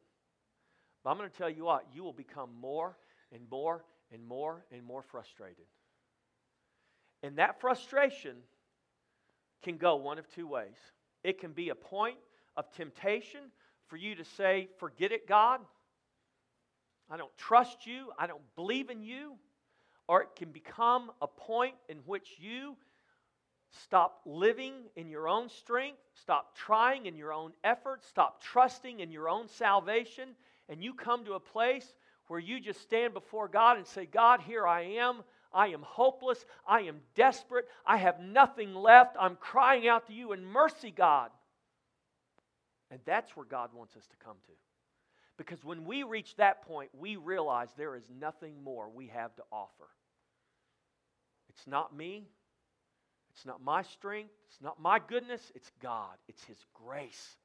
But 1.04 1.10
I'm 1.10 1.18
going 1.18 1.30
to 1.30 1.36
tell 1.36 1.50
you 1.50 1.64
what, 1.64 1.84
you 1.92 2.02
will 2.02 2.14
become 2.14 2.50
more 2.60 2.96
and 3.30 3.42
more 3.50 3.84
and 4.10 4.26
more 4.26 4.64
and 4.72 4.82
more 4.82 5.02
frustrated. 5.02 5.66
And 7.22 7.36
that 7.36 7.60
frustration 7.60 8.36
can 9.62 9.76
go 9.76 9.96
one 9.96 10.18
of 10.18 10.26
two 10.34 10.46
ways. 10.46 10.76
It 11.22 11.38
can 11.40 11.52
be 11.52 11.68
a 11.68 11.74
point 11.74 12.16
of 12.56 12.70
temptation 12.72 13.40
for 13.88 13.96
you 13.96 14.14
to 14.14 14.24
say, 14.24 14.68
Forget 14.78 15.12
it, 15.12 15.28
God. 15.28 15.60
I 17.10 17.16
don't 17.18 17.36
trust 17.36 17.86
you. 17.86 18.10
I 18.18 18.26
don't 18.26 18.42
believe 18.56 18.88
in 18.90 19.02
you. 19.02 19.34
Or 20.08 20.22
it 20.22 20.28
can 20.36 20.50
become 20.50 21.10
a 21.20 21.26
point 21.26 21.74
in 21.88 21.98
which 22.06 22.28
you 22.38 22.76
stop 23.82 24.20
living 24.24 24.74
in 24.96 25.08
your 25.08 25.28
own 25.28 25.48
strength, 25.48 25.98
stop 26.14 26.56
trying 26.56 27.06
in 27.06 27.16
your 27.16 27.32
own 27.32 27.52
effort, 27.64 28.04
stop 28.04 28.42
trusting 28.42 29.00
in 29.00 29.10
your 29.10 29.28
own 29.28 29.48
salvation, 29.48 30.28
and 30.68 30.82
you 30.82 30.94
come 30.94 31.24
to 31.24 31.34
a 31.34 31.40
place 31.40 31.86
where 32.28 32.40
you 32.40 32.60
just 32.60 32.80
stand 32.80 33.12
before 33.12 33.48
God 33.48 33.76
and 33.76 33.86
say, 33.86 34.06
God, 34.06 34.40
here 34.40 34.66
I 34.66 34.82
am. 34.98 35.22
I 35.52 35.68
am 35.68 35.82
hopeless. 35.82 36.44
I 36.66 36.82
am 36.82 37.00
desperate. 37.14 37.66
I 37.86 37.96
have 37.98 38.20
nothing 38.20 38.74
left. 38.74 39.16
I'm 39.20 39.36
crying 39.36 39.86
out 39.86 40.06
to 40.08 40.12
you 40.12 40.32
in 40.32 40.44
mercy, 40.44 40.90
God. 40.90 41.30
And 42.90 43.00
that's 43.04 43.36
where 43.36 43.46
God 43.46 43.70
wants 43.74 43.96
us 43.96 44.06
to 44.06 44.16
come 44.24 44.36
to. 44.46 44.52
Because 45.36 45.64
when 45.64 45.84
we 45.84 46.02
reach 46.02 46.36
that 46.36 46.62
point, 46.62 46.90
we 46.98 47.16
realize 47.16 47.68
there 47.76 47.96
is 47.96 48.04
nothing 48.20 48.62
more 48.62 48.88
we 48.88 49.08
have 49.08 49.34
to 49.36 49.42
offer. 49.50 49.88
It's 51.48 51.66
not 51.66 51.96
me. 51.96 52.26
It's 53.32 53.44
not 53.44 53.62
my 53.62 53.82
strength. 53.82 54.32
It's 54.48 54.62
not 54.62 54.80
my 54.80 55.00
goodness. 55.00 55.52
It's 55.54 55.70
God. 55.82 56.14
It's 56.28 56.44
His 56.44 56.58
grace. 56.72 57.36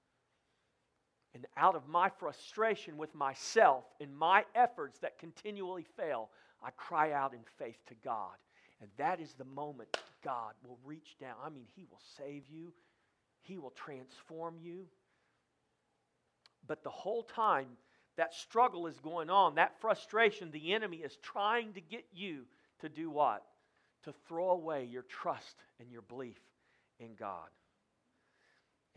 And 1.35 1.45
out 1.57 1.75
of 1.75 1.87
my 1.87 2.09
frustration 2.09 2.97
with 2.97 3.13
myself 3.13 3.83
and 4.01 4.15
my 4.15 4.45
efforts 4.55 4.99
that 4.99 5.19
continually 5.19 5.85
fail, 5.95 6.29
I 6.63 6.71
cry 6.71 7.11
out 7.11 7.33
in 7.33 7.41
faith 7.57 7.77
to 7.87 7.95
God. 8.03 8.33
And 8.81 8.89
that 8.97 9.19
is 9.19 9.33
the 9.33 9.45
moment 9.45 9.95
God 10.23 10.53
will 10.65 10.79
reach 10.83 11.17
down. 11.19 11.35
I 11.43 11.49
mean, 11.49 11.65
He 11.75 11.85
will 11.89 12.01
save 12.17 12.43
you, 12.49 12.73
He 13.41 13.57
will 13.57 13.71
transform 13.71 14.55
you. 14.61 14.87
But 16.67 16.83
the 16.83 16.89
whole 16.89 17.23
time 17.23 17.67
that 18.17 18.33
struggle 18.33 18.87
is 18.87 18.99
going 18.99 19.29
on, 19.29 19.55
that 19.55 19.79
frustration, 19.79 20.51
the 20.51 20.73
enemy 20.73 20.97
is 20.97 21.17
trying 21.21 21.73
to 21.73 21.81
get 21.81 22.05
you 22.13 22.45
to 22.81 22.89
do 22.89 23.09
what? 23.09 23.43
To 24.03 24.13
throw 24.27 24.51
away 24.51 24.85
your 24.85 25.03
trust 25.03 25.55
and 25.79 25.91
your 25.91 26.01
belief 26.01 26.39
in 26.99 27.15
God. 27.15 27.47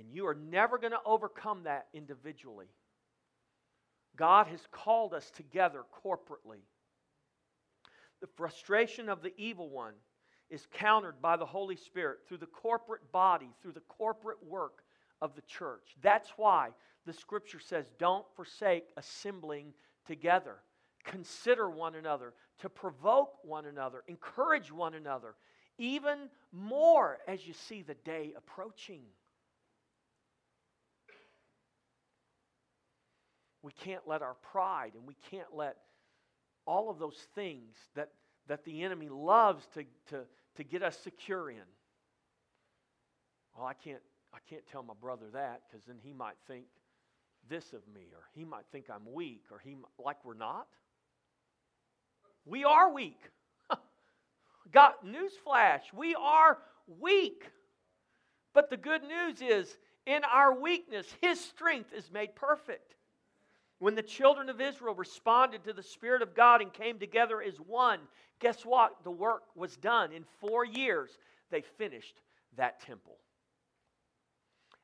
And 0.03 0.13
you 0.13 0.27
are 0.27 0.35
never 0.35 0.79
going 0.79 0.93
to 0.93 0.99
overcome 1.07 1.63
that 1.65 1.87
individually. 1.95 2.67
God 4.17 4.49
has 4.49 4.61
called 4.73 5.15
us 5.15 5.31
together 5.31 5.85
corporately. 6.05 6.61
The 8.21 8.27
frustration 8.27 9.09
of 9.09 9.23
the 9.23 9.33
evil 9.37 9.71
one 9.71 9.95
is 10.51 10.67
countered 10.73 11.23
by 11.23 11.37
the 11.37 11.47
Holy 11.47 11.77
Spirit 11.77 12.19
through 12.27 12.39
the 12.39 12.47
corporate 12.47 13.13
body, 13.13 13.49
through 13.63 13.73
the 13.73 13.81
corporate 13.81 14.45
work 14.45 14.83
of 15.21 15.35
the 15.35 15.43
church. 15.43 15.97
That's 16.03 16.31
why 16.37 16.71
the 17.07 17.13
scripture 17.13 17.61
says, 17.61 17.87
don't 17.99 18.27
forsake 18.35 18.85
assembling 18.97 19.73
together. 20.07 20.57
Consider 21.05 21.71
one 21.71 21.95
another, 21.95 22.35
to 22.61 22.69
provoke 22.69 23.35
one 23.45 23.67
another, 23.67 24.03
encourage 24.09 24.71
one 24.71 24.95
another, 24.95 25.35
even 25.79 26.29
more 26.53 27.19
as 27.27 27.47
you 27.47 27.55
see 27.55 27.83
the 27.83 27.95
day 27.95 28.35
approaching. 28.37 29.03
We 33.63 33.73
can't 33.73 34.03
let 34.07 34.23
our 34.23 34.35
pride 34.53 34.93
and 34.95 35.07
we 35.07 35.17
can't 35.31 35.55
let 35.55 35.77
all 36.67 36.91
of 36.91 36.99
those 36.99 37.19
things 37.35 37.77
that, 37.95 38.11
that 38.49 38.65
the 38.65 38.83
enemy 38.83 39.09
loves 39.09 39.67
to, 39.75 39.85
to, 40.11 40.23
to 40.57 40.65
get 40.65 40.83
us 40.83 40.99
secure 40.99 41.51
in. 41.51 41.57
Well, 43.57 43.67
I 43.67 43.75
can't, 43.75 44.03
I 44.33 44.39
can't 44.49 44.67
tell 44.71 44.83
my 44.83 44.95
brother 45.01 45.27
that 45.33 45.63
because 45.69 45.85
then 45.87 45.97
he 46.03 46.13
might 46.13 46.37
think 46.47 46.67
this 47.49 47.73
of 47.73 47.81
me, 47.93 48.03
or 48.13 48.23
he 48.35 48.45
might 48.45 48.65
think 48.71 48.87
I'm 48.89 49.13
weak, 49.13 49.45
or 49.51 49.59
he 49.59 49.77
like 50.03 50.25
we're 50.25 50.35
not. 50.35 50.69
We 52.45 52.65
are 52.65 52.93
weak. 52.93 53.21
Got 54.73 55.05
newsflash. 55.05 55.81
We 55.93 56.15
are 56.15 56.59
weak. 57.01 57.45
But 58.55 58.71
the 58.71 58.77
good 58.77 59.03
news 59.03 59.41
is, 59.41 59.77
in 60.07 60.23
our 60.25 60.59
weakness, 60.59 61.07
His 61.21 61.41
strength 61.41 61.93
is 61.97 62.11
made 62.13 62.35
perfect. 62.35 62.95
When 63.83 63.97
the 63.97 64.03
children 64.03 64.49
of 64.49 64.61
Israel 64.61 64.95
responded 64.95 65.65
to 65.65 65.73
the 65.73 65.83
Spirit 65.83 66.23
of 66.23 66.37
God 66.37 66.63
and 66.63 66.73
came 66.73 67.01
together 67.01 67.43
as 67.43 67.57
one, 67.57 67.99
guess 68.39 68.65
what? 68.65 69.03
The 69.03 69.11
work 69.11 69.43
was 69.57 69.77
done. 69.77 70.13
In 70.13 70.23
four 70.39 70.65
years, 70.65 71.11
they 71.51 71.63
finished 71.63 72.21
that 72.57 72.79
temple. 72.79 73.17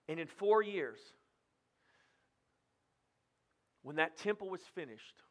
And 0.09 0.19
in 0.19 0.27
four 0.27 0.65
years, 0.65 0.99
when 3.85 3.95
that 3.95 4.17
temple 4.17 4.51
was 4.51 4.63
finished, 4.75 5.23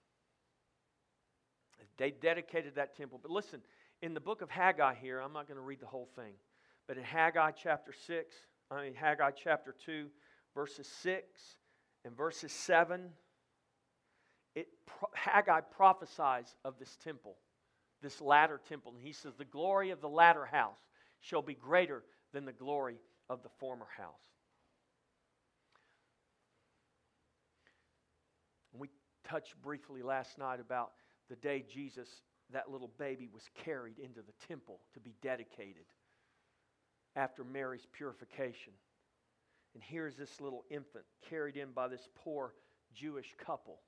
they 1.98 2.12
dedicated 2.12 2.76
that 2.76 2.96
temple. 2.96 3.20
But 3.22 3.32
listen, 3.32 3.60
in 4.02 4.14
the 4.14 4.22
book 4.22 4.42
of 4.42 4.50
Haggai 4.50 4.96
here, 4.96 5.20
I'm 5.20 5.34
not 5.34 5.46
going 5.46 5.58
to 5.58 5.62
read 5.62 5.82
the 5.82 5.88
whole 5.88 6.08
thing, 6.16 6.36
but 6.88 6.96
in 6.98 7.04
Haggai 7.04 7.52
chapter 7.52 7.92
6, 7.92 8.34
I 8.72 8.82
mean, 8.82 8.94
Haggai 8.94 9.32
chapter 9.32 9.76
2, 9.86 10.08
verses 10.56 10.88
6 10.88 11.26
and 12.06 12.16
verses 12.16 12.54
7 12.54 13.10
it, 14.58 14.68
Haggai 15.14 15.62
prophesies 15.62 16.56
of 16.66 16.80
this 16.80 16.98
temple, 17.04 17.38
this 18.02 18.20
latter 18.22 18.60
temple. 18.68 18.94
And 18.96 19.06
he 19.06 19.14
says, 19.14 19.34
The 19.38 19.46
glory 19.46 19.92
of 19.92 20.02
the 20.02 20.10
latter 20.10 20.46
house 20.46 20.80
shall 21.22 21.44
be 21.44 21.54
greater 21.54 22.04
than 22.34 22.46
the 22.46 22.54
glory 22.54 22.98
of 23.30 23.44
the 23.44 23.50
former 23.60 23.86
house. 23.96 24.16
We 28.74 28.90
touched 29.30 29.62
briefly 29.62 30.02
last 30.02 30.40
night 30.40 30.60
about 30.60 30.92
the 31.30 31.36
day 31.36 31.64
Jesus, 31.72 32.10
that 32.52 32.72
little 32.72 32.92
baby, 32.98 33.30
was 33.32 33.44
carried 33.64 34.00
into 34.00 34.22
the 34.22 34.48
temple 34.48 34.80
to 34.96 35.00
be 35.00 35.14
dedicated 35.22 35.86
after 37.16 37.44
Mary's 37.44 37.86
purification. 37.92 38.74
And 39.76 39.84
here's 39.84 40.16
this 40.16 40.42
little 40.42 40.64
infant 40.72 41.06
carried 41.30 41.58
in 41.58 41.72
by 41.76 41.88
this 41.88 42.10
poor 42.16 42.54
Jewish 42.96 43.36
couple 43.38 43.82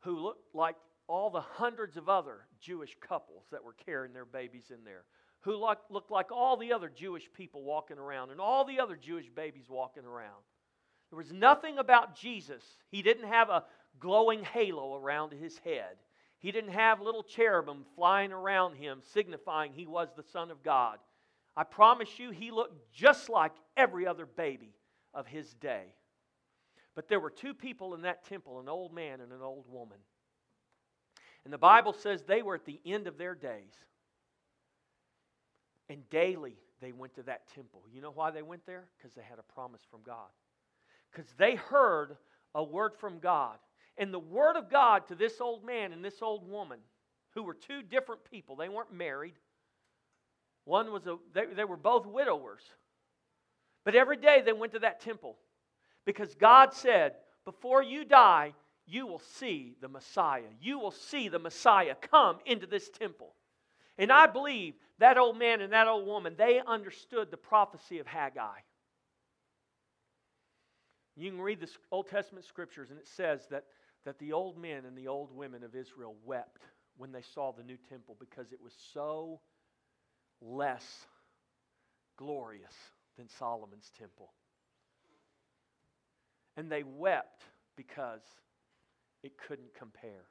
who 0.00 0.18
looked 0.18 0.54
like 0.54 0.76
all 1.06 1.30
the 1.30 1.40
hundreds 1.40 1.96
of 1.96 2.08
other 2.08 2.46
Jewish 2.60 2.96
couples 3.00 3.44
that 3.50 3.64
were 3.64 3.74
carrying 3.84 4.12
their 4.12 4.24
babies 4.24 4.70
in 4.70 4.84
there, 4.84 5.04
who 5.40 5.56
looked, 5.56 6.10
like 6.10 6.30
all 6.30 6.56
the 6.56 6.72
other 6.72 6.88
Jewish 6.88 7.28
people 7.32 7.62
walking 7.62 7.98
around 7.98 8.30
and 8.30 8.40
all 8.40 8.64
the 8.64 8.80
other 8.80 8.96
Jewish 8.96 9.28
babies 9.28 9.66
walking 9.68 10.04
around. 10.04 10.42
There 11.10 11.16
was 11.16 11.32
nothing 11.32 11.78
about 11.78 12.14
Jesus. 12.14 12.62
He 12.90 13.02
didn't 13.02 13.28
have 13.28 13.48
a 13.48 13.64
glowing 13.98 14.44
halo 14.44 14.94
around 14.94 15.32
his 15.32 15.58
head. 15.58 15.96
He 16.38 16.52
didn't 16.52 16.72
have 16.72 17.00
little 17.00 17.22
cherubim 17.22 17.84
flying 17.96 18.32
around 18.32 18.76
him, 18.76 19.00
signifying 19.12 19.72
he 19.72 19.86
was 19.86 20.08
the 20.16 20.22
Son 20.22 20.50
of 20.50 20.62
God. 20.62 20.98
I 21.56 21.64
promise 21.64 22.18
you, 22.18 22.30
he 22.30 22.50
looked 22.50 22.92
just 22.92 23.28
like 23.28 23.52
every 23.76 24.06
other 24.06 24.24
baby 24.24 24.74
of 25.12 25.26
his 25.26 25.52
day. 25.54 25.94
But 27.00 27.08
there 27.08 27.18
were 27.18 27.30
two 27.30 27.54
people 27.54 27.94
in 27.94 28.02
that 28.02 28.26
temple 28.26 28.60
an 28.60 28.68
old 28.68 28.92
man 28.92 29.22
and 29.22 29.32
an 29.32 29.40
old 29.40 29.64
woman. 29.70 29.96
And 31.44 31.50
the 31.50 31.56
Bible 31.56 31.94
says 31.94 32.24
they 32.24 32.42
were 32.42 32.54
at 32.54 32.66
the 32.66 32.78
end 32.84 33.06
of 33.06 33.16
their 33.16 33.34
days. 33.34 33.72
And 35.88 36.06
daily 36.10 36.58
they 36.82 36.92
went 36.92 37.14
to 37.14 37.22
that 37.22 37.48
temple. 37.54 37.84
You 37.90 38.02
know 38.02 38.10
why 38.10 38.30
they 38.30 38.42
went 38.42 38.66
there? 38.66 38.84
Because 38.98 39.14
they 39.14 39.22
had 39.22 39.38
a 39.38 39.52
promise 39.54 39.80
from 39.90 40.00
God. 40.04 40.28
Because 41.10 41.32
they 41.38 41.54
heard 41.54 42.18
a 42.54 42.62
word 42.62 42.92
from 43.00 43.18
God. 43.18 43.56
And 43.96 44.12
the 44.12 44.18
word 44.18 44.56
of 44.56 44.68
God 44.68 45.06
to 45.06 45.14
this 45.14 45.40
old 45.40 45.64
man 45.64 45.94
and 45.94 46.04
this 46.04 46.20
old 46.20 46.46
woman, 46.46 46.80
who 47.30 47.44
were 47.44 47.54
two 47.54 47.80
different 47.80 48.30
people, 48.30 48.56
they 48.56 48.68
weren't 48.68 48.92
married. 48.92 49.38
One 50.66 50.92
was 50.92 51.06
a, 51.06 51.16
they, 51.32 51.46
they 51.46 51.64
were 51.64 51.78
both 51.78 52.04
widowers. 52.04 52.60
But 53.86 53.94
every 53.94 54.18
day 54.18 54.42
they 54.44 54.52
went 54.52 54.72
to 54.72 54.80
that 54.80 55.00
temple 55.00 55.38
because 56.04 56.34
God 56.34 56.72
said, 56.74 57.14
Before 57.44 57.82
you 57.82 58.04
die, 58.04 58.52
you 58.86 59.06
will 59.06 59.22
see 59.38 59.74
the 59.80 59.88
Messiah. 59.88 60.50
You 60.60 60.78
will 60.78 60.90
see 60.90 61.28
the 61.28 61.38
Messiah 61.38 61.94
come 61.94 62.38
into 62.46 62.66
this 62.66 62.88
temple. 62.88 63.34
And 63.98 64.10
I 64.10 64.26
believe 64.26 64.74
that 64.98 65.18
old 65.18 65.38
man 65.38 65.60
and 65.60 65.72
that 65.72 65.86
old 65.86 66.06
woman, 66.06 66.34
they 66.36 66.60
understood 66.66 67.30
the 67.30 67.36
prophecy 67.36 67.98
of 67.98 68.06
Haggai. 68.06 68.58
You 71.16 71.30
can 71.30 71.40
read 71.40 71.60
the 71.60 71.68
Old 71.92 72.08
Testament 72.08 72.46
scriptures, 72.46 72.90
and 72.90 72.98
it 72.98 73.06
says 73.06 73.46
that, 73.50 73.64
that 74.04 74.18
the 74.18 74.32
old 74.32 74.56
men 74.56 74.84
and 74.86 74.96
the 74.96 75.08
old 75.08 75.36
women 75.36 75.62
of 75.62 75.74
Israel 75.74 76.14
wept 76.24 76.62
when 76.96 77.12
they 77.12 77.22
saw 77.22 77.52
the 77.52 77.62
new 77.62 77.76
temple 77.88 78.16
because 78.18 78.52
it 78.52 78.62
was 78.62 78.72
so 78.92 79.40
less 80.40 81.06
glorious 82.16 82.74
than 83.18 83.28
Solomon's 83.28 83.90
temple. 83.98 84.30
And 86.56 86.70
they 86.70 86.82
wept 86.82 87.42
because 87.76 88.22
it 89.22 89.32
couldn't 89.48 89.74
compare. 89.78 90.24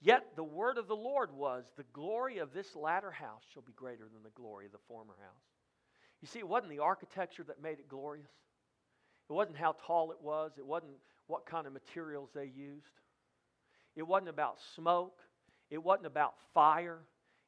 Yet 0.00 0.24
the 0.36 0.44
word 0.44 0.78
of 0.78 0.86
the 0.86 0.96
Lord 0.96 1.32
was, 1.32 1.64
The 1.76 1.84
glory 1.92 2.38
of 2.38 2.52
this 2.52 2.76
latter 2.76 3.10
house 3.10 3.42
shall 3.52 3.62
be 3.62 3.72
greater 3.72 4.04
than 4.12 4.22
the 4.22 4.30
glory 4.30 4.66
of 4.66 4.72
the 4.72 4.78
former 4.86 5.14
house. 5.20 5.42
You 6.20 6.28
see, 6.28 6.38
it 6.38 6.48
wasn't 6.48 6.70
the 6.70 6.80
architecture 6.80 7.44
that 7.44 7.62
made 7.62 7.78
it 7.78 7.88
glorious, 7.88 8.30
it 9.28 9.32
wasn't 9.32 9.56
how 9.56 9.76
tall 9.86 10.10
it 10.10 10.18
was, 10.20 10.52
it 10.56 10.66
wasn't 10.66 10.92
what 11.26 11.46
kind 11.46 11.66
of 11.66 11.72
materials 11.72 12.30
they 12.34 12.46
used, 12.46 12.86
it 13.96 14.02
wasn't 14.02 14.30
about 14.30 14.58
smoke, 14.74 15.18
it 15.70 15.82
wasn't 15.82 16.06
about 16.06 16.34
fire, 16.54 17.00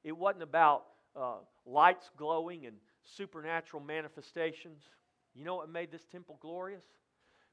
it 0.05 0.17
wasn't 0.17 0.43
about 0.43 0.85
uh, 1.17 1.37
lights 1.67 2.11
glowing 2.17 2.67
and 2.67 2.77
supernatural 3.17 3.83
manifestations. 3.83 4.83
You 5.35 5.45
know 5.45 5.57
what 5.57 5.71
made 5.71 5.91
this 5.91 6.05
temple 6.11 6.39
glorious? 6.41 6.85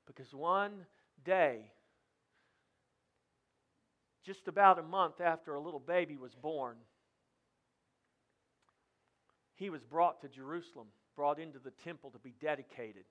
Because 0.08 0.34
one 0.34 0.86
day, 1.24 1.72
just 4.26 4.47
about 4.47 4.80
a 4.80 4.84
month 4.84 5.22
after 5.22 5.53
a 5.53 5.62
little 5.62 5.80
baby 5.80 6.18
was 6.18 6.34
born, 6.34 6.78
he 9.55 9.70
was 9.70 9.84
brought 9.84 10.22
to 10.22 10.30
Jerusalem, 10.30 10.88
brought 11.16 11.39
into 11.39 11.60
the 11.60 11.72
temple 11.72 12.12
to 12.12 12.20
be 12.20 12.34
dedicated. 12.39 13.03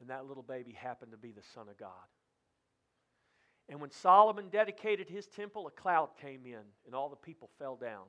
And 0.00 0.10
that 0.10 0.26
little 0.26 0.42
baby 0.42 0.72
happened 0.72 1.12
to 1.12 1.18
be 1.18 1.30
the 1.30 1.42
Son 1.54 1.68
of 1.68 1.76
God. 1.76 1.90
And 3.68 3.80
when 3.80 3.90
Solomon 3.90 4.48
dedicated 4.50 5.08
his 5.08 5.26
temple, 5.26 5.66
a 5.66 5.70
cloud 5.70 6.10
came 6.20 6.44
in, 6.44 6.62
and 6.86 6.94
all 6.94 7.08
the 7.08 7.16
people 7.16 7.48
fell 7.58 7.76
down. 7.76 8.04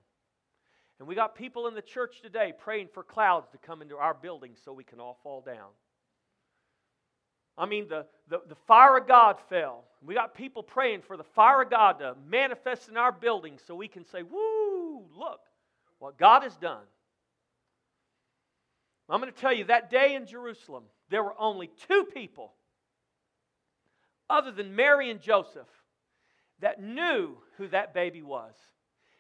And 1.00 1.08
we 1.08 1.16
got 1.16 1.36
people 1.36 1.68
in 1.68 1.76
the 1.76 1.82
church 1.82 2.22
today 2.22 2.54
praying 2.58 2.88
for 2.94 3.04
clouds 3.04 3.48
to 3.52 3.58
come 3.58 3.82
into 3.82 3.98
our 3.98 4.14
building 4.14 4.56
so 4.64 4.74
we 4.74 4.84
can 4.84 5.00
all 5.00 5.20
fall 5.24 5.42
down. 5.42 5.70
I 7.58 7.66
mean, 7.66 7.88
the, 7.88 8.06
the, 8.30 8.42
the 8.48 8.56
fire 8.68 8.98
of 8.98 9.08
God 9.08 9.38
fell. 9.50 9.84
We 10.02 10.16
got 10.16 10.34
people 10.34 10.64
praying 10.64 11.02
for 11.02 11.18
the 11.18 11.24
fire 11.24 11.62
of 11.62 11.70
God 11.70 12.00
to 12.00 12.16
manifest 12.28 12.90
in 12.90 12.98
our 12.98 13.12
building 13.12 13.58
so 13.66 13.76
we 13.76 13.88
can 13.88 14.06
say, 14.06 14.24
Woo, 14.24 15.04
look 15.18 15.42
what 16.00 16.18
God 16.18 16.44
has 16.44 16.56
done. 16.58 16.84
I'm 19.10 19.22
going 19.22 19.32
to 19.32 19.40
tell 19.40 19.54
you 19.54 19.66
that 19.66 19.92
day 19.92 20.16
in 20.16 20.26
Jerusalem, 20.26 20.84
there 21.10 21.24
were 21.24 21.36
only 21.40 21.70
two 21.88 22.06
people, 22.06 22.54
other 24.30 24.52
than 24.52 24.76
Mary 24.76 25.12
and 25.12 25.22
Joseph, 25.22 25.68
that 26.62 26.82
knew 26.82 27.38
who 27.58 27.68
that 27.68 27.94
baby 27.94 28.24
was. 28.24 28.54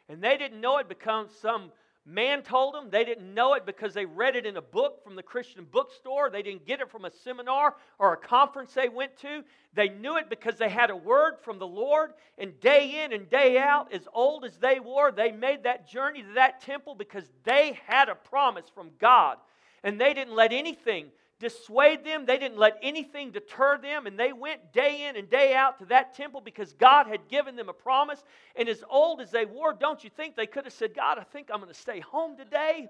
And 0.09 0.21
they 0.21 0.37
didn't 0.37 0.61
know 0.61 0.77
it 0.77 0.89
because 0.89 1.29
some 1.41 1.71
man 2.05 2.41
told 2.41 2.73
them. 2.73 2.89
They 2.89 3.05
didn't 3.05 3.33
know 3.33 3.53
it 3.53 3.65
because 3.65 3.93
they 3.93 4.05
read 4.05 4.35
it 4.35 4.45
in 4.45 4.57
a 4.57 4.61
book 4.61 5.03
from 5.03 5.15
the 5.15 5.23
Christian 5.23 5.65
bookstore. 5.71 6.29
They 6.29 6.41
didn't 6.41 6.65
get 6.65 6.81
it 6.81 6.91
from 6.91 7.05
a 7.05 7.11
seminar 7.11 7.75
or 7.99 8.13
a 8.13 8.17
conference 8.17 8.73
they 8.73 8.89
went 8.89 9.17
to. 9.19 9.43
They 9.73 9.89
knew 9.89 10.17
it 10.17 10.29
because 10.29 10.57
they 10.57 10.69
had 10.69 10.89
a 10.89 10.95
word 10.95 11.35
from 11.41 11.59
the 11.59 11.67
Lord. 11.67 12.11
And 12.37 12.59
day 12.59 13.03
in 13.03 13.13
and 13.13 13.29
day 13.29 13.57
out, 13.57 13.93
as 13.93 14.07
old 14.13 14.43
as 14.45 14.57
they 14.57 14.79
were, 14.79 15.11
they 15.11 15.31
made 15.31 15.63
that 15.63 15.87
journey 15.87 16.21
to 16.23 16.33
that 16.35 16.61
temple 16.61 16.95
because 16.95 17.25
they 17.43 17.79
had 17.87 18.09
a 18.09 18.15
promise 18.15 18.65
from 18.73 18.91
God. 18.99 19.37
And 19.83 19.99
they 19.99 20.13
didn't 20.13 20.35
let 20.35 20.53
anything 20.53 21.07
dissuade 21.43 22.05
them. 22.05 22.25
They 22.25 22.37
didn't 22.37 22.57
let 22.57 22.79
anything 22.81 23.31
deter 23.31 23.77
them. 23.77 24.07
And 24.07 24.17
they 24.17 24.31
went 24.31 24.71
day 24.71 25.07
in 25.07 25.17
and 25.17 25.29
day 25.29 25.53
out 25.53 25.79
to 25.79 25.85
that 25.87 26.15
temple 26.15 26.39
because 26.39 26.71
God 26.73 27.07
had 27.07 27.27
given 27.27 27.57
them 27.57 27.67
a 27.67 27.73
promise. 27.73 28.23
And 28.55 28.69
as 28.69 28.81
old 28.89 29.19
as 29.19 29.29
they 29.29 29.43
were, 29.43 29.73
don't 29.73 30.03
you 30.03 30.09
think 30.09 30.35
they 30.35 30.47
could 30.47 30.63
have 30.63 30.73
said, 30.73 30.95
God, 30.95 31.19
I 31.19 31.23
think 31.23 31.49
I'm 31.51 31.59
going 31.59 31.71
to 31.71 31.77
stay 31.77 31.99
home 31.99 32.37
today? 32.37 32.87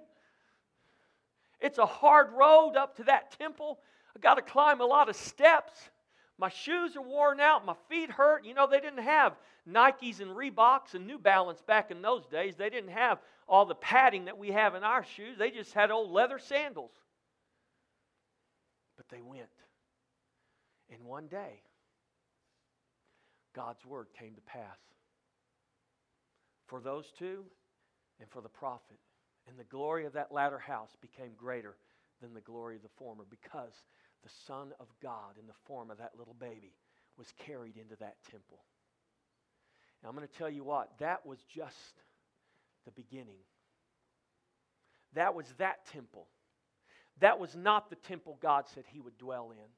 It's 1.59 1.79
a 1.79 1.85
hard 1.85 2.31
road 2.33 2.75
up 2.77 2.97
to 2.97 3.05
that 3.05 3.37
temple. 3.39 3.79
I 4.15 4.19
got 4.19 4.35
to 4.35 4.43
climb 4.43 4.81
a 4.81 4.85
lot 4.85 5.09
of 5.09 5.15
steps. 5.15 5.73
My 6.37 6.49
shoes 6.49 6.95
are 6.95 7.01
worn 7.01 7.39
out. 7.39 7.65
My 7.65 7.75
feet 7.89 8.11
hurt. 8.11 8.45
You 8.45 8.53
know, 8.53 8.67
they 8.67 8.79
didn't 8.79 9.03
have 9.03 9.33
Nikes 9.67 10.19
and 10.19 10.29
Reeboks 10.31 10.93
and 10.93 11.07
New 11.07 11.17
Balance 11.17 11.61
back 11.63 11.89
in 11.89 12.03
those 12.03 12.27
days. 12.27 12.55
They 12.55 12.69
didn't 12.69 12.91
have 12.91 13.17
all 13.47 13.65
the 13.65 13.75
padding 13.75 14.25
that 14.25 14.37
we 14.37 14.51
have 14.51 14.75
in 14.75 14.83
our 14.83 15.03
shoes. 15.03 15.39
They 15.39 15.49
just 15.49 15.73
had 15.73 15.89
old 15.89 16.11
leather 16.11 16.37
sandals. 16.37 16.91
But 18.97 19.09
they 19.09 19.21
went. 19.21 19.49
And 20.89 21.03
one 21.03 21.27
day, 21.27 21.61
God's 23.55 23.85
word 23.85 24.07
came 24.19 24.35
to 24.35 24.41
pass 24.41 24.77
for 26.67 26.79
those 26.81 27.05
two 27.17 27.43
and 28.19 28.29
for 28.29 28.41
the 28.41 28.49
prophet. 28.49 28.99
And 29.47 29.57
the 29.57 29.63
glory 29.63 30.05
of 30.05 30.13
that 30.13 30.31
latter 30.31 30.59
house 30.59 30.95
became 31.01 31.31
greater 31.37 31.75
than 32.21 32.33
the 32.33 32.41
glory 32.41 32.75
of 32.77 32.81
the 32.81 32.89
former 32.97 33.25
because 33.29 33.73
the 34.23 34.29
Son 34.47 34.71
of 34.79 34.87
God 35.01 35.37
in 35.39 35.47
the 35.47 35.53
form 35.65 35.91
of 35.91 35.97
that 35.97 36.13
little 36.17 36.35
baby 36.39 36.73
was 37.17 37.27
carried 37.45 37.77
into 37.77 37.95
that 37.99 38.15
temple. 38.31 38.63
And 40.01 40.09
I'm 40.09 40.15
going 40.15 40.27
to 40.27 40.37
tell 40.37 40.49
you 40.49 40.63
what, 40.63 40.91
that 40.99 41.25
was 41.25 41.39
just 41.53 42.01
the 42.85 42.91
beginning. 42.91 43.39
That 45.13 45.35
was 45.35 45.45
that 45.57 45.85
temple. 45.91 46.27
That 47.19 47.39
was 47.39 47.55
not 47.55 47.89
the 47.89 47.95
temple 47.95 48.37
God 48.41 48.65
said 48.67 48.83
he 48.87 48.99
would 48.99 49.17
dwell 49.17 49.51
in. 49.51 49.69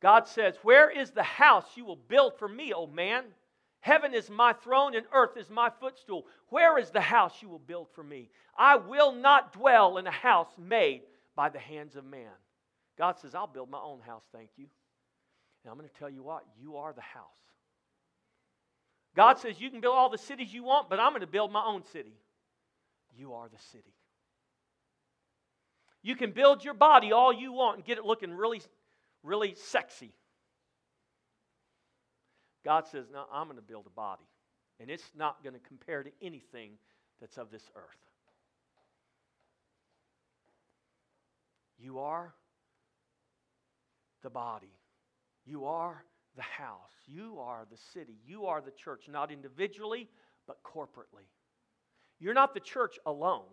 God 0.00 0.28
says, 0.28 0.56
Where 0.62 0.90
is 0.90 1.10
the 1.10 1.22
house 1.22 1.66
you 1.76 1.84
will 1.84 1.96
build 1.96 2.38
for 2.38 2.48
me, 2.48 2.72
O 2.74 2.86
man? 2.86 3.24
Heaven 3.80 4.14
is 4.14 4.30
my 4.30 4.54
throne 4.54 4.94
and 4.94 5.04
earth 5.12 5.36
is 5.36 5.50
my 5.50 5.70
footstool. 5.78 6.26
Where 6.48 6.78
is 6.78 6.90
the 6.90 7.02
house 7.02 7.42
you 7.42 7.50
will 7.50 7.58
build 7.58 7.88
for 7.94 8.02
me? 8.02 8.30
I 8.56 8.76
will 8.76 9.12
not 9.12 9.52
dwell 9.52 9.98
in 9.98 10.06
a 10.06 10.10
house 10.10 10.48
made 10.58 11.02
by 11.36 11.50
the 11.50 11.58
hands 11.58 11.96
of 11.96 12.04
man. 12.04 12.32
God 12.96 13.18
says, 13.18 13.34
I'll 13.34 13.46
build 13.46 13.68
my 13.70 13.80
own 13.80 14.00
house, 14.00 14.22
thank 14.32 14.50
you. 14.56 14.66
And 15.64 15.70
I'm 15.70 15.76
going 15.76 15.88
to 15.88 15.98
tell 15.98 16.08
you 16.08 16.22
what, 16.22 16.44
you 16.58 16.76
are 16.76 16.92
the 16.92 17.02
house. 17.02 17.24
God 19.16 19.38
says, 19.38 19.60
You 19.60 19.70
can 19.70 19.80
build 19.80 19.94
all 19.94 20.08
the 20.08 20.18
cities 20.18 20.52
you 20.52 20.64
want, 20.64 20.88
but 20.88 21.00
I'm 21.00 21.10
going 21.10 21.20
to 21.20 21.26
build 21.26 21.52
my 21.52 21.64
own 21.64 21.82
city. 21.92 22.14
You 23.16 23.34
are 23.34 23.48
the 23.48 23.62
city. 23.70 23.94
You 26.04 26.14
can 26.14 26.32
build 26.32 26.62
your 26.62 26.74
body 26.74 27.12
all 27.12 27.32
you 27.32 27.52
want 27.52 27.78
and 27.78 27.84
get 27.84 27.96
it 27.96 28.04
looking 28.04 28.30
really, 28.30 28.60
really 29.22 29.54
sexy. 29.54 30.12
God 32.62 32.86
says, 32.86 33.06
No, 33.10 33.24
I'm 33.32 33.46
going 33.46 33.56
to 33.56 33.62
build 33.62 33.86
a 33.86 33.90
body. 33.90 34.28
And 34.78 34.90
it's 34.90 35.10
not 35.16 35.42
going 35.42 35.54
to 35.54 35.60
compare 35.60 36.02
to 36.02 36.10
anything 36.20 36.72
that's 37.20 37.38
of 37.38 37.50
this 37.50 37.62
earth. 37.74 37.96
You 41.78 42.00
are 42.00 42.34
the 44.22 44.30
body. 44.30 44.74
You 45.46 45.64
are 45.64 46.04
the 46.36 46.42
house. 46.42 46.92
You 47.06 47.38
are 47.40 47.66
the 47.70 47.78
city. 47.94 48.18
You 48.26 48.44
are 48.44 48.60
the 48.60 48.72
church, 48.72 49.04
not 49.08 49.32
individually, 49.32 50.10
but 50.46 50.62
corporately. 50.62 51.28
You're 52.20 52.34
not 52.34 52.52
the 52.52 52.60
church 52.60 52.98
alone. 53.06 53.44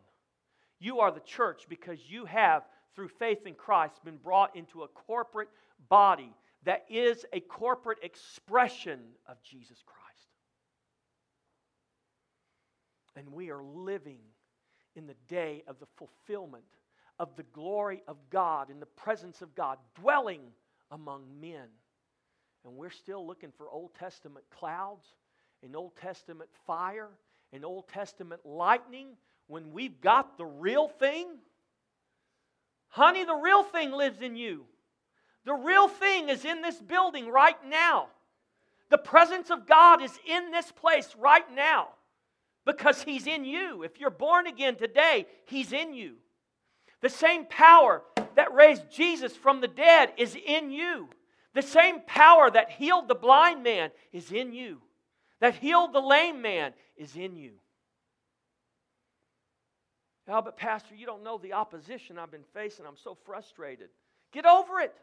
You 0.82 1.00
are 1.02 1.12
the 1.12 1.20
church 1.20 1.68
because 1.70 2.00
you 2.10 2.26
have, 2.26 2.64
through 2.96 3.10
faith 3.10 3.46
in 3.46 3.54
Christ, 3.54 4.04
been 4.04 4.18
brought 4.18 4.56
into 4.56 4.82
a 4.82 4.88
corporate 4.88 5.50
body 5.88 6.34
that 6.64 6.86
is 6.90 7.24
a 7.32 7.40
corporate 7.40 8.00
expression 8.02 9.00
of 9.28 9.42
Jesus 9.44 9.78
Christ. 9.86 10.02
And 13.16 13.32
we 13.32 13.52
are 13.52 13.62
living 13.62 14.18
in 14.96 15.06
the 15.06 15.16
day 15.28 15.64
of 15.68 15.80
the 15.80 15.86
fulfillment 15.98 16.64
of 17.20 17.36
the 17.36 17.44
glory 17.44 18.02
of 18.08 18.18
God 18.32 18.72
in 18.72 18.80
the 18.80 18.88
presence 18.88 19.44
of 19.44 19.54
God, 19.54 19.78
dwelling 20.00 20.42
among 20.90 21.26
men. 21.40 21.68
And 22.66 22.76
we're 22.76 22.90
still 22.90 23.26
looking 23.28 23.52
for 23.56 23.70
Old 23.70 23.94
Testament 23.94 24.46
clouds 24.50 25.06
and 25.62 25.76
Old 25.76 25.96
Testament 25.98 26.50
fire 26.66 27.10
and 27.54 27.64
Old 27.64 27.88
Testament 27.88 28.42
lightning 28.44 29.10
when 29.52 29.74
we've 29.74 30.00
got 30.00 30.38
the 30.38 30.46
real 30.46 30.88
thing. 30.88 31.28
Honey, 32.88 33.26
the 33.26 33.36
real 33.36 33.64
thing 33.64 33.92
lives 33.92 34.22
in 34.22 34.38
you. 34.38 34.64
The 35.44 35.54
real 35.54 35.90
thing 35.90 36.30
is 36.30 36.46
in 36.46 36.62
this 36.62 36.80
building 36.80 37.30
right 37.30 37.58
now. 37.68 38.08
The 38.90 38.98
presence 38.98 39.50
of 39.50 39.68
God 39.68 40.02
is 40.02 40.18
in 40.26 40.52
this 40.52 40.72
place 40.72 41.14
right 41.20 41.44
now 41.54 41.90
because 42.66 43.04
He's 43.04 43.28
in 43.28 43.44
you. 43.44 43.84
If 43.84 44.00
you're 44.00 44.10
born 44.10 44.48
again 44.48 44.78
today, 44.78 45.28
He's 45.46 45.74
in 45.74 45.94
you. 45.94 46.16
The 47.02 47.10
same 47.10 47.46
power 47.46 48.04
that 48.36 48.54
raised 48.54 48.90
Jesus 48.90 49.36
from 49.36 49.60
the 49.60 49.68
dead 49.68 50.14
is 50.18 50.38
in 50.46 50.72
you. 50.72 51.10
The 51.54 51.62
same 51.62 52.00
power 52.08 52.50
that 52.50 52.72
healed 52.72 53.10
the 53.10 53.16
blind 53.16 53.64
man 53.64 53.92
is 54.14 54.32
in 54.32 54.54
you, 54.54 54.80
that 55.42 55.56
healed 55.56 55.92
the 55.92 56.00
lame 56.00 56.42
man 56.42 56.74
is 56.96 57.18
in 57.18 57.36
you. 57.36 57.61
Oh, 60.28 60.42
but 60.42 60.58
Pastor, 60.58 60.96
you 60.96 61.06
don't 61.06 61.24
know 61.24 61.38
the 61.38 61.54
opposition 61.54 62.18
I've 62.18 62.32
been 62.32 62.46
facing. 62.54 62.86
I'm 62.86 62.98
so 62.98 63.18
frustrated. 63.26 63.90
Get 64.32 64.46
over 64.46 64.80
it. 64.80 64.94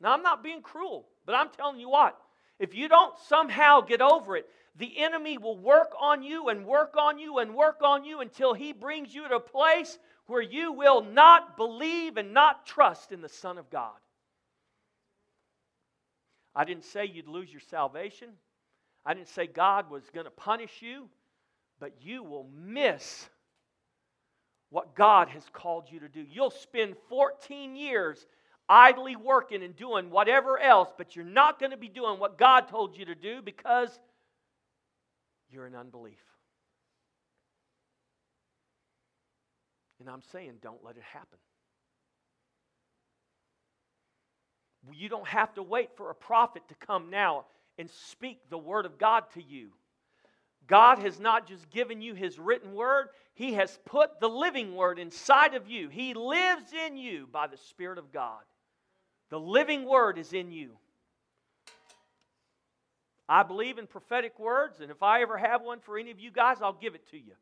Now, 0.00 0.12
I'm 0.12 0.22
not 0.22 0.42
being 0.42 0.62
cruel, 0.62 1.06
but 1.26 1.34
I'm 1.34 1.50
telling 1.50 1.78
you 1.78 1.90
what. 1.90 2.18
If 2.58 2.74
you 2.74 2.88
don't 2.88 3.18
somehow 3.26 3.80
get 3.80 4.00
over 4.00 4.36
it, 4.36 4.46
the 4.76 4.98
enemy 4.98 5.36
will 5.36 5.58
work 5.58 5.92
on 6.00 6.22
you 6.22 6.48
and 6.48 6.64
work 6.64 6.94
on 6.96 7.18
you 7.18 7.38
and 7.38 7.54
work 7.54 7.80
on 7.82 8.04
you 8.04 8.20
until 8.20 8.54
he 8.54 8.72
brings 8.72 9.14
you 9.14 9.28
to 9.28 9.36
a 9.36 9.40
place 9.40 9.98
where 10.26 10.42
you 10.42 10.72
will 10.72 11.02
not 11.02 11.56
believe 11.56 12.16
and 12.16 12.32
not 12.32 12.64
trust 12.66 13.12
in 13.12 13.20
the 13.20 13.28
Son 13.28 13.58
of 13.58 13.68
God. 13.68 13.96
I 16.54 16.64
didn't 16.64 16.84
say 16.84 17.06
you'd 17.06 17.28
lose 17.28 17.50
your 17.50 17.60
salvation. 17.60 18.30
I 19.04 19.14
didn't 19.14 19.28
say 19.28 19.46
God 19.46 19.90
was 19.90 20.04
going 20.14 20.24
to 20.24 20.30
punish 20.30 20.82
you, 20.82 21.08
but 21.80 21.92
you 22.02 22.22
will 22.22 22.46
miss 22.54 23.28
what 24.68 24.94
God 24.94 25.28
has 25.30 25.42
called 25.52 25.86
you 25.90 26.00
to 26.00 26.08
do. 26.08 26.24
You'll 26.30 26.50
spend 26.50 26.94
14 27.08 27.74
years 27.74 28.24
idly 28.68 29.16
working 29.16 29.64
and 29.64 29.74
doing 29.74 30.10
whatever 30.10 30.58
else, 30.58 30.90
but 30.96 31.16
you're 31.16 31.24
not 31.24 31.58
going 31.58 31.72
to 31.72 31.76
be 31.76 31.88
doing 31.88 32.20
what 32.20 32.38
God 32.38 32.68
told 32.68 32.96
you 32.96 33.06
to 33.06 33.16
do 33.16 33.42
because 33.42 33.88
you're 35.50 35.66
in 35.66 35.74
unbelief. 35.74 36.22
And 39.98 40.08
I'm 40.08 40.22
saying, 40.32 40.52
don't 40.62 40.84
let 40.84 40.96
it 40.96 41.02
happen. 41.02 41.38
You 44.94 45.08
don't 45.08 45.28
have 45.28 45.52
to 45.54 45.62
wait 45.62 45.90
for 45.96 46.10
a 46.10 46.14
prophet 46.14 46.62
to 46.68 46.74
come 46.74 47.10
now 47.10 47.44
and 47.76 47.90
speak 47.90 48.38
the 48.48 48.56
word 48.56 48.86
of 48.86 48.98
God 48.98 49.24
to 49.34 49.42
you. 49.42 49.70
God 50.70 51.00
has 51.00 51.18
not 51.18 51.48
just 51.48 51.68
given 51.70 52.00
you 52.00 52.14
his 52.14 52.38
written 52.38 52.74
word, 52.74 53.08
he 53.34 53.54
has 53.54 53.76
put 53.84 54.20
the 54.20 54.28
living 54.28 54.76
word 54.76 55.00
inside 55.00 55.54
of 55.54 55.68
you. 55.68 55.88
He 55.88 56.14
lives 56.14 56.72
in 56.86 56.96
you 56.96 57.26
by 57.32 57.48
the 57.48 57.56
Spirit 57.56 57.98
of 57.98 58.12
God. 58.12 58.40
The 59.30 59.40
living 59.40 59.84
word 59.84 60.16
is 60.16 60.32
in 60.32 60.52
you. 60.52 60.70
I 63.28 63.42
believe 63.42 63.78
in 63.78 63.88
prophetic 63.88 64.38
words, 64.38 64.80
and 64.80 64.92
if 64.92 65.02
I 65.02 65.22
ever 65.22 65.36
have 65.36 65.62
one 65.62 65.80
for 65.80 65.98
any 65.98 66.12
of 66.12 66.20
you 66.20 66.30
guys, 66.30 66.58
I'll 66.62 66.72
give 66.72 66.94
it 66.94 67.10
to 67.10 67.16
you. 67.16 67.32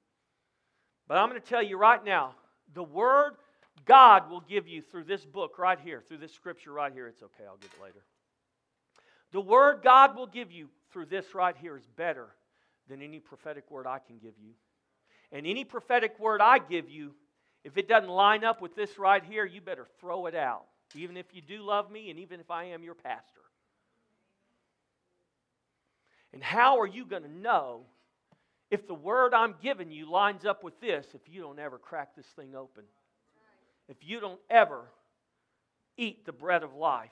But 1.07 1.19
I'm 1.19 1.29
going 1.29 1.41
to 1.41 1.47
tell 1.47 1.63
you 1.63 1.77
right 1.77 2.03
now 2.03 2.35
the 2.73 2.83
word 2.83 3.35
God 3.85 4.31
will 4.31 4.41
give 4.41 4.67
you 4.67 4.81
through 4.81 5.05
this 5.05 5.27
book 5.27 5.59
right 5.59 5.79
here, 5.79 6.03
through 6.09 6.19
this 6.19 6.33
scripture 6.33 6.73
right 6.73 6.93
here. 6.95 7.07
It's 7.07 7.23
okay, 7.23 7.45
I'll 7.47 7.59
get 7.59 7.71
it 7.77 7.83
later. 7.83 8.05
The 9.33 9.41
word 9.43 9.81
God 9.85 10.17
will 10.17 10.27
give 10.27 10.51
you 10.51 10.69
through 10.93 11.07
this 11.07 11.35
right 11.35 11.57
here 11.59 11.77
is 11.77 11.87
better 11.95 12.29
than 12.89 13.03
any 13.03 13.19
prophetic 13.19 13.71
word 13.71 13.87
I 13.87 13.99
can 13.99 14.19
give 14.19 14.35
you. 14.43 14.53
And 15.31 15.47
any 15.47 15.65
prophetic 15.65 16.19
word 16.19 16.41
I 16.41 16.59
give 16.59 16.89
you, 16.89 17.15
if 17.65 17.77
it 17.77 17.89
doesn't 17.89 18.09
line 18.09 18.45
up 18.45 18.63
with 18.63 18.75
this 18.75 18.99
right 18.99 19.23
here, 19.23 19.45
you 19.45 19.61
better 19.61 19.87
throw 20.01 20.27
it 20.27 20.35
out, 20.35 20.65
even 20.95 21.17
if 21.17 21.27
you 21.33 21.43
do 21.43 21.63
love 21.63 21.91
me 21.91 22.11
and 22.11 22.19
even 22.19 22.41
if 22.41 22.51
I 22.51 22.65
am 22.65 22.83
your 22.83 22.95
pastor. 22.95 23.41
And 26.33 26.43
how 26.43 26.81
are 26.81 26.87
you 26.87 27.05
going 27.05 27.23
to 27.23 27.31
know 27.33 27.83
if 28.71 28.87
the 28.87 28.95
word 28.95 29.35
I'm 29.35 29.55
giving 29.63 29.91
you 29.91 30.11
lines 30.11 30.45
up 30.45 30.63
with 30.63 30.79
this 30.81 31.07
if 31.15 31.23
you 31.27 31.41
don't 31.41 31.59
ever 31.59 31.79
crack 31.79 32.15
this 32.17 32.27
thing 32.37 32.55
open? 32.55 32.85
If 33.89 33.97
you 34.03 34.21
don't 34.21 34.41
ever 34.51 34.83
eat 35.97 36.27
the 36.27 36.33
bread 36.33 36.63
of 36.63 36.75
life? 36.75 37.11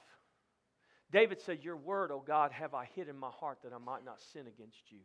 David 1.13 1.41
said, 1.41 1.63
Your 1.63 1.77
word, 1.77 2.11
O 2.11 2.23
God, 2.27 2.53
have 2.53 2.75
I 2.75 2.89
hid 2.95 3.09
in 3.09 3.17
my 3.19 3.31
heart 3.31 3.59
that 3.63 3.73
I 3.73 3.79
might 3.79 4.05
not 4.05 4.21
sin 4.33 4.47
against 4.47 4.91
you. 4.91 4.99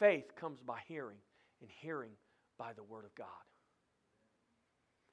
Faith 0.00 0.34
comes 0.34 0.60
by 0.60 0.78
hearing, 0.88 1.18
and 1.60 1.70
hearing 1.80 2.10
by 2.58 2.72
the 2.72 2.82
word 2.82 3.04
of 3.04 3.14
God. 3.14 3.26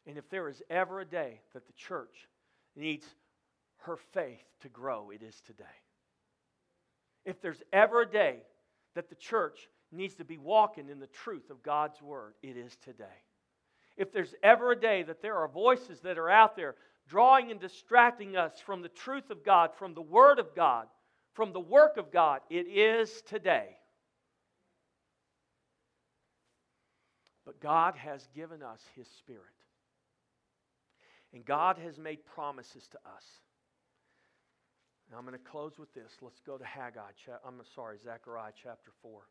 And 0.07 0.17
if 0.17 0.29
there 0.29 0.47
is 0.47 0.63
ever 0.69 1.01
a 1.01 1.05
day 1.05 1.41
that 1.53 1.67
the 1.67 1.73
church 1.73 2.27
needs 2.75 3.05
her 3.79 3.97
faith 4.13 4.43
to 4.61 4.69
grow, 4.69 5.11
it 5.11 5.21
is 5.21 5.41
today. 5.41 5.65
If 7.25 7.41
there's 7.41 7.61
ever 7.73 8.01
a 8.01 8.09
day 8.09 8.37
that 8.95 9.09
the 9.09 9.15
church 9.15 9.67
needs 9.91 10.15
to 10.15 10.23
be 10.23 10.37
walking 10.37 10.89
in 10.89 10.99
the 10.99 11.07
truth 11.07 11.49
of 11.49 11.61
God's 11.61 12.01
word, 12.01 12.33
it 12.41 12.55
is 12.55 12.77
today. 12.77 13.05
If 13.97 14.13
there's 14.13 14.35
ever 14.41 14.71
a 14.71 14.79
day 14.79 15.03
that 15.03 15.21
there 15.21 15.35
are 15.35 15.49
voices 15.49 15.99
that 16.01 16.17
are 16.17 16.29
out 16.29 16.55
there 16.55 16.75
drawing 17.09 17.51
and 17.51 17.59
distracting 17.59 18.37
us 18.37 18.53
from 18.65 18.81
the 18.81 18.89
truth 18.89 19.29
of 19.31 19.43
God, 19.43 19.71
from 19.77 19.93
the 19.93 20.01
word 20.01 20.39
of 20.39 20.55
God, 20.55 20.87
from 21.33 21.51
the 21.51 21.59
work 21.59 21.97
of 21.97 22.11
God, 22.11 22.39
it 22.49 22.67
is 22.67 23.21
today. 23.23 23.76
But 27.47 27.61
God 27.61 27.95
has 27.95 28.27
given 28.35 28.61
us 28.61 28.81
His 28.97 29.07
Spirit. 29.07 29.41
And 31.33 31.45
God 31.45 31.77
has 31.77 31.97
made 31.97 32.25
promises 32.25 32.89
to 32.91 32.97
us. 32.97 33.23
I'm 35.15 35.25
going 35.25 35.31
to 35.31 35.49
close 35.49 35.79
with 35.79 35.93
this. 35.93 36.11
Let's 36.21 36.41
go 36.41 36.57
to 36.57 36.65
Haggai. 36.65 37.11
I'm 37.47 37.61
sorry, 37.73 37.97
Zechariah 38.03 38.51
chapter 38.61 38.91
4. 39.01 39.21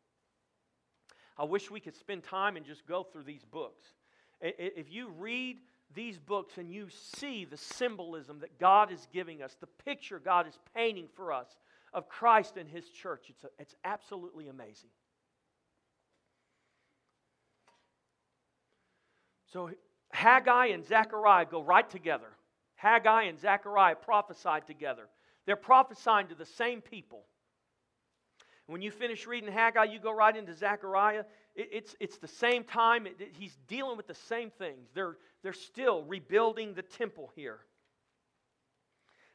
I 1.37 1.43
wish 1.43 1.69
we 1.69 1.79
could 1.79 1.95
spend 1.95 2.23
time 2.23 2.57
and 2.57 2.65
just 2.65 2.87
go 2.87 3.03
through 3.03 3.23
these 3.23 3.45
books. 3.45 3.85
If 4.41 4.91
you 4.91 5.09
read 5.19 5.57
these 5.93 6.17
books 6.17 6.57
and 6.57 6.71
you 6.71 6.87
see 6.89 7.45
the 7.45 7.57
symbolism 7.57 8.39
that 8.39 8.57
God 8.59 8.91
is 8.91 9.07
giving 9.13 9.43
us, 9.43 9.55
the 9.59 9.67
picture 9.85 10.17
God 10.17 10.47
is 10.47 10.57
painting 10.75 11.07
for 11.15 11.31
us 11.31 11.47
of 11.93 12.09
Christ 12.09 12.57
and 12.57 12.67
His 12.67 12.89
church, 12.89 13.25
it's, 13.29 13.43
a, 13.43 13.49
it's 13.59 13.75
absolutely 13.83 14.47
amazing. 14.47 14.89
So 19.57 19.71
Haggai 20.11 20.67
and 20.67 20.85
Zechariah 20.85 21.47
go 21.49 21.63
right 21.63 21.89
together. 21.89 22.27
Haggai 22.75 23.23
and 23.23 23.39
Zechariah 23.39 23.95
prophesied 23.95 24.67
together. 24.67 25.09
They're 25.47 25.55
prophesying 25.55 26.27
to 26.27 26.35
the 26.35 26.45
same 26.45 26.79
people. 26.79 27.23
When 28.67 28.83
you 28.83 28.91
finish 28.91 29.25
reading 29.25 29.51
Haggai, 29.51 29.85
you 29.85 29.99
go 29.99 30.13
right 30.13 30.37
into 30.37 30.53
Zechariah. 30.53 31.23
It, 31.55 31.69
it's, 31.71 31.95
it's 31.99 32.19
the 32.19 32.27
same 32.27 32.65
time. 32.65 33.07
It, 33.07 33.15
it, 33.19 33.29
he's 33.33 33.57
dealing 33.67 33.97
with 33.97 34.05
the 34.05 34.13
same 34.13 34.51
things. 34.51 34.89
They're, 34.93 35.17
they're 35.41 35.53
still 35.53 36.03
rebuilding 36.03 36.75
the 36.75 36.83
temple 36.83 37.31
here. 37.35 37.57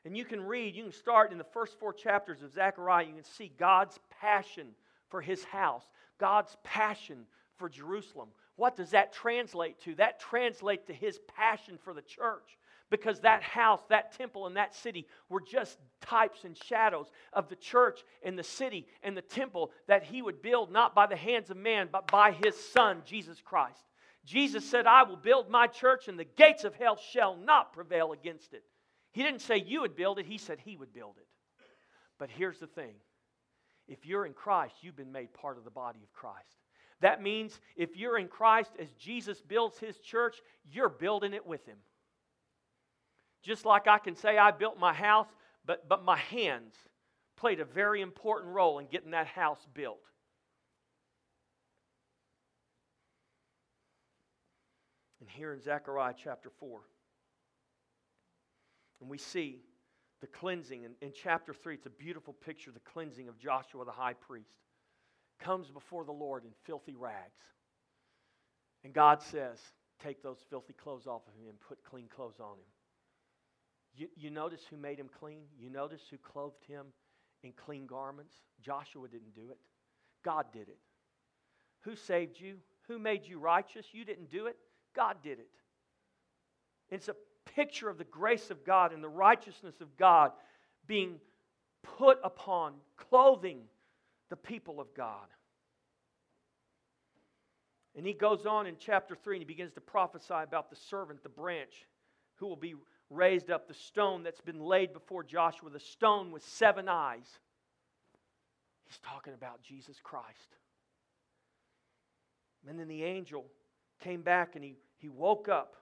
And 0.04 0.16
you 0.16 0.24
can 0.24 0.40
read, 0.40 0.76
you 0.76 0.84
can 0.84 0.92
start 0.92 1.32
in 1.32 1.38
the 1.38 1.42
first 1.52 1.80
four 1.80 1.92
chapters 1.92 2.42
of 2.42 2.52
Zechariah, 2.52 3.06
you 3.06 3.14
can 3.14 3.24
see 3.24 3.50
God's 3.58 3.98
passion 4.20 4.68
for 5.08 5.20
his 5.20 5.42
house, 5.42 5.82
God's 6.20 6.56
passion 6.62 7.26
for 7.56 7.68
Jerusalem. 7.68 8.28
What 8.56 8.76
does 8.76 8.90
that 8.90 9.12
translate 9.12 9.80
to? 9.82 9.94
That 9.96 10.20
translates 10.20 10.86
to 10.86 10.92
his 10.92 11.18
passion 11.36 11.78
for 11.82 11.94
the 11.94 12.02
church 12.02 12.58
because 12.90 13.20
that 13.20 13.42
house, 13.42 13.80
that 13.88 14.16
temple, 14.16 14.46
and 14.46 14.56
that 14.56 14.74
city 14.74 15.06
were 15.30 15.40
just 15.40 15.78
types 16.02 16.44
and 16.44 16.56
shadows 16.56 17.06
of 17.32 17.48
the 17.48 17.56
church 17.56 18.00
and 18.22 18.38
the 18.38 18.44
city 18.44 18.86
and 19.02 19.16
the 19.16 19.22
temple 19.22 19.72
that 19.88 20.04
he 20.04 20.20
would 20.20 20.42
build 20.42 20.70
not 20.70 20.94
by 20.94 21.06
the 21.06 21.16
hands 21.16 21.48
of 21.50 21.56
man, 21.56 21.88
but 21.90 22.10
by 22.12 22.32
his 22.44 22.54
son, 22.72 23.02
Jesus 23.06 23.40
Christ. 23.42 23.82
Jesus 24.24 24.68
said, 24.68 24.86
I 24.86 25.02
will 25.02 25.16
build 25.16 25.48
my 25.48 25.66
church, 25.66 26.06
and 26.06 26.18
the 26.18 26.24
gates 26.24 26.64
of 26.64 26.74
hell 26.74 26.98
shall 27.12 27.34
not 27.34 27.72
prevail 27.72 28.12
against 28.12 28.52
it. 28.52 28.62
He 29.10 29.22
didn't 29.22 29.40
say 29.40 29.56
you 29.56 29.80
would 29.80 29.96
build 29.96 30.18
it, 30.18 30.26
he 30.26 30.38
said 30.38 30.58
he 30.60 30.76
would 30.76 30.92
build 30.92 31.16
it. 31.16 31.26
But 32.18 32.30
here's 32.30 32.58
the 32.58 32.66
thing 32.66 32.94
if 33.88 34.06
you're 34.06 34.26
in 34.26 34.32
Christ, 34.34 34.74
you've 34.82 34.96
been 34.96 35.12
made 35.12 35.32
part 35.32 35.58
of 35.58 35.64
the 35.64 35.70
body 35.70 36.00
of 36.02 36.12
Christ. 36.12 36.61
That 37.02 37.20
means 37.20 37.60
if 37.76 37.96
you're 37.96 38.16
in 38.16 38.28
Christ, 38.28 38.70
as 38.78 38.88
Jesus 38.92 39.40
builds 39.40 39.76
his 39.78 39.98
church, 39.98 40.36
you're 40.70 40.88
building 40.88 41.34
it 41.34 41.44
with 41.44 41.66
him. 41.66 41.78
Just 43.42 43.66
like 43.66 43.88
I 43.88 43.98
can 43.98 44.14
say 44.14 44.38
I 44.38 44.52
built 44.52 44.78
my 44.78 44.92
house, 44.92 45.26
but, 45.66 45.88
but 45.88 46.04
my 46.04 46.16
hands 46.16 46.74
played 47.36 47.58
a 47.58 47.64
very 47.64 48.00
important 48.00 48.54
role 48.54 48.78
in 48.78 48.86
getting 48.86 49.10
that 49.10 49.26
house 49.26 49.66
built. 49.74 49.98
And 55.20 55.28
here 55.28 55.52
in 55.52 55.60
Zechariah 55.60 56.14
chapter 56.16 56.50
4, 56.60 56.80
And 59.00 59.10
we 59.10 59.18
see 59.18 59.58
the 60.20 60.28
cleansing 60.28 60.84
in, 60.84 60.92
in 61.00 61.12
chapter 61.12 61.52
3. 61.52 61.74
It's 61.74 61.86
a 61.86 61.90
beautiful 61.90 62.32
picture 62.32 62.70
the 62.70 62.78
cleansing 62.78 63.26
of 63.26 63.38
Joshua 63.38 63.84
the 63.84 63.90
high 63.90 64.14
priest. 64.14 64.54
Comes 65.42 65.70
before 65.70 66.04
the 66.04 66.12
Lord 66.12 66.44
in 66.44 66.50
filthy 66.64 66.94
rags. 66.94 67.42
And 68.84 68.92
God 68.92 69.22
says, 69.22 69.58
Take 70.02 70.22
those 70.22 70.38
filthy 70.50 70.72
clothes 70.72 71.06
off 71.06 71.22
of 71.28 71.34
him 71.34 71.48
and 71.48 71.60
put 71.60 71.78
clean 71.84 72.06
clothes 72.14 72.40
on 72.40 72.54
him. 72.54 72.64
You, 73.94 74.08
you 74.16 74.30
notice 74.30 74.62
who 74.68 74.76
made 74.76 74.98
him 74.98 75.10
clean? 75.20 75.42
You 75.60 75.70
notice 75.70 76.00
who 76.10 76.16
clothed 76.18 76.64
him 76.66 76.86
in 77.42 77.52
clean 77.52 77.86
garments? 77.86 78.34
Joshua 78.60 79.06
didn't 79.08 79.34
do 79.34 79.50
it, 79.50 79.58
God 80.24 80.46
did 80.52 80.68
it. 80.68 80.78
Who 81.82 81.96
saved 81.96 82.40
you? 82.40 82.56
Who 82.88 82.98
made 82.98 83.26
you 83.26 83.38
righteous? 83.38 83.86
You 83.92 84.04
didn't 84.04 84.30
do 84.30 84.46
it, 84.46 84.56
God 84.94 85.16
did 85.22 85.38
it. 85.38 85.50
It's 86.90 87.08
a 87.08 87.16
picture 87.54 87.88
of 87.88 87.98
the 87.98 88.04
grace 88.04 88.50
of 88.50 88.64
God 88.64 88.92
and 88.92 89.02
the 89.02 89.08
righteousness 89.08 89.80
of 89.80 89.96
God 89.96 90.32
being 90.86 91.20
put 91.98 92.18
upon, 92.22 92.74
clothing 92.96 93.62
the 94.32 94.36
people 94.36 94.80
of 94.80 94.94
God. 94.94 95.26
And 97.94 98.06
he 98.06 98.14
goes 98.14 98.46
on 98.46 98.66
in 98.66 98.76
chapter 98.78 99.14
3 99.14 99.36
and 99.36 99.42
he 99.42 99.46
begins 99.46 99.74
to 99.74 99.82
prophesy 99.82 100.32
about 100.42 100.70
the 100.70 100.76
servant, 100.88 101.22
the 101.22 101.28
branch, 101.28 101.86
who 102.36 102.46
will 102.46 102.56
be 102.56 102.74
raised 103.10 103.50
up, 103.50 103.68
the 103.68 103.74
stone 103.74 104.22
that's 104.22 104.40
been 104.40 104.58
laid 104.58 104.94
before 104.94 105.22
Joshua, 105.22 105.68
the 105.68 105.78
stone 105.78 106.32
with 106.32 106.42
seven 106.42 106.88
eyes. 106.88 107.26
He's 108.86 108.98
talking 109.00 109.34
about 109.34 109.62
Jesus 109.62 109.98
Christ. 110.02 110.56
And 112.66 112.80
then 112.80 112.88
the 112.88 113.04
angel 113.04 113.44
came 114.02 114.22
back 114.22 114.54
and 114.54 114.64
he, 114.64 114.76
he 114.96 115.10
woke 115.10 115.50
up. 115.50 115.76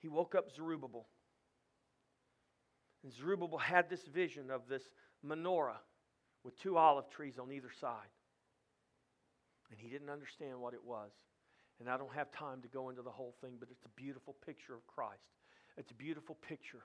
He 0.00 0.08
woke 0.08 0.34
up 0.34 0.50
Zerubbabel. 0.56 1.06
And 3.04 3.14
Zerubbabel 3.14 3.58
had 3.58 3.88
this 3.88 4.04
vision 4.04 4.50
of 4.50 4.62
this 4.68 4.82
menorah 5.26 5.78
with 6.44 6.58
two 6.60 6.76
olive 6.76 7.08
trees 7.10 7.34
on 7.40 7.52
either 7.52 7.70
side. 7.80 8.12
And 9.70 9.80
he 9.80 9.88
didn't 9.88 10.10
understand 10.10 10.60
what 10.60 10.74
it 10.74 10.84
was. 10.84 11.10
And 11.80 11.90
I 11.90 11.96
don't 11.96 12.14
have 12.14 12.30
time 12.30 12.62
to 12.62 12.68
go 12.68 12.88
into 12.88 13.02
the 13.02 13.10
whole 13.10 13.34
thing, 13.40 13.54
but 13.58 13.68
it's 13.70 13.84
a 13.84 14.00
beautiful 14.00 14.34
picture 14.44 14.74
of 14.74 14.86
Christ. 14.86 15.26
It's 15.76 15.90
a 15.90 15.94
beautiful 15.94 16.36
picture 16.36 16.84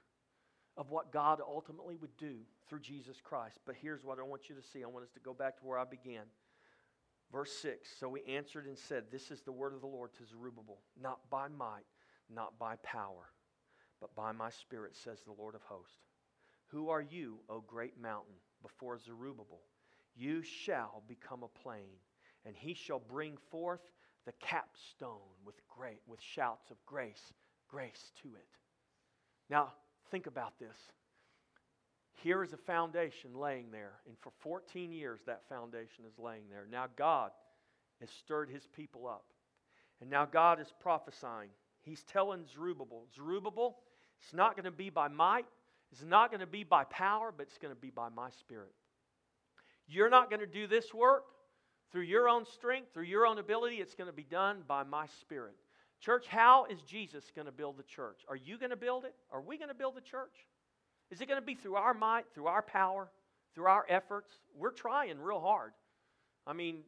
of 0.77 0.89
what 0.89 1.11
God 1.11 1.39
ultimately 1.45 1.95
would 1.95 2.15
do 2.17 2.37
through 2.67 2.79
Jesus 2.79 3.17
Christ. 3.23 3.59
But 3.65 3.75
here's 3.81 4.03
what 4.03 4.19
I 4.19 4.23
want 4.23 4.49
you 4.49 4.55
to 4.55 4.61
see. 4.61 4.83
I 4.83 4.87
want 4.87 5.05
us 5.05 5.11
to 5.13 5.19
go 5.19 5.33
back 5.33 5.59
to 5.59 5.65
where 5.65 5.77
I 5.77 5.85
began. 5.85 6.23
Verse 7.31 7.51
6 7.61 7.89
So 7.99 8.09
we 8.09 8.23
answered 8.23 8.65
and 8.65 8.77
said, 8.77 9.05
This 9.11 9.31
is 9.31 9.41
the 9.41 9.51
word 9.51 9.73
of 9.73 9.81
the 9.81 9.87
Lord 9.87 10.13
to 10.15 10.25
Zerubbabel, 10.25 10.79
not 11.01 11.19
by 11.29 11.47
might, 11.47 11.85
not 12.29 12.57
by 12.59 12.75
power, 12.83 13.31
but 13.99 14.15
by 14.15 14.31
my 14.31 14.49
spirit, 14.49 14.95
says 14.95 15.19
the 15.25 15.33
Lord 15.33 15.55
of 15.55 15.61
hosts. 15.63 16.10
Who 16.71 16.89
are 16.89 17.01
you, 17.01 17.39
O 17.49 17.61
great 17.61 17.99
mountain, 18.01 18.33
before 18.61 18.97
Zerubbabel? 18.97 19.61
You 20.15 20.41
shall 20.41 21.03
become 21.07 21.43
a 21.43 21.59
plain, 21.63 21.99
and 22.45 22.55
he 22.55 22.73
shall 22.73 22.99
bring 22.99 23.37
forth 23.49 23.81
the 24.25 24.33
capstone 24.33 25.35
with 25.45 25.55
great 25.67 26.01
with 26.07 26.21
shouts 26.21 26.69
of 26.71 26.77
grace, 26.85 27.33
grace 27.67 28.11
to 28.21 28.29
it. 28.29 28.57
Now, 29.49 29.73
think 30.11 30.27
about 30.27 30.59
this. 30.59 30.77
Here 32.23 32.43
is 32.43 32.53
a 32.53 32.57
foundation 32.57 33.33
laying 33.33 33.71
there, 33.71 33.93
and 34.07 34.15
for 34.19 34.31
14 34.39 34.91
years 34.91 35.21
that 35.25 35.41
foundation 35.49 36.05
is 36.05 36.19
laying 36.19 36.49
there. 36.49 36.67
Now 36.71 36.85
God 36.95 37.31
has 37.99 38.09
stirred 38.09 38.49
his 38.49 38.67
people 38.67 39.07
up. 39.07 39.25
And 40.01 40.09
now 40.09 40.25
God 40.25 40.59
is 40.59 40.73
prophesying. 40.79 41.49
He's 41.83 42.03
telling 42.03 42.45
Zerubbabel, 42.53 43.05
Zerubbabel, 43.15 43.77
it's 44.21 44.33
not 44.33 44.55
going 44.55 44.65
to 44.65 44.71
be 44.71 44.89
by 44.89 45.07
might, 45.07 45.45
it's 45.91 46.03
not 46.03 46.31
going 46.31 46.39
to 46.39 46.47
be 46.47 46.63
by 46.63 46.83
power, 46.85 47.33
but 47.35 47.43
it's 47.43 47.57
going 47.57 47.73
to 47.73 47.79
be 47.79 47.89
by 47.89 48.09
my 48.09 48.29
spirit. 48.39 48.73
You're 49.87 50.09
not 50.09 50.29
going 50.29 50.39
to 50.39 50.47
do 50.47 50.67
this 50.67 50.93
work 50.93 51.23
through 51.91 52.03
your 52.03 52.29
own 52.29 52.45
strength, 52.45 52.93
through 52.93 53.03
your 53.03 53.25
own 53.25 53.37
ability. 53.37 53.77
It's 53.77 53.95
going 53.95 54.09
to 54.09 54.15
be 54.15 54.23
done 54.23 54.63
by 54.67 54.83
my 54.83 55.07
spirit. 55.19 55.55
Church, 55.99 56.27
how 56.27 56.65
is 56.65 56.81
Jesus 56.81 57.25
going 57.35 57.45
to 57.45 57.51
build 57.51 57.77
the 57.77 57.83
church? 57.83 58.21
Are 58.27 58.35
you 58.35 58.57
going 58.57 58.69
to 58.71 58.77
build 58.77 59.05
it? 59.05 59.13
Are 59.31 59.41
we 59.41 59.57
going 59.57 59.69
to 59.69 59.75
build 59.75 59.95
the 59.95 60.01
church? 60.01 60.47
Is 61.11 61.19
it 61.19 61.27
going 61.27 61.39
to 61.39 61.45
be 61.45 61.55
through 61.55 61.75
our 61.75 61.93
might, 61.93 62.25
through 62.33 62.47
our 62.47 62.61
power, 62.61 63.09
through 63.53 63.65
our 63.65 63.85
efforts? 63.89 64.31
We're 64.57 64.71
trying 64.71 65.19
real 65.19 65.41
hard. 65.41 65.73
I 66.47 66.53
mean, 66.53 66.79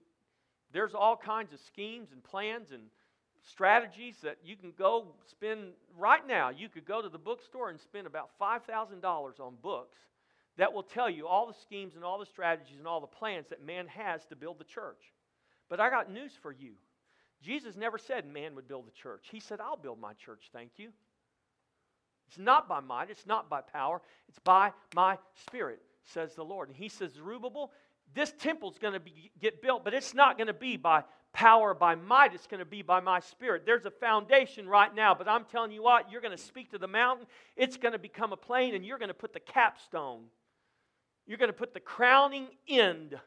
there's 0.71 0.95
all 0.95 1.17
kinds 1.17 1.53
of 1.53 1.59
schemes 1.59 2.09
and 2.11 2.23
plans 2.23 2.71
and 2.71 2.83
strategies 3.49 4.15
that 4.23 4.37
you 4.43 4.55
can 4.55 4.73
go 4.77 5.07
spend 5.29 5.73
right 5.97 6.25
now. 6.25 6.49
You 6.49 6.69
could 6.69 6.85
go 6.85 7.01
to 7.01 7.09
the 7.09 7.17
bookstore 7.17 7.69
and 7.69 7.79
spend 7.79 8.07
about 8.07 8.29
$5,000 8.39 9.39
on 9.39 9.55
books 9.61 9.97
that 10.57 10.71
will 10.71 10.83
tell 10.83 11.09
you 11.09 11.27
all 11.27 11.47
the 11.47 11.53
schemes 11.53 11.95
and 11.95 12.03
all 12.03 12.19
the 12.19 12.25
strategies 12.25 12.77
and 12.77 12.87
all 12.87 13.01
the 13.01 13.07
plans 13.07 13.47
that 13.49 13.65
man 13.65 13.87
has 13.87 14.25
to 14.27 14.35
build 14.35 14.59
the 14.59 14.65
church. 14.65 15.11
But 15.69 15.79
I 15.79 15.89
got 15.89 16.11
news 16.11 16.31
for 16.41 16.51
you. 16.51 16.73
Jesus 17.41 17.75
never 17.75 17.97
said 17.97 18.25
man 18.25 18.55
would 18.55 18.67
build 18.67 18.87
the 18.87 18.91
church. 18.91 19.27
He 19.31 19.39
said, 19.39 19.59
I'll 19.59 19.75
build 19.77 19.99
my 19.99 20.13
church, 20.13 20.49
thank 20.53 20.71
you. 20.77 20.89
It's 22.27 22.37
not 22.37 22.69
by 22.69 22.79
might, 22.79 23.09
it's 23.09 23.25
not 23.25 23.49
by 23.49 23.61
power, 23.61 24.01
it's 24.29 24.39
by 24.39 24.71
my 24.95 25.17
spirit, 25.47 25.81
says 26.05 26.35
the 26.35 26.45
Lord. 26.45 26.69
And 26.69 26.77
he 26.77 26.87
says, 26.87 27.13
Zerubbabel, 27.13 27.71
this 28.13 28.33
temple's 28.39 28.77
going 28.77 28.93
to 28.93 29.01
get 29.41 29.61
built, 29.61 29.83
but 29.83 29.93
it's 29.93 30.13
not 30.13 30.37
going 30.37 30.47
to 30.47 30.53
be 30.53 30.77
by 30.77 31.03
power, 31.33 31.73
by 31.73 31.95
might. 31.95 32.33
It's 32.33 32.47
going 32.47 32.59
to 32.59 32.65
be 32.65 32.81
by 32.81 32.99
my 32.99 33.19
spirit. 33.19 33.63
There's 33.65 33.85
a 33.85 33.91
foundation 33.91 34.67
right 34.67 34.93
now, 34.93 35.13
but 35.15 35.27
I'm 35.27 35.45
telling 35.45 35.71
you 35.71 35.83
what, 35.83 36.11
you're 36.11 36.21
going 36.21 36.35
to 36.35 36.43
speak 36.43 36.71
to 36.71 36.77
the 36.77 36.87
mountain. 36.87 37.25
It's 37.57 37.77
going 37.77 37.93
to 37.93 37.99
become 37.99 38.31
a 38.31 38.37
plain, 38.37 38.75
and 38.75 38.85
you're 38.85 38.99
going 38.99 39.09
to 39.09 39.13
put 39.13 39.33
the 39.33 39.39
capstone. 39.39 40.25
You're 41.25 41.37
going 41.37 41.49
to 41.49 41.57
put 41.57 41.73
the 41.73 41.79
crowning 41.79 42.47
end 42.67 43.19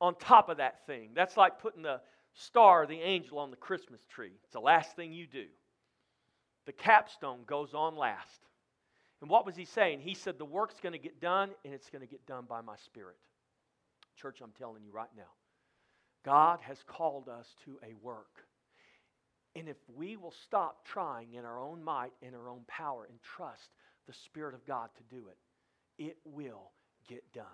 on 0.00 0.14
top 0.16 0.48
of 0.48 0.58
that 0.58 0.86
thing. 0.86 1.10
That's 1.14 1.36
like 1.36 1.60
putting 1.60 1.82
the 1.82 2.00
star, 2.34 2.86
the 2.86 3.00
angel, 3.00 3.38
on 3.38 3.50
the 3.50 3.56
Christmas 3.56 4.00
tree. 4.06 4.32
It's 4.44 4.52
the 4.52 4.60
last 4.60 4.94
thing 4.94 5.12
you 5.12 5.26
do. 5.26 5.46
The 6.66 6.72
capstone 6.72 7.40
goes 7.46 7.74
on 7.74 7.96
last. 7.96 8.42
And 9.20 9.30
what 9.30 9.46
was 9.46 9.54
he 9.54 9.64
saying? 9.64 10.00
He 10.00 10.14
said, 10.14 10.38
The 10.38 10.44
work's 10.44 10.80
going 10.80 10.92
to 10.92 10.98
get 10.98 11.20
done, 11.20 11.50
and 11.64 11.72
it's 11.72 11.88
going 11.88 12.02
to 12.02 12.08
get 12.08 12.26
done 12.26 12.44
by 12.48 12.60
my 12.60 12.76
spirit. 12.76 13.16
Church, 14.16 14.40
I'm 14.42 14.52
telling 14.58 14.82
you 14.82 14.90
right 14.92 15.08
now, 15.16 15.30
God 16.24 16.60
has 16.62 16.78
called 16.86 17.28
us 17.28 17.54
to 17.64 17.78
a 17.82 17.94
work. 18.02 18.46
And 19.54 19.68
if 19.68 19.76
we 19.94 20.16
will 20.16 20.34
stop 20.44 20.86
trying 20.86 21.34
in 21.34 21.44
our 21.44 21.60
own 21.60 21.82
might, 21.82 22.12
in 22.22 22.34
our 22.34 22.48
own 22.48 22.62
power, 22.66 23.06
and 23.08 23.20
trust 23.22 23.70
the 24.06 24.12
Spirit 24.12 24.54
of 24.54 24.64
God 24.66 24.88
to 24.96 25.14
do 25.14 25.24
it, 25.28 25.36
it 26.02 26.16
will 26.24 26.70
get 27.08 27.30
done. 27.32 27.44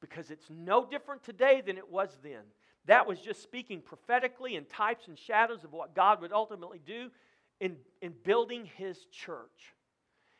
Because 0.00 0.30
it's 0.30 0.48
no 0.50 0.84
different 0.84 1.24
today 1.24 1.62
than 1.64 1.78
it 1.78 1.90
was 1.90 2.10
then. 2.22 2.42
That 2.84 3.08
was 3.08 3.18
just 3.18 3.42
speaking 3.42 3.80
prophetically 3.80 4.54
in 4.54 4.64
types 4.66 5.08
and 5.08 5.18
shadows 5.18 5.64
of 5.64 5.72
what 5.72 5.94
God 5.94 6.20
would 6.20 6.32
ultimately 6.32 6.80
do 6.86 7.10
in, 7.60 7.76
in 8.00 8.12
building 8.22 8.68
His 8.76 9.06
church. 9.10 9.74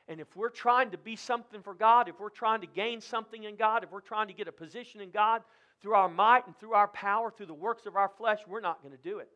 And 0.09 0.21
if 0.21 0.37
we're 0.37 0.51
trying 0.51 0.91
to 0.93 0.99
be 0.99 1.17
something 1.17 1.63
for 1.63 1.75
God, 1.75 2.09
if 2.09 2.21
we're 2.21 2.29
trying 2.29 2.61
to 2.61 2.69
gain 2.69 3.01
something 3.01 3.43
in 3.43 3.57
God, 3.57 3.83
if 3.83 3.91
we're 3.91 4.01
trying 4.01 4.29
to 4.29 4.35
get 4.35 4.47
a 4.47 4.53
position 4.53 5.01
in 5.01 5.11
God 5.11 5.43
through 5.83 5.95
our 5.95 6.09
might 6.09 6.47
and 6.47 6.59
through 6.59 6.73
our 6.73 6.89
power, 6.89 7.31
through 7.31 7.47
the 7.47 7.55
works 7.55 7.87
of 7.87 7.97
our 7.97 8.09
flesh, 8.09 8.41
we're 8.47 8.61
not 8.61 8.83
going 8.83 8.97
to 8.97 9.03
do 9.03 9.19
it. 9.19 9.29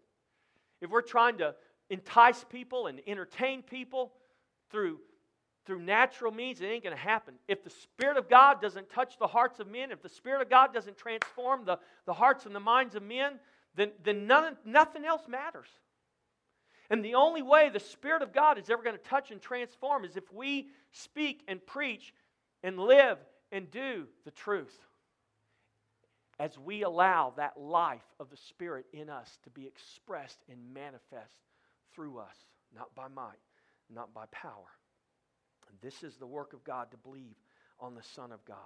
If 0.80 0.90
we're 0.90 1.02
trying 1.02 1.38
to 1.38 1.54
entice 1.90 2.44
people 2.44 2.86
and 2.86 3.00
entertain 3.06 3.62
people 3.62 4.12
through, 4.70 4.98
through 5.66 5.80
natural 5.80 6.32
means, 6.32 6.60
it 6.60 6.66
ain't 6.66 6.82
going 6.82 6.96
to 6.96 7.02
happen. 7.02 7.34
If 7.46 7.62
the 7.62 7.70
Spirit 7.70 8.16
of 8.16 8.28
God 8.28 8.62
doesn't 8.62 8.90
touch 8.90 9.18
the 9.18 9.26
hearts 9.26 9.60
of 9.60 9.68
men, 9.68 9.92
if 9.92 10.02
the 10.02 10.08
Spirit 10.08 10.40
of 10.40 10.48
God 10.48 10.72
doesn't 10.72 10.96
transform 10.96 11.64
the, 11.64 11.78
the 12.06 12.14
hearts 12.14 12.46
and 12.46 12.54
the 12.54 12.60
minds 12.60 12.94
of 12.94 13.02
men, 13.02 13.38
then, 13.74 13.90
then 14.02 14.26
none, 14.26 14.56
nothing 14.64 15.04
else 15.04 15.22
matters. 15.28 15.68
And 16.88 17.04
the 17.04 17.14
only 17.14 17.42
way 17.42 17.68
the 17.68 17.78
Spirit 17.78 18.22
of 18.22 18.32
God 18.32 18.58
is 18.58 18.68
ever 18.68 18.82
going 18.82 18.96
to 18.96 19.02
touch 19.02 19.30
and 19.30 19.40
transform 19.40 20.04
is 20.04 20.16
if 20.16 20.32
we 20.32 20.68
speak 20.90 21.42
and 21.46 21.64
preach 21.64 22.12
and 22.62 22.78
live 22.78 23.18
and 23.52 23.70
do 23.70 24.06
the 24.24 24.32
truth. 24.32 24.76
As 26.40 26.58
we 26.58 26.84
allow 26.84 27.34
that 27.36 27.60
life 27.60 28.14
of 28.18 28.30
the 28.30 28.36
Spirit 28.36 28.86
in 28.94 29.10
us 29.10 29.38
to 29.44 29.50
be 29.50 29.66
expressed 29.66 30.38
and 30.50 30.72
manifest 30.72 31.36
through 31.94 32.18
us, 32.18 32.34
not 32.74 32.94
by 32.94 33.08
might, 33.08 33.38
not 33.94 34.14
by 34.14 34.24
power. 34.32 34.72
This 35.82 36.02
is 36.02 36.16
the 36.16 36.26
work 36.26 36.54
of 36.54 36.64
God 36.64 36.90
to 36.92 36.96
believe 36.96 37.36
on 37.78 37.94
the 37.94 38.02
Son 38.02 38.32
of 38.32 38.42
God. 38.46 38.56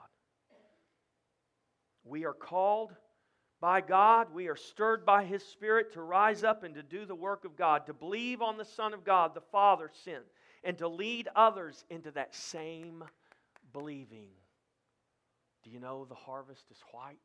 We 2.05 2.25
are 2.25 2.33
called 2.33 2.93
by 3.61 3.81
God. 3.81 4.29
We 4.33 4.47
are 4.49 4.57
stirred 4.57 5.05
by 5.05 5.25
His 5.25 5.43
Spirit 5.43 5.93
to 5.95 6.03
rise 6.03 6.45
up 6.45 6.62
and 6.62 6.77
to 6.77 6.83
do 6.83 7.05
the 7.07 7.14
work 7.14 7.45
of 7.45 7.57
God, 7.57 7.87
to 7.87 7.93
believe 7.93 8.41
on 8.41 8.57
the 8.57 8.64
Son 8.64 8.95
of 8.95 9.05
God, 9.05 9.35
the 9.35 9.41
Father 9.41 9.91
sent, 10.05 10.25
and 10.62 10.79
to 10.79 10.87
lead 10.87 11.29
others 11.35 11.85
into 11.91 12.12
that 12.12 12.37
same 12.37 13.03
believing. 13.72 14.29
Do 15.64 15.70
you 15.70 15.81
know 15.81 16.05
the 16.05 16.14
harvest 16.14 16.70
is 16.70 16.79
white? 16.93 17.18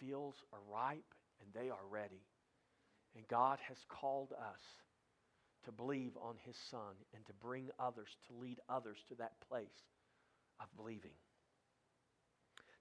Fields 0.00 0.38
are 0.52 0.58
ripe 0.72 1.14
and 1.40 1.52
they 1.54 1.70
are 1.70 1.86
ready. 1.90 2.22
And 3.14 3.26
God 3.28 3.58
has 3.68 3.78
called 3.88 4.32
us 4.32 4.62
to 5.64 5.72
believe 5.72 6.12
on 6.22 6.36
his 6.44 6.56
Son 6.70 6.94
and 7.14 7.24
to 7.26 7.32
bring 7.34 7.70
others, 7.78 8.08
to 8.28 8.40
lead 8.40 8.58
others 8.68 8.96
to 9.08 9.14
that 9.16 9.32
place 9.48 9.68
of 10.60 10.66
believing. 10.76 11.12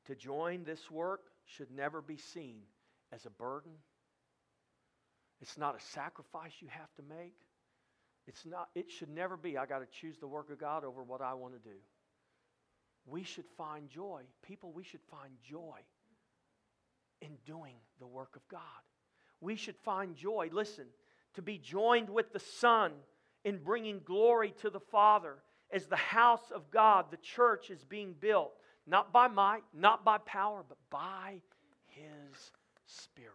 To 0.07 0.15
join 0.15 0.63
this 0.63 0.89
work 0.89 1.21
should 1.45 1.71
never 1.71 2.01
be 2.01 2.17
seen 2.17 2.61
as 3.11 3.25
a 3.25 3.29
burden. 3.29 3.71
It's 5.41 5.57
not 5.57 5.75
a 5.75 5.83
sacrifice 5.93 6.53
you 6.59 6.67
have 6.69 6.93
to 6.95 7.03
make. 7.03 7.35
It's 8.27 8.45
not, 8.45 8.69
it 8.75 8.91
should 8.91 9.09
never 9.09 9.37
be, 9.37 9.57
I 9.57 9.65
got 9.65 9.79
to 9.79 9.87
choose 9.99 10.17
the 10.17 10.27
work 10.27 10.51
of 10.51 10.59
God 10.59 10.83
over 10.83 11.03
what 11.03 11.21
I 11.21 11.33
want 11.33 11.53
to 11.53 11.69
do. 11.69 11.75
We 13.05 13.23
should 13.23 13.45
find 13.57 13.89
joy. 13.89 14.21
People, 14.43 14.71
we 14.71 14.83
should 14.83 15.01
find 15.09 15.33
joy 15.43 15.79
in 17.21 17.37
doing 17.45 17.75
the 17.99 18.07
work 18.07 18.35
of 18.35 18.47
God. 18.49 18.61
We 19.41 19.55
should 19.55 19.77
find 19.77 20.15
joy, 20.15 20.49
listen, 20.51 20.85
to 21.35 21.41
be 21.41 21.57
joined 21.57 22.09
with 22.09 22.33
the 22.33 22.39
Son 22.39 22.91
in 23.45 23.63
bringing 23.63 24.01
glory 24.03 24.53
to 24.61 24.69
the 24.69 24.79
Father 24.79 25.37
as 25.71 25.85
the 25.85 25.95
house 25.95 26.51
of 26.53 26.71
God, 26.71 27.05
the 27.11 27.17
church, 27.17 27.69
is 27.69 27.83
being 27.83 28.15
built, 28.19 28.51
not 28.87 29.13
by 29.13 29.27
might, 29.27 29.63
not 29.73 30.03
by 30.03 30.17
power, 30.19 30.63
but 30.67 30.77
by 30.89 31.41
His 31.87 32.51
Spirit. 32.85 33.33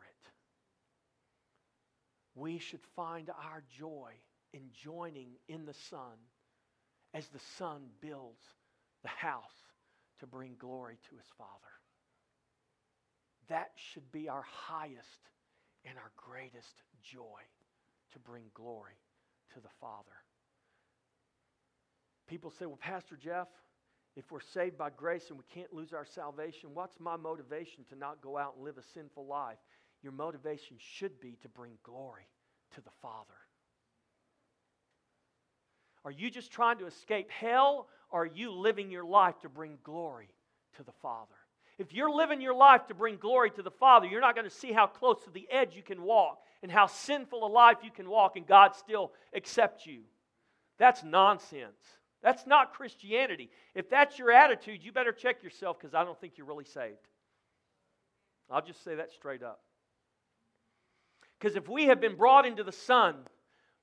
We 2.34 2.58
should 2.58 2.82
find 2.96 3.30
our 3.30 3.62
joy 3.78 4.10
in 4.52 4.62
joining 4.72 5.28
in 5.48 5.64
the 5.64 5.74
Son 5.74 6.18
as 7.12 7.28
the 7.28 7.40
Son 7.56 7.82
builds 8.00 8.42
the 9.02 9.08
house 9.08 9.72
to 10.18 10.26
bring 10.26 10.56
glory 10.58 10.98
to 11.08 11.16
His 11.16 11.26
Father. 11.38 11.73
That 13.48 13.72
should 13.74 14.10
be 14.12 14.28
our 14.28 14.44
highest 14.48 15.30
and 15.84 15.98
our 15.98 16.10
greatest 16.16 16.82
joy 17.02 17.42
to 18.12 18.18
bring 18.20 18.44
glory 18.54 18.98
to 19.54 19.60
the 19.60 19.68
Father. 19.80 20.04
People 22.26 22.50
say, 22.50 22.66
well, 22.66 22.78
Pastor 22.80 23.16
Jeff, 23.16 23.48
if 24.16 24.30
we're 24.30 24.40
saved 24.40 24.78
by 24.78 24.90
grace 24.90 25.28
and 25.28 25.38
we 25.38 25.44
can't 25.52 25.74
lose 25.74 25.92
our 25.92 26.06
salvation, 26.06 26.70
what's 26.72 26.98
my 27.00 27.16
motivation 27.16 27.84
to 27.90 27.96
not 27.96 28.22
go 28.22 28.38
out 28.38 28.54
and 28.56 28.64
live 28.64 28.78
a 28.78 28.82
sinful 28.94 29.26
life? 29.26 29.58
Your 30.02 30.12
motivation 30.12 30.76
should 30.78 31.20
be 31.20 31.36
to 31.42 31.48
bring 31.48 31.72
glory 31.82 32.28
to 32.74 32.80
the 32.80 32.90
Father. 33.02 33.34
Are 36.04 36.10
you 36.10 36.30
just 36.30 36.50
trying 36.50 36.78
to 36.78 36.86
escape 36.86 37.30
hell, 37.30 37.88
or 38.10 38.22
are 38.22 38.26
you 38.26 38.52
living 38.52 38.90
your 38.90 39.04
life 39.04 39.40
to 39.40 39.48
bring 39.48 39.78
glory 39.82 40.28
to 40.76 40.82
the 40.82 40.92
Father? 41.02 41.34
If 41.78 41.92
you're 41.92 42.10
living 42.10 42.40
your 42.40 42.54
life 42.54 42.86
to 42.86 42.94
bring 42.94 43.16
glory 43.16 43.50
to 43.50 43.62
the 43.62 43.70
Father, 43.70 44.06
you're 44.06 44.20
not 44.20 44.36
going 44.36 44.48
to 44.48 44.54
see 44.54 44.72
how 44.72 44.86
close 44.86 45.22
to 45.24 45.30
the 45.30 45.48
edge 45.50 45.74
you 45.74 45.82
can 45.82 46.02
walk 46.02 46.38
and 46.62 46.70
how 46.70 46.86
sinful 46.86 47.44
a 47.44 47.48
life 47.48 47.78
you 47.82 47.90
can 47.90 48.08
walk 48.08 48.36
and 48.36 48.46
God 48.46 48.76
still 48.76 49.12
accept 49.34 49.86
you. 49.86 50.00
That's 50.78 51.02
nonsense. 51.02 51.80
That's 52.22 52.46
not 52.46 52.72
Christianity. 52.74 53.50
If 53.74 53.90
that's 53.90 54.18
your 54.18 54.30
attitude, 54.30 54.82
you 54.82 54.92
better 54.92 55.12
check 55.12 55.42
yourself 55.42 55.78
because 55.78 55.94
I 55.94 56.04
don't 56.04 56.18
think 56.20 56.34
you're 56.38 56.46
really 56.46 56.64
saved. 56.64 56.96
I'll 58.50 58.64
just 58.64 58.84
say 58.84 58.94
that 58.94 59.12
straight 59.12 59.42
up. 59.42 59.60
Because 61.38 61.56
if 61.56 61.68
we 61.68 61.86
have 61.86 62.00
been 62.00 62.16
brought 62.16 62.46
into 62.46 62.64
the 62.64 62.72
Son, 62.72 63.16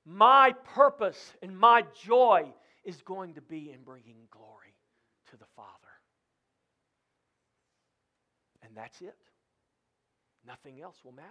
my 0.05 0.53
purpose 0.75 1.33
and 1.41 1.57
my 1.57 1.83
joy 2.03 2.51
is 2.83 3.01
going 3.01 3.35
to 3.35 3.41
be 3.41 3.71
in 3.71 3.83
bringing 3.83 4.15
glory 4.31 4.73
to 5.29 5.37
the 5.37 5.45
Father. 5.55 5.69
And 8.71 8.77
that's 8.77 9.01
it. 9.01 9.17
Nothing 10.47 10.81
else 10.81 10.95
will 11.03 11.11
matter. 11.11 11.27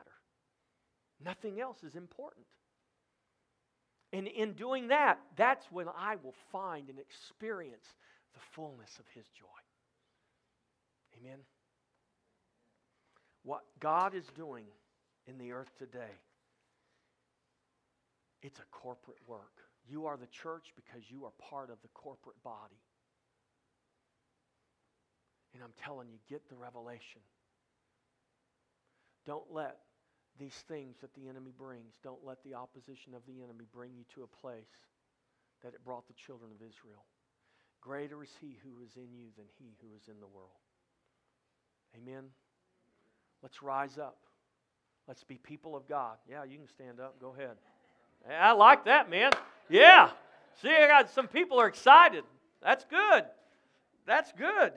Nothing 1.25 1.59
else 1.59 1.83
is 1.83 1.97
important. 1.97 2.45
And 4.13 4.27
in 4.27 4.53
doing 4.53 4.89
that, 4.89 5.19
that's 5.37 5.65
when 5.71 5.87
I 5.89 6.17
will 6.23 6.35
find 6.53 6.91
and 6.91 6.99
experience 6.99 7.87
the 8.35 8.41
fullness 8.53 8.91
of 8.99 9.07
His 9.15 9.25
joy. 9.29 9.47
Amen. 11.19 11.39
What 13.43 13.63
God 13.81 14.15
is 14.15 14.27
doing 14.37 14.67
in 15.27 15.39
the 15.39 15.53
earth 15.53 15.71
today, 15.79 16.19
it's 18.43 18.59
a 18.59 18.65
corporate 18.71 19.17
work. 19.27 19.63
You 19.89 20.05
are 20.05 20.19
the 20.19 20.27
church 20.27 20.75
because 20.77 21.11
you 21.11 21.25
are 21.25 21.33
part 21.51 21.71
of 21.71 21.81
the 21.81 21.89
corporate 21.95 22.43
body. 22.45 22.83
And 25.55 25.63
I'm 25.63 25.75
telling 25.83 26.09
you, 26.11 26.19
get 26.29 26.49
the 26.49 26.57
revelation. 26.57 27.21
Don't 29.27 29.53
let 29.53 29.79
these 30.39 30.65
things 30.69 30.97
that 31.01 31.13
the 31.15 31.29
enemy 31.29 31.53
brings, 31.57 31.95
don't 32.03 32.25
let 32.25 32.43
the 32.45 32.55
opposition 32.55 33.15
of 33.15 33.23
the 33.27 33.43
enemy 33.43 33.67
bring 33.75 33.91
you 33.95 34.05
to 34.15 34.23
a 34.23 34.27
place 34.41 34.73
that 35.63 35.75
it 35.75 35.85
brought 35.85 36.07
the 36.07 36.15
children 36.15 36.51
of 36.51 36.67
Israel. 36.67 37.05
Greater 37.81 38.23
is 38.23 38.31
he 38.41 38.57
who 38.63 38.83
is 38.83 38.97
in 38.97 39.13
you 39.13 39.27
than 39.37 39.47
he 39.59 39.75
who 39.83 39.89
is 39.97 40.09
in 40.09 40.21
the 40.21 40.27
world. 40.27 40.51
Amen. 41.97 42.25
Let's 43.43 43.63
rise 43.63 43.99
up. 43.99 44.19
Let's 45.09 45.25
be 45.25 45.37
people 45.37 45.75
of 45.75 45.89
God. 45.89 46.17
Yeah, 46.29 46.45
you 46.45 46.59
can 46.59 46.69
stand 46.69 47.01
up. 47.01 47.21
Go 47.21 47.35
ahead. 47.37 47.57
I 48.31 48.53
like 48.53 48.85
that, 48.85 49.11
man. 49.11 49.33
Yeah. 49.69 50.11
See, 50.63 50.69
I 50.69 50.87
got 50.87 51.11
some 51.11 51.27
people 51.27 51.59
are 51.61 51.67
excited. 51.67 52.25
That's 52.63 52.85
good. 52.85 53.25
That's 54.07 54.33
good. 54.33 54.73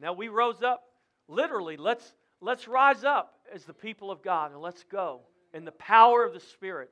Now 0.00 0.12
we 0.12 0.28
rose 0.28 0.62
up, 0.62 0.84
literally, 1.28 1.76
let's, 1.76 2.12
let's 2.40 2.66
rise 2.66 3.04
up 3.04 3.34
as 3.52 3.64
the 3.64 3.74
people 3.74 4.10
of 4.10 4.22
God 4.22 4.52
and 4.52 4.60
let's 4.60 4.84
go 4.84 5.20
in 5.52 5.64
the 5.64 5.72
power 5.72 6.24
of 6.24 6.32
the 6.32 6.40
Spirit. 6.40 6.90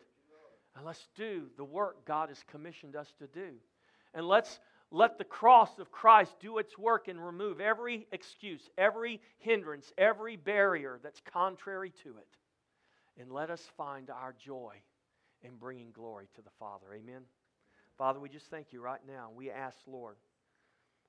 And 0.77 0.85
let's 0.87 1.09
do 1.17 1.47
the 1.57 1.65
work 1.65 2.05
God 2.05 2.29
has 2.29 2.45
commissioned 2.51 2.95
us 2.95 3.13
to 3.19 3.27
do. 3.27 3.55
And 4.15 4.27
let's 4.29 4.61
let 4.91 5.19
the 5.19 5.25
cross 5.25 5.79
of 5.79 5.91
Christ 5.91 6.35
do 6.41 6.59
its 6.59 6.79
work 6.79 7.09
and 7.09 7.25
remove 7.25 7.61
every 7.61 8.07
excuse, 8.13 8.71
every 8.79 9.21
hindrance, 9.39 9.93
every 9.99 10.37
barrier 10.37 10.99
that's 11.03 11.21
contrary 11.33 11.93
to 12.05 12.11
it. 12.11 13.21
And 13.21 13.33
let 13.33 13.51
us 13.51 13.63
find 13.77 14.09
our 14.09 14.35
joy 14.39 14.75
in 15.43 15.57
bringing 15.57 15.91
glory 15.91 16.29
to 16.37 16.43
the 16.43 16.51
Father. 16.59 16.87
Amen. 16.95 17.23
Father, 17.97 18.21
we 18.21 18.29
just 18.29 18.47
thank 18.47 18.73
you 18.73 18.81
right 18.81 19.01
now. 19.07 19.31
We 19.35 19.51
ask, 19.51 19.77
Lord, 19.87 20.17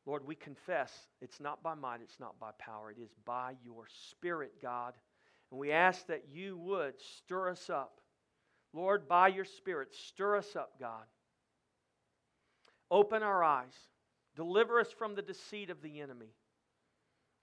Lord, 0.06 0.26
we 0.26 0.36
confess 0.36 0.91
it's 1.22 1.39
not 1.39 1.62
by 1.62 1.76
might, 1.76 2.02
it's 2.02 2.20
not 2.20 2.39
by 2.39 2.52
power, 2.58 2.91
it 2.91 2.97
is 3.02 3.12
by 3.26 3.56
your 3.64 3.86
Spirit, 4.10 4.54
God. 4.62 4.93
And 5.52 5.60
we 5.60 5.72
ask 5.72 6.08
that 6.08 6.26
you 6.32 6.58
would 6.58 6.93
stir 7.18 7.50
us 7.50 7.70
up. 7.70 8.00
Lord, 8.74 9.08
by 9.08 9.30
your 9.30 9.45
Spirit, 9.45 9.93
stir 9.93 10.38
us 10.38 10.56
up, 10.56 10.74
God. 10.80 11.06
Open 12.91 13.24
our 13.24 13.43
eyes. 13.43 13.74
Deliver 14.36 14.80
us 14.80 14.91
from 14.97 15.16
the 15.16 15.22
deceit 15.22 15.70
of 15.70 15.82
the 15.82 16.02
enemy. 16.02 16.34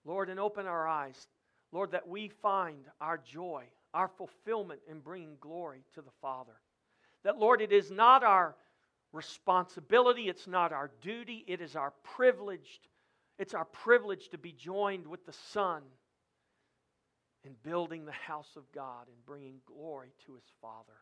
Lord, 0.05 0.29
and 0.29 0.39
open 0.39 0.65
our 0.65 0.87
eyes, 0.87 1.27
Lord, 1.71 1.91
that 1.91 2.07
we 2.07 2.29
find 2.41 2.85
our 3.01 3.17
joy, 3.17 3.65
our 3.93 4.07
fulfillment 4.07 4.79
in 4.89 4.99
bringing 4.99 5.35
glory 5.41 5.83
to 5.95 6.01
the 6.01 6.11
Father. 6.21 6.53
That, 7.23 7.37
Lord, 7.37 7.61
it 7.61 7.73
is 7.73 7.91
not 7.91 8.23
our 8.23 8.55
responsibility, 9.13 10.29
it's 10.29 10.47
not 10.47 10.71
our 10.71 10.91
duty, 11.01 11.43
it 11.47 11.61
is 11.61 11.75
our 11.75 11.93
privilege. 12.03 12.81
It's 13.39 13.53
our 13.53 13.65
privilege 13.65 14.29
to 14.29 14.37
be 14.37 14.51
joined 14.51 15.05
with 15.05 15.25
the 15.25 15.35
Son 15.51 15.83
in 17.43 17.55
building 17.63 18.05
the 18.05 18.11
house 18.11 18.49
of 18.55 18.71
God 18.71 19.07
and 19.07 19.25
bringing 19.25 19.61
glory 19.65 20.09
to 20.25 20.33
his 20.33 20.43
Father. 20.61 20.97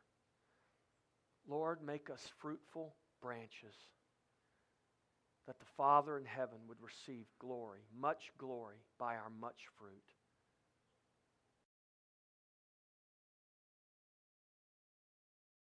Lord, 1.47 1.80
make 1.86 2.10
us 2.10 2.22
fruitful 2.39 2.93
branches 3.22 3.76
that 5.47 5.60
the 5.60 5.66
Father 5.78 6.18
in 6.18 6.26
heaven 6.26 6.58
would 6.68 6.82
receive 6.82 7.26
glory, 7.39 7.82
much 7.97 8.32
glory, 8.38 8.78
by 8.99 9.16
our 9.16 9.32
much 9.39 9.62
fruit. 9.80 10.03